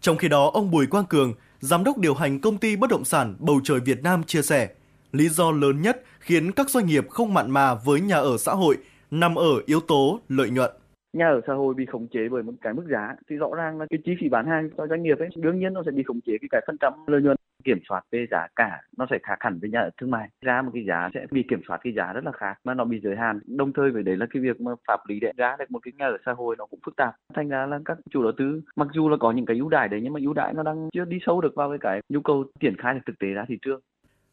[0.00, 3.04] Trong khi đó, ông Bùi Quang Cường, giám đốc điều hành công ty bất động
[3.04, 4.68] sản Bầu Trời Việt Nam chia sẻ,
[5.12, 8.52] lý do lớn nhất khiến các doanh nghiệp không mặn mà với nhà ở xã
[8.52, 8.76] hội
[9.10, 10.70] nằm ở yếu tố lợi nhuận
[11.12, 13.14] nhà ở xã hội bị khống chế bởi một cái mức giá.
[13.30, 15.72] Thì rõ ràng là cái chi phí bán hàng cho doanh nghiệp ấy đương nhiên
[15.72, 17.36] nó sẽ bị khống chế cái cái phần trăm lợi nhuận.
[17.64, 20.28] Kiểm soát về giá cả nó sẽ khác hẳn với nhà ở thương mại.
[20.40, 22.84] Ra một cái giá sẽ bị kiểm soát cái giá rất là khác mà nó
[22.84, 23.40] bị giới hạn.
[23.46, 25.92] Đồng thời với đấy là cái việc mà pháp lý để ra được một cái
[25.98, 27.14] nhà ở xã hội nó cũng phức tạp.
[27.34, 29.88] Thành ra là các chủ đầu tư mặc dù là có những cái ưu đãi
[29.88, 32.20] đấy nhưng mà ưu đãi nó đang chưa đi sâu được vào cái cái nhu
[32.20, 33.80] cầu triển khai được thực tế ra thị trường.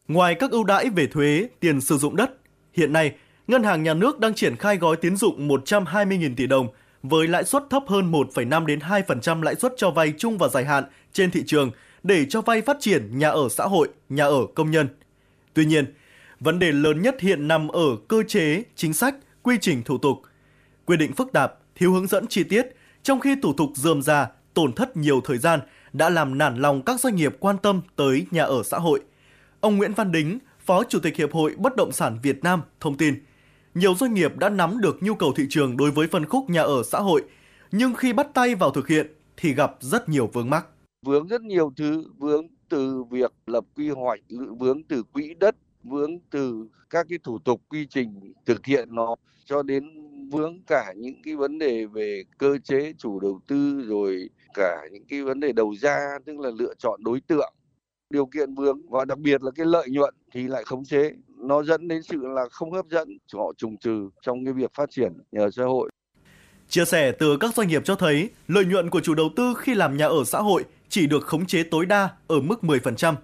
[0.08, 2.30] Ngoài các ưu đãi về thuế, tiền sử dụng đất,
[2.72, 3.14] hiện nay
[3.50, 6.68] Ngân hàng Nhà nước đang triển khai gói tín dụng 120.000 tỷ đồng
[7.02, 10.64] với lãi suất thấp hơn 1,5 đến 2% lãi suất cho vay chung và dài
[10.64, 11.70] hạn trên thị trường
[12.02, 14.88] để cho vay phát triển nhà ở xã hội, nhà ở công nhân.
[15.54, 15.94] Tuy nhiên,
[16.40, 20.22] vấn đề lớn nhất hiện nằm ở cơ chế, chính sách, quy trình thủ tục.
[20.84, 22.66] Quy định phức tạp, thiếu hướng dẫn chi tiết,
[23.02, 25.60] trong khi thủ tục dườm già, tổn thất nhiều thời gian
[25.92, 29.00] đã làm nản lòng các doanh nghiệp quan tâm tới nhà ở xã hội.
[29.60, 32.96] Ông Nguyễn Văn Đính, Phó Chủ tịch Hiệp hội Bất động sản Việt Nam thông
[32.96, 33.22] tin,
[33.74, 36.62] nhiều doanh nghiệp đã nắm được nhu cầu thị trường đối với phân khúc nhà
[36.62, 37.22] ở xã hội,
[37.72, 39.06] nhưng khi bắt tay vào thực hiện
[39.36, 40.66] thì gặp rất nhiều vướng mắc.
[41.06, 44.20] vướng rất nhiều thứ vướng từ việc lập quy hoạch
[44.58, 49.16] vướng từ quỹ đất vướng từ các cái thủ tục quy trình thực hiện nó
[49.44, 49.84] cho đến
[50.30, 55.04] vướng cả những cái vấn đề về cơ chế chủ đầu tư rồi cả những
[55.08, 57.54] cái vấn đề đầu ra tức là lựa chọn đối tượng
[58.10, 61.12] điều kiện vướng và đặc biệt là cái lợi nhuận thì lại khống chế
[61.48, 64.90] nó dẫn đến sự là không hấp dẫn họ trùng trừ trong cái việc phát
[64.90, 65.90] triển nhà ở xã hội
[66.70, 69.74] Chia sẻ từ các doanh nghiệp cho thấy, lợi nhuận của chủ đầu tư khi
[69.74, 73.14] làm nhà ở xã hội chỉ được khống chế tối đa ở mức 10%.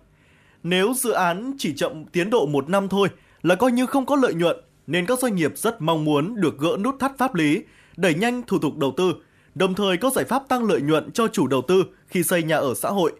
[0.62, 3.08] Nếu dự án chỉ chậm tiến độ một năm thôi
[3.42, 4.56] là coi như không có lợi nhuận,
[4.86, 7.62] nên các doanh nghiệp rất mong muốn được gỡ nút thắt pháp lý,
[7.96, 9.14] đẩy nhanh thủ tục đầu tư,
[9.54, 12.56] đồng thời có giải pháp tăng lợi nhuận cho chủ đầu tư khi xây nhà
[12.56, 13.12] ở xã hội.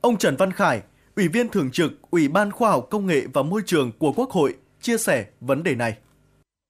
[0.00, 0.82] Ông Trần Văn Khải,
[1.18, 4.30] Ủy viên Thường trực Ủy ban Khoa học Công nghệ và Môi trường của Quốc
[4.30, 5.96] hội, chia sẻ vấn đề này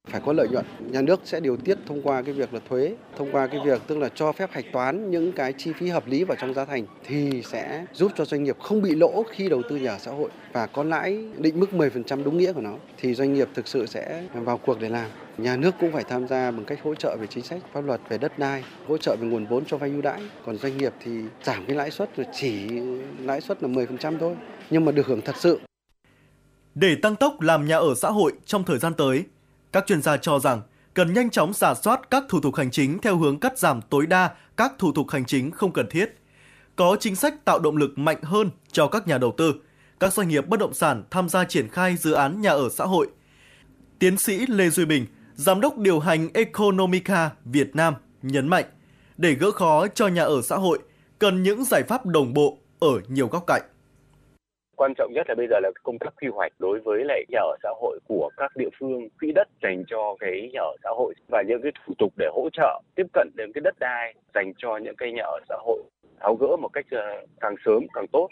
[0.09, 0.65] phải có lợi nhuận.
[0.91, 3.83] Nhà nước sẽ điều tiết thông qua cái việc là thuế thông qua cái việc
[3.87, 6.65] tức là cho phép hạch toán những cái chi phí hợp lý vào trong giá
[6.65, 9.99] thành thì sẽ giúp cho doanh nghiệp không bị lỗ khi đầu tư nhà ở
[9.99, 13.49] xã hội và có lãi định mức 10% đúng nghĩa của nó thì doanh nghiệp
[13.55, 15.11] thực sự sẽ vào cuộc để làm.
[15.39, 18.01] Nhà nước cũng phải tham gia bằng cách hỗ trợ về chính sách pháp luật
[18.09, 20.21] về đất đai hỗ trợ về nguồn vốn cho vay ưu đãi.
[20.47, 21.11] Còn doanh nghiệp thì
[21.43, 22.69] giảm cái lãi suất rồi chỉ
[23.25, 24.37] lãi suất là 10% thôi
[24.71, 25.61] nhưng mà được hưởng thật sự.
[26.75, 29.25] Để tăng tốc làm nhà ở xã hội trong thời gian tới,
[29.73, 30.63] các chuyên gia cho rằng
[30.95, 34.07] cần nhanh chóng giả soát các thủ tục hành chính theo hướng cắt giảm tối
[34.07, 36.19] đa các thủ tục hành chính không cần thiết.
[36.77, 39.55] Có chính sách tạo động lực mạnh hơn cho các nhà đầu tư,
[40.01, 42.85] các doanh nghiệp bất động sản tham gia triển khai dự án nhà ở xã
[42.85, 43.09] hội.
[43.99, 48.65] Tiến sĩ Lê Duy Bình, Giám đốc điều hành Economica Việt Nam nhấn mạnh,
[49.17, 50.79] để gỡ khó cho nhà ở xã hội,
[51.19, 53.63] cần những giải pháp đồng bộ ở nhiều góc cạnh
[54.79, 57.39] quan trọng nhất là bây giờ là công tác quy hoạch đối với lại nhà
[57.41, 60.91] ở xã hội của các địa phương quỹ đất dành cho cái nhà ở xã
[60.97, 64.15] hội và những cái thủ tục để hỗ trợ tiếp cận đến cái đất đai
[64.35, 65.83] dành cho những cái nhà ở xã hội.
[66.21, 68.29] Tháo gỡ một cách ờ, càng sớm càng tốt.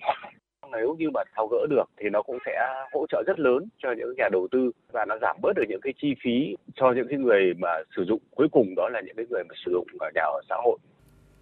[0.72, 2.58] Nếu như mà tháo gỡ được thì nó cũng sẽ
[2.92, 5.80] hỗ trợ rất lớn cho những nhà đầu tư và nó giảm bớt được những
[5.80, 8.20] cái chi phí cho những cái người mà sử dụng.
[8.30, 10.78] Cuối cùng đó là những cái người mà sử dụng ở nhà ở xã hội.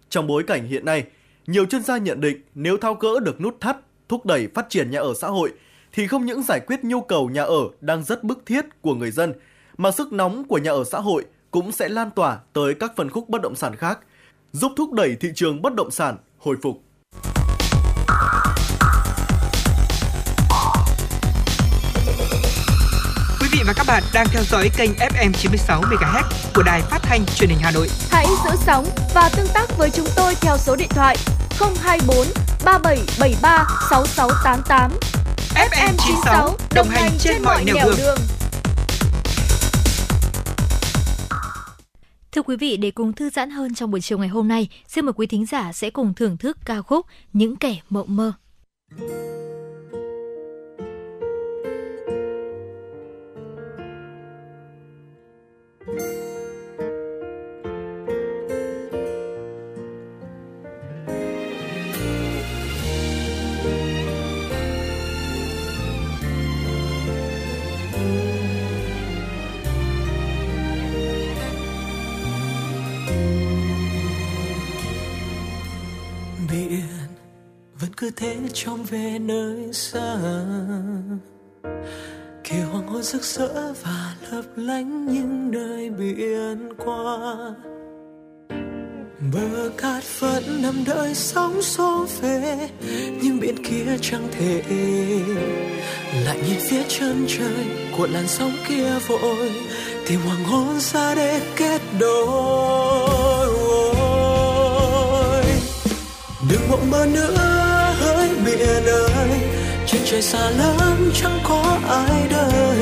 [0.09, 1.03] Trong bối cảnh hiện nay,
[1.47, 3.75] nhiều chuyên gia nhận định nếu tháo gỡ được nút thắt
[4.09, 5.53] thúc đẩy phát triển nhà ở xã hội
[5.93, 9.11] thì không những giải quyết nhu cầu nhà ở đang rất bức thiết của người
[9.11, 9.33] dân,
[9.77, 13.09] mà sức nóng của nhà ở xã hội cũng sẽ lan tỏa tới các phân
[13.09, 13.99] khúc bất động sản khác,
[14.51, 16.84] giúp thúc đẩy thị trường bất động sản hồi phục.
[23.65, 26.23] Và các bạn đang theo dõi kênh FM 96 MHz
[26.55, 27.87] của đài phát thanh truyền hình Hà Nội.
[28.09, 31.17] Hãy giữ sóng và tương tác với chúng tôi theo số điện thoại
[31.59, 32.27] 024
[32.65, 34.91] 3773 6688.
[35.55, 37.95] FM 96 đồng hành trên mọi nẻo đường.
[37.97, 38.17] đường.
[42.31, 45.05] Thưa quý vị, để cùng thư giãn hơn trong buổi chiều ngày hôm nay, xin
[45.05, 48.33] mời quý thính giả sẽ cùng thưởng thức ca khúc Những kẻ mộng mơ.
[76.69, 76.81] Biển
[77.79, 80.17] vẫn cứ thế trông về nơi xa.
[82.43, 87.17] Kỳ hoàng hôn rực rỡ và lấp lánh những nơi biển qua,
[89.33, 92.69] bờ cát vẫn nằm đợi sóng xô về
[93.21, 94.61] nhưng biển kia chẳng thể
[96.25, 97.65] lại nhìn phía chân trời
[97.97, 99.51] của làn sóng kia vội.
[100.07, 103.14] Tìm hoàng hôn ra để kết đôi.
[106.49, 107.35] Đừng mộng mơ nữa,
[107.99, 109.29] hỡi biển ơi
[109.87, 112.77] trên trời xa lắm, chẳng có ai đời.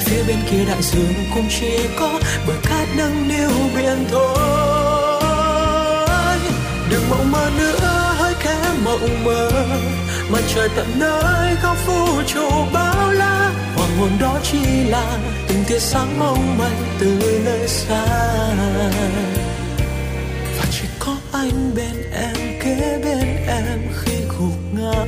[0.00, 4.38] Phía bên kia đại dương cũng chỉ có bờ cát nâng niu biển thôi.
[6.90, 9.50] Đừng mộng mơ nữa, hỡi kẻ mộng mơ.
[10.30, 13.50] Mặt trời tận nơi góc vũ trụ bao la.
[13.76, 15.18] Hoàng hôn đó chỉ là
[15.48, 18.06] từng tia sáng mong manh từ nơi xa.
[20.58, 25.04] Và chỉ có anh bên em kế bên em khi gục ngã.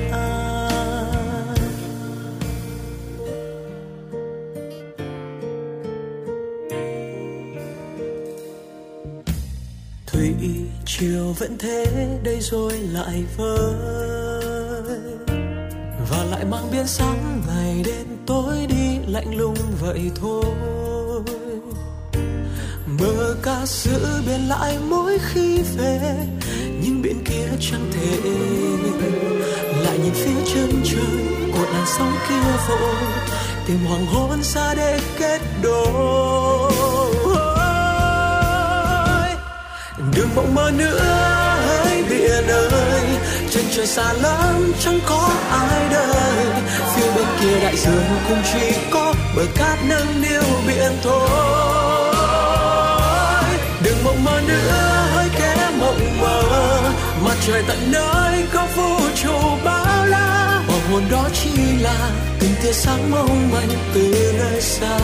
[10.06, 10.34] Thủy
[10.86, 11.84] chiều vẫn thế,
[12.22, 13.74] đây rồi lại vơi.
[16.10, 20.44] Và lại mang biến sáng ngày đêm tối đi lạnh lùng vậy thôi.
[23.00, 26.26] Bờ ca giữ bên lại mỗi khi về
[26.88, 28.16] nhưng bên kia chẳng thể
[29.84, 32.94] lại nhìn phía chân trời của làn sóng kia vội,
[33.66, 36.72] tìm hoàng hôn xa để kết đôi.
[40.16, 41.00] Đừng mộng mơ nữa,
[41.84, 43.02] hãy biển ơi
[43.50, 46.46] chân trời xa lắm, chẳng có ai đời
[46.94, 51.77] phía bên kia đại dương cũng chỉ có bờ cát nâng niu biển thôi.
[57.24, 60.62] Mặt trời tận nơi có vũ trụ bao la.
[60.68, 61.50] Hoàng hồn đó chỉ
[61.80, 64.98] là từng tia sáng mong manh từ nơi xa.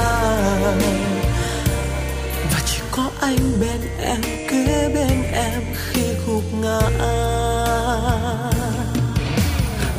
[2.53, 6.81] Và chỉ có anh bên em, kế bên em khi gục ngã.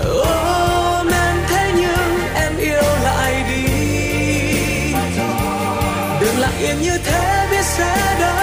[0.03, 3.73] Ôm em thế nhưng em yêu lại đi.
[6.21, 8.35] Đừng lặng yên như thế, biết sẽ đâu.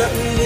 [0.00, 0.39] Tận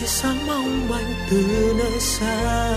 [0.00, 2.72] tia sáng mong manh từ nơi xa.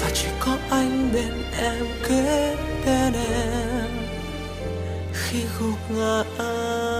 [0.00, 2.56] Và chỉ có anh bên em kết
[2.86, 3.90] bên em
[5.12, 6.99] khi gục ngã.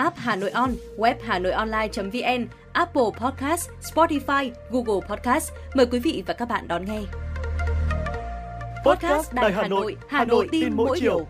[0.00, 5.52] app Hà Nội On, web Hà Nội Online.vn, Apple Podcast, Spotify, Google Podcast.
[5.74, 7.00] Mời quý vị và các bạn đón nghe.
[8.86, 11.26] Podcast Đài Hà Nội, Hà Nội tin mỗi chiều.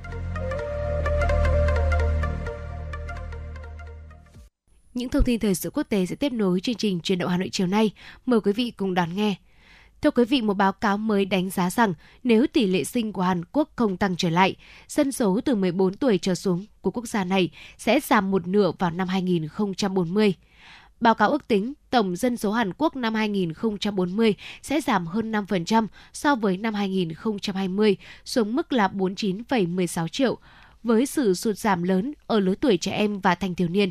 [4.94, 7.36] Những thông tin thời sự quốc tế sẽ tiếp nối chương trình truyền động Hà
[7.36, 7.90] Nội chiều nay.
[8.26, 9.34] Mời quý vị cùng đón nghe.
[10.02, 11.94] Thưa quý vị, một báo cáo mới đánh giá rằng
[12.24, 14.56] nếu tỷ lệ sinh của Hàn Quốc không tăng trở lại,
[14.88, 18.72] dân số từ 14 tuổi trở xuống của quốc gia này sẽ giảm một nửa
[18.78, 20.34] vào năm 2040.
[21.00, 25.86] Báo cáo ước tính tổng dân số Hàn Quốc năm 2040 sẽ giảm hơn 5%
[26.12, 30.38] so với năm 2020 xuống mức là 49,16 triệu,
[30.82, 33.90] với sự sụt giảm lớn ở lứa tuổi trẻ em và thanh thiếu niên.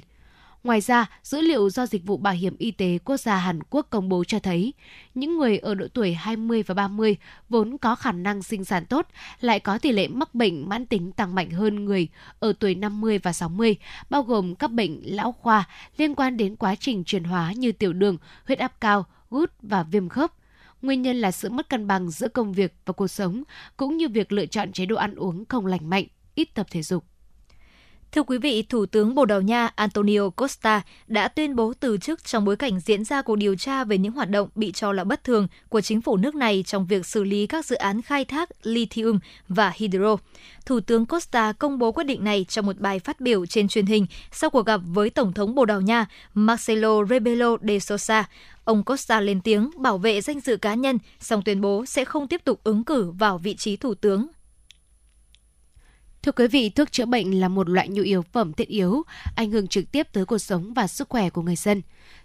[0.64, 3.88] Ngoài ra, dữ liệu do Dịch vụ Bảo hiểm Y tế Quốc gia Hàn Quốc
[3.90, 4.74] công bố cho thấy,
[5.16, 7.16] những người ở độ tuổi 20 và 30
[7.50, 9.08] vốn có khả năng sinh sản tốt
[9.42, 12.08] lại có tỷ lệ mắc bệnh mãn tính tăng mạnh hơn người
[12.40, 13.76] ở tuổi 50 và 60,
[14.10, 15.68] bao gồm các bệnh lão khoa
[15.98, 18.18] liên quan đến quá trình chuyển hóa như tiểu đường,
[18.48, 20.32] huyết áp cao, gút và viêm khớp.
[20.82, 23.44] Nguyên nhân là sự mất cân bằng giữa công việc và cuộc sống,
[23.78, 26.06] cũng như việc lựa chọn chế độ ăn uống không lành mạnh,
[26.36, 27.09] ít tập thể dục.
[28.12, 32.24] Thưa quý vị, Thủ tướng Bồ Đào Nha Antonio Costa đã tuyên bố từ chức
[32.24, 35.04] trong bối cảnh diễn ra cuộc điều tra về những hoạt động bị cho là
[35.04, 38.26] bất thường của chính phủ nước này trong việc xử lý các dự án khai
[38.26, 40.18] thác lithium và hydro.
[40.66, 43.86] Thủ tướng Costa công bố quyết định này trong một bài phát biểu trên truyền
[43.86, 48.26] hình sau cuộc gặp với Tổng thống Bồ Đào Nha Marcelo Rebelo de Sousa.
[48.64, 52.28] Ông Costa lên tiếng bảo vệ danh dự cá nhân, song tuyên bố sẽ không
[52.28, 54.28] tiếp tục ứng cử vào vị trí thủ tướng
[56.24, 59.04] Thưa quý vị, thuốc chữa bệnh là một loại nhu yếu phẩm thiết yếu,
[59.36, 61.82] ảnh hưởng trực tiếp tới cuộc sống và sức khỏe của người dân.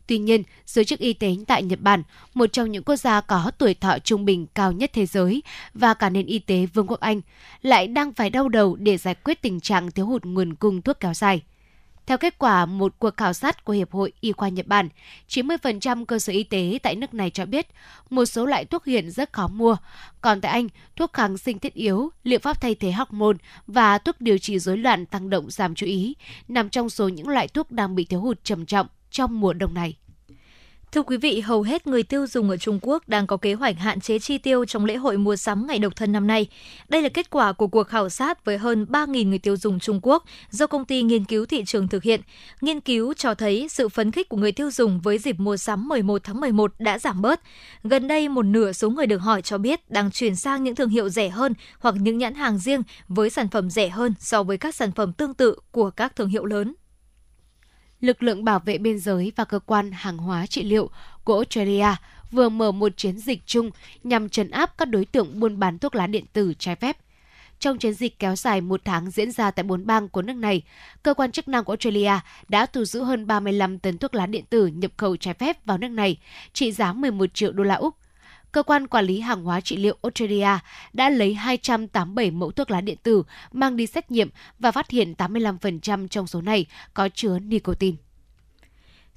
[0.07, 2.03] Tuy nhiên, giới chức y tế tại Nhật Bản,
[2.35, 5.43] một trong những quốc gia có tuổi thọ trung bình cao nhất thế giới
[5.75, 7.21] và cả nền y tế Vương quốc Anh,
[7.63, 11.01] lại đang phải đau đầu để giải quyết tình trạng thiếu hụt nguồn cung thuốc
[11.01, 11.43] kéo dài.
[12.07, 14.89] Theo kết quả một cuộc khảo sát của Hiệp hội Y khoa Nhật Bản,
[15.29, 17.67] 90% cơ sở y tế tại nước này cho biết
[18.11, 19.77] một số loại thuốc hiện rất khó mua.
[20.21, 23.37] Còn tại Anh, thuốc kháng sinh thiết yếu, liệu pháp thay thế hormone
[23.67, 26.15] và thuốc điều trị rối loạn tăng động giảm chú ý
[26.49, 29.75] nằm trong số những loại thuốc đang bị thiếu hụt trầm trọng trong mùa đông
[29.75, 29.97] này.
[30.95, 33.79] Thưa quý vị, hầu hết người tiêu dùng ở Trung Quốc đang có kế hoạch
[33.79, 36.47] hạn chế chi tiêu trong lễ hội mua sắm ngày độc thân năm nay.
[36.89, 40.01] Đây là kết quả của cuộc khảo sát với hơn 3.000 người tiêu dùng Trung
[40.03, 42.21] Quốc do công ty nghiên cứu thị trường thực hiện.
[42.61, 45.89] Nghiên cứu cho thấy sự phấn khích của người tiêu dùng với dịp mua sắm
[45.89, 47.41] 11 tháng 11 đã giảm bớt.
[47.85, 50.89] Gần đây, một nửa số người được hỏi cho biết đang chuyển sang những thương
[50.89, 54.57] hiệu rẻ hơn hoặc những nhãn hàng riêng với sản phẩm rẻ hơn so với
[54.57, 56.75] các sản phẩm tương tự của các thương hiệu lớn
[58.05, 60.91] lực lượng bảo vệ biên giới và cơ quan hàng hóa trị liệu
[61.25, 61.87] của Australia
[62.31, 63.71] vừa mở một chiến dịch chung
[64.05, 66.97] nhằm trấn áp các đối tượng buôn bán thuốc lá điện tử trái phép.
[67.59, 70.63] Trong chiến dịch kéo dài một tháng diễn ra tại bốn bang của nước này,
[71.03, 72.13] cơ quan chức năng của Australia
[72.49, 75.79] đã thu giữ hơn 35 tấn thuốc lá điện tử nhập khẩu trái phép vào
[75.79, 76.19] nước này,
[76.53, 77.95] trị giá 11 triệu đô la Úc
[78.55, 80.59] cơ quan quản lý hàng hóa trị liệu Australia
[80.93, 83.23] đã lấy 287 mẫu thuốc lá điện tử
[83.53, 87.97] mang đi xét nghiệm và phát hiện 85% trong số này có chứa nicotine.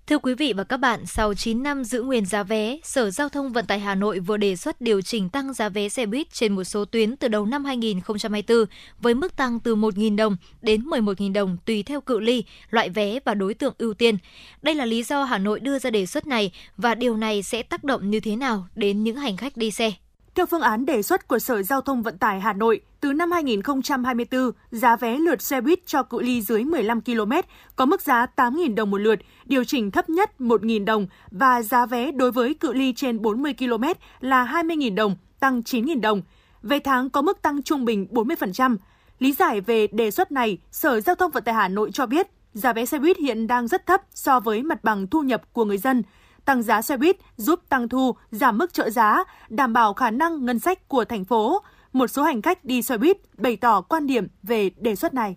[0.07, 3.29] Thưa quý vị và các bạn, sau 9 năm giữ nguyên giá vé, Sở Giao
[3.29, 6.33] thông Vận tải Hà Nội vừa đề xuất điều chỉnh tăng giá vé xe buýt
[6.33, 8.65] trên một số tuyến từ đầu năm 2024
[8.99, 13.19] với mức tăng từ 1.000 đồng đến 11.000 đồng tùy theo cự ly, loại vé
[13.25, 14.17] và đối tượng ưu tiên.
[14.61, 17.63] Đây là lý do Hà Nội đưa ra đề xuất này và điều này sẽ
[17.63, 19.91] tác động như thế nào đến những hành khách đi xe.
[20.37, 23.31] Theo phương án đề xuất của Sở Giao thông Vận tải Hà Nội, từ năm
[23.31, 27.31] 2024, giá vé lượt xe buýt cho cự ly dưới 15 km
[27.75, 31.85] có mức giá 8.000 đồng một lượt, điều chỉnh thấp nhất 1.000 đồng và giá
[31.85, 33.83] vé đối với cự ly trên 40 km
[34.19, 36.21] là 20.000 đồng, tăng 9.000 đồng.
[36.61, 38.77] Về tháng có mức tăng trung bình 40%.
[39.19, 42.27] Lý giải về đề xuất này, Sở Giao thông Vận tải Hà Nội cho biết
[42.53, 45.65] giá vé xe buýt hiện đang rất thấp so với mặt bằng thu nhập của
[45.65, 46.03] người dân.
[46.47, 50.45] Tăng giá xe buýt giúp tăng thu, giảm mức trợ giá, đảm bảo khả năng
[50.45, 51.61] ngân sách của thành phố.
[51.93, 55.35] Một số hành khách đi xe buýt bày tỏ quan điểm về đề xuất này.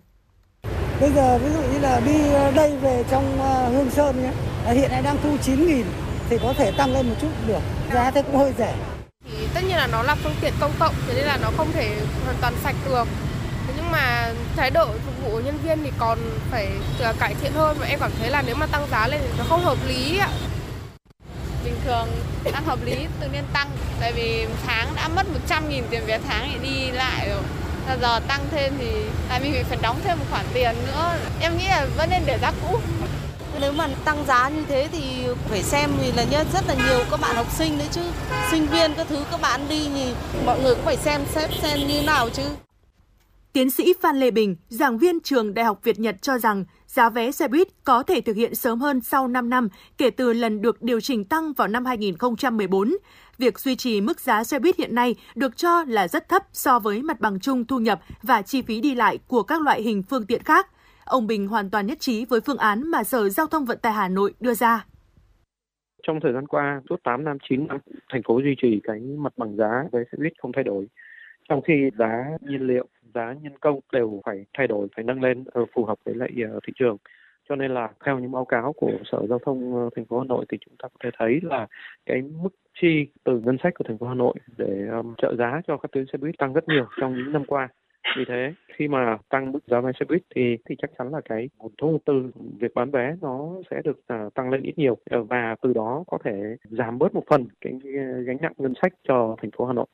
[1.01, 2.17] Bây giờ ví dụ như là đi
[2.55, 4.31] đây về trong ờ, Hương Sơn nhé,
[4.73, 5.85] hiện nay đang thu 9 nghìn
[6.29, 7.59] thì có thể tăng lên một chút được.
[7.93, 8.75] Giá thế cũng hơi rẻ.
[9.25, 11.71] Thì tất nhiên là nó là phương tiện công cộng, thế nên là nó không
[11.73, 13.07] thể hoàn toàn sạch được.
[13.67, 16.19] Thế nhưng mà thái độ phục vụ của nhân viên thì còn
[16.51, 16.67] phải
[17.19, 19.43] cải thiện hơn và em cảm thấy là nếu mà tăng giá lên thì nó
[19.49, 20.29] không hợp lý ạ.
[21.65, 22.07] Bình thường
[22.53, 23.69] đang hợp lý, tự nhiên tăng
[23.99, 27.41] tại vì tháng đã mất 100 nghìn tiền vé tháng để đi lại rồi.
[28.01, 28.91] Giờ tăng thêm thì
[29.29, 31.13] tại mình phải đóng thêm một khoản tiền nữa.
[31.39, 32.79] Em nghĩ là vẫn nên để giá cũ.
[33.59, 37.05] Nếu mà tăng giá như thế thì phải xem vì là nhất rất là nhiều
[37.11, 38.01] các bạn học sinh đấy chứ.
[38.51, 40.13] Sinh viên các thứ các bạn đi thì
[40.45, 42.43] mọi người cũng phải xem xét xem như nào chứ.
[43.53, 47.09] Tiến sĩ Phan Lê Bình, giảng viên trường Đại học Việt Nhật cho rằng giá
[47.09, 50.61] vé xe buýt có thể thực hiện sớm hơn sau 5 năm kể từ lần
[50.61, 52.91] được điều chỉnh tăng vào năm 2014.
[53.37, 56.79] Việc duy trì mức giá xe buýt hiện nay được cho là rất thấp so
[56.79, 60.03] với mặt bằng chung thu nhập và chi phí đi lại của các loại hình
[60.03, 60.67] phương tiện khác.
[61.05, 63.93] Ông Bình hoàn toàn nhất trí với phương án mà Sở Giao thông Vận tải
[63.93, 64.85] Hà Nội đưa ra.
[66.03, 67.77] Trong thời gian qua, suốt 8 năm, 9 năm,
[68.11, 70.87] thành phố duy trì cái mặt bằng giá vé xe buýt không thay đổi.
[71.49, 75.43] Trong khi giá nhiên liệu, giá nhân công đều phải thay đổi, phải nâng lên
[75.51, 76.97] ờ, phù hợp với lại ờ, thị trường.
[77.49, 80.25] Cho nên là theo những báo cáo của Sở Giao thông ờ, thành phố Hà
[80.25, 81.67] Nội thì chúng ta có thể thấy là
[82.05, 82.49] cái mức
[82.81, 85.91] chi từ ngân sách của thành phố Hà Nội để um, trợ giá cho các
[85.91, 87.69] tuyến xe buýt tăng rất nhiều trong những năm qua.
[88.17, 91.21] Vì thế khi mà tăng mức giá vé xe buýt thì thì chắc chắn là
[91.25, 94.97] cái nguồn thu từ việc bán vé nó sẽ được uh, tăng lên ít nhiều
[95.09, 97.73] và từ đó có thể giảm bớt một phần cái
[98.25, 99.85] gánh nặng ngân sách cho thành phố Hà Nội.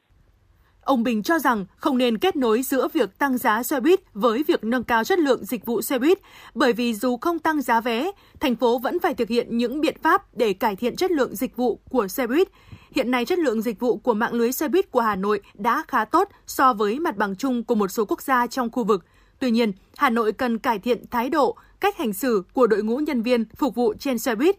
[0.88, 4.44] Ông Bình cho rằng không nên kết nối giữa việc tăng giá xe buýt với
[4.44, 6.20] việc nâng cao chất lượng dịch vụ xe buýt,
[6.54, 9.96] bởi vì dù không tăng giá vé, thành phố vẫn phải thực hiện những biện
[10.04, 12.48] pháp để cải thiện chất lượng dịch vụ của xe buýt.
[12.96, 15.84] Hiện nay chất lượng dịch vụ của mạng lưới xe buýt của Hà Nội đã
[15.88, 19.06] khá tốt so với mặt bằng chung của một số quốc gia trong khu vực.
[19.40, 22.98] Tuy nhiên, Hà Nội cần cải thiện thái độ, cách hành xử của đội ngũ
[22.98, 24.56] nhân viên phục vụ trên xe buýt.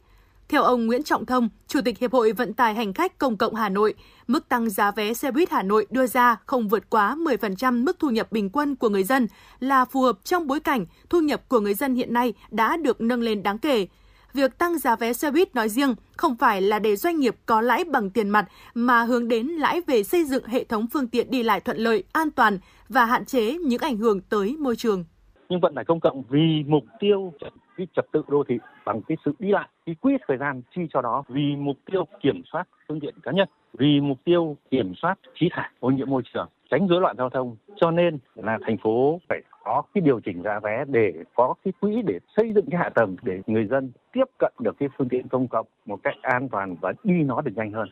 [0.48, 3.54] Theo ông Nguyễn Trọng Thông, Chủ tịch Hiệp hội Vận tải Hành khách Công cộng
[3.54, 3.94] Hà Nội,
[4.26, 7.98] mức tăng giá vé xe buýt Hà Nội đưa ra không vượt quá 10% mức
[7.98, 9.26] thu nhập bình quân của người dân
[9.60, 13.00] là phù hợp trong bối cảnh thu nhập của người dân hiện nay đã được
[13.00, 13.86] nâng lên đáng kể.
[14.34, 17.60] Việc tăng giá vé xe buýt nói riêng không phải là để doanh nghiệp có
[17.60, 21.30] lãi bằng tiền mặt mà hướng đến lãi về xây dựng hệ thống phương tiện
[21.30, 22.58] đi lại thuận lợi, an toàn
[22.88, 25.04] và hạn chế những ảnh hưởng tới môi trường.
[25.48, 27.32] Nhưng vận tải công cộng vì mục tiêu
[27.78, 30.82] cái trật tự đô thị bằng cái sự đi lại, cái quỹ thời gian chi
[30.92, 34.92] cho đó vì mục tiêu kiểm soát phương tiện cá nhân, vì mục tiêu kiểm
[35.02, 37.56] soát khí thải, ô nhiễm môi trường, tránh rối loạn giao thông.
[37.76, 41.72] Cho nên là thành phố phải có cái điều chỉnh giá vé để có cái
[41.80, 45.08] quỹ để xây dựng cái hạ tầng để người dân tiếp cận được cái phương
[45.08, 47.88] tiện công cộng một cách an toàn và đi nó được nhanh hơn.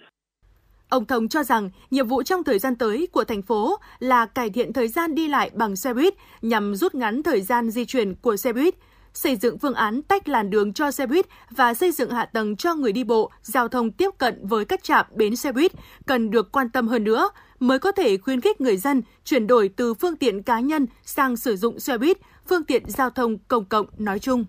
[0.88, 4.50] Ông Thông cho rằng nhiệm vụ trong thời gian tới của thành phố là cải
[4.50, 8.14] thiện thời gian đi lại bằng xe buýt nhằm rút ngắn thời gian di chuyển
[8.14, 8.74] của xe buýt,
[9.16, 12.56] xây dựng phương án tách làn đường cho xe buýt và xây dựng hạ tầng
[12.56, 15.72] cho người đi bộ, giao thông tiếp cận với các trạm bến xe buýt
[16.06, 17.28] cần được quan tâm hơn nữa
[17.60, 21.36] mới có thể khuyến khích người dân chuyển đổi từ phương tiện cá nhân sang
[21.36, 22.18] sử dụng xe buýt,
[22.48, 24.44] phương tiện giao thông công cộng nói chung.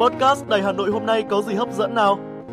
[0.00, 2.35] Podcast Đài Hà Nội hôm nay có gì hấp dẫn nào?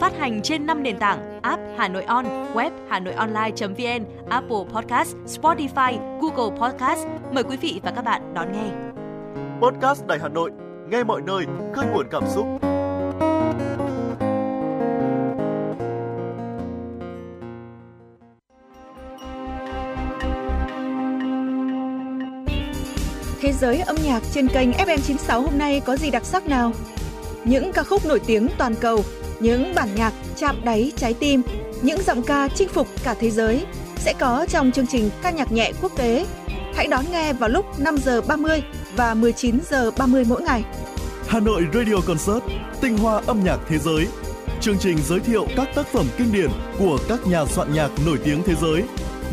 [0.00, 2.24] phát hành trên 5 nền tảng app Hà Nội On,
[2.54, 7.06] web Hà Nội Online.vn, Apple Podcast, Spotify, Google Podcast.
[7.32, 8.70] Mời quý vị và các bạn đón nghe.
[9.60, 10.50] Podcast Đài Hà Nội,
[10.90, 11.44] nghe mọi nơi,
[11.74, 12.46] khơi nguồn cảm xúc.
[23.40, 26.72] Thế giới âm nhạc trên kênh FM96 hôm nay có gì đặc sắc nào?
[27.44, 29.00] Những ca khúc nổi tiếng toàn cầu,
[29.40, 31.42] những bản nhạc chạm đáy trái tim,
[31.82, 35.52] những giọng ca chinh phục cả thế giới sẽ có trong chương trình ca nhạc
[35.52, 36.26] nhẹ quốc tế.
[36.74, 38.62] Hãy đón nghe vào lúc 5 giờ 30
[38.96, 40.64] và 19 giờ 30 mỗi ngày.
[41.26, 42.44] Hà Nội Radio Concert,
[42.80, 44.06] tinh hoa âm nhạc thế giới.
[44.60, 48.18] Chương trình giới thiệu các tác phẩm kinh điển của các nhà soạn nhạc nổi
[48.24, 48.82] tiếng thế giới.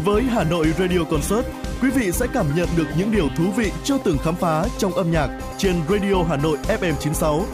[0.05, 1.45] Với Hà Nội Radio Concert,
[1.81, 4.93] quý vị sẽ cảm nhận được những điều thú vị chưa từng khám phá trong
[4.93, 7.45] âm nhạc trên Radio Hà Nội FM 96.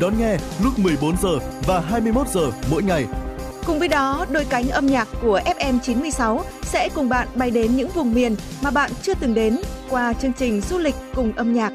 [0.00, 3.06] Đón nghe lúc 14 giờ và 21 giờ mỗi ngày.
[3.66, 7.76] Cùng với đó, đôi cánh âm nhạc của FM 96 sẽ cùng bạn bay đến
[7.76, 9.60] những vùng miền mà bạn chưa từng đến
[9.90, 11.72] qua chương trình du lịch cùng âm nhạc.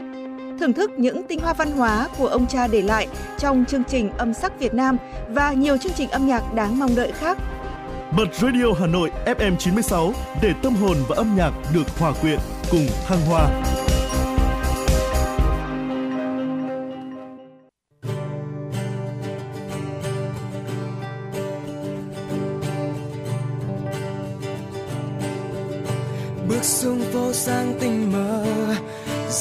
[0.60, 3.08] Thưởng thức những tinh hoa văn hóa của ông cha để lại
[3.38, 4.98] trong chương trình âm sắc Việt Nam
[5.30, 7.38] và nhiều chương trình âm nhạc đáng mong đợi khác.
[8.18, 12.40] Bật Radio Hà Nội FM 96 để tâm hồn và âm nhạc được hòa quyện
[12.72, 13.50] cùng thăng hoa.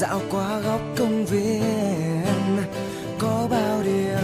[0.00, 2.56] Dạo qua góc công viên,
[3.18, 4.18] có bao điều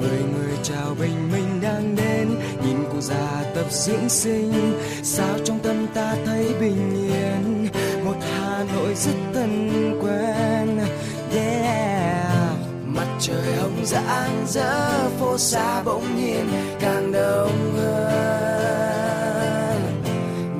[0.00, 2.28] mười người chào bình minh đang đến.
[2.66, 7.68] Nhìn cụ già tập dưỡng sinh, sao trong tâm ta thấy bình yên?
[8.04, 9.70] Một hà nội rất thân
[10.02, 10.78] quen,
[11.34, 12.26] yeah.
[12.86, 16.48] Mặt trời hồng rạng rỡ, phố xa bỗng nhiên
[16.80, 18.24] càng đông hơn.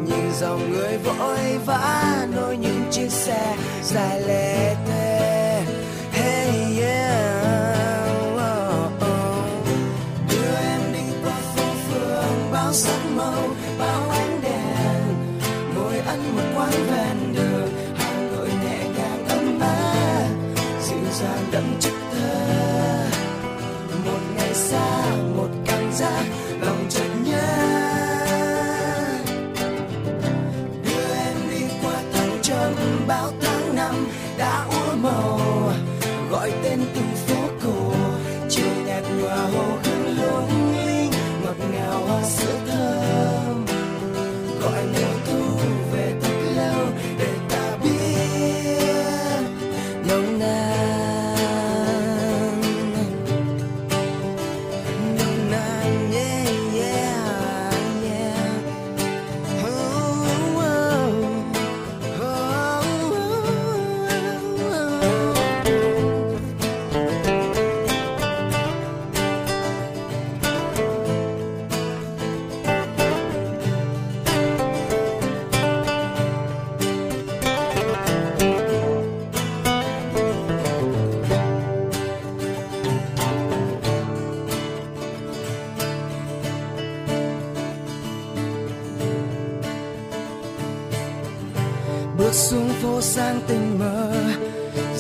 [0.07, 4.21] Nhìn dòng người vội vã nối những chiếc xe dài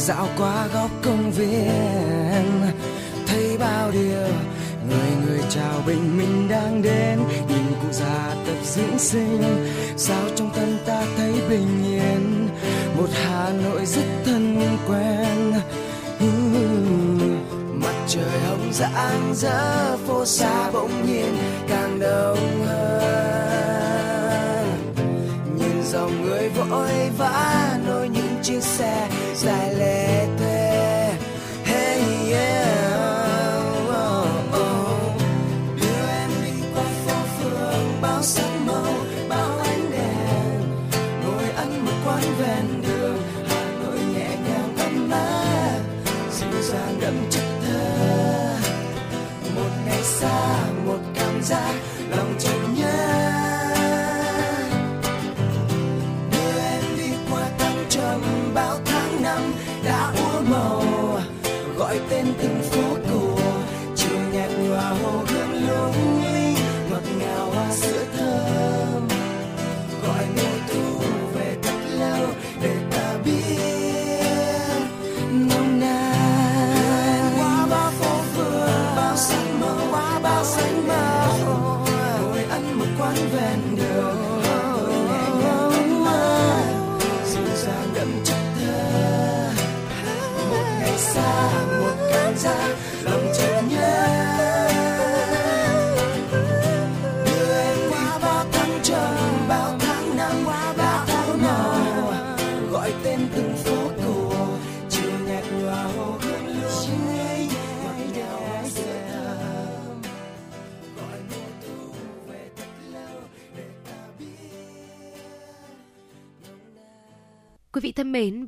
[0.07, 2.63] dạo qua góc công viên,
[3.27, 4.29] thấy bao điều
[4.89, 7.19] người người chào bình minh đang đến.
[7.49, 9.43] Nhìn cụ già tập dưỡng sinh,
[9.97, 12.49] sao trong tâm ta thấy bình yên?
[12.97, 14.57] Một hà nội rất thân
[14.89, 15.53] quen
[17.85, 21.37] mặt trời hồng rạng rỡ, phố xa bỗng nhiên
[21.69, 23.05] càng đông hơn.
[25.59, 28.94] Nhìn dòng người vội vã, nối những chiếc xe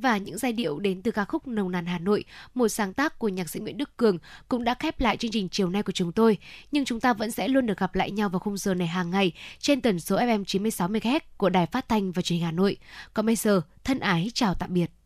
[0.07, 2.23] và những giai điệu đến từ ca khúc Nồng nàn Hà Nội,
[2.53, 4.17] một sáng tác của nhạc sĩ Nguyễn Đức Cường
[4.47, 6.37] cũng đã khép lại chương trình chiều nay của chúng tôi.
[6.71, 9.11] Nhưng chúng ta vẫn sẽ luôn được gặp lại nhau vào khung giờ này hàng
[9.11, 12.51] ngày trên tần số FM 96 MHz của Đài Phát thanh và Truyền hình Hà
[12.51, 12.77] Nội.
[13.13, 14.96] Còn bây giờ, thân ái chào tạm biệt.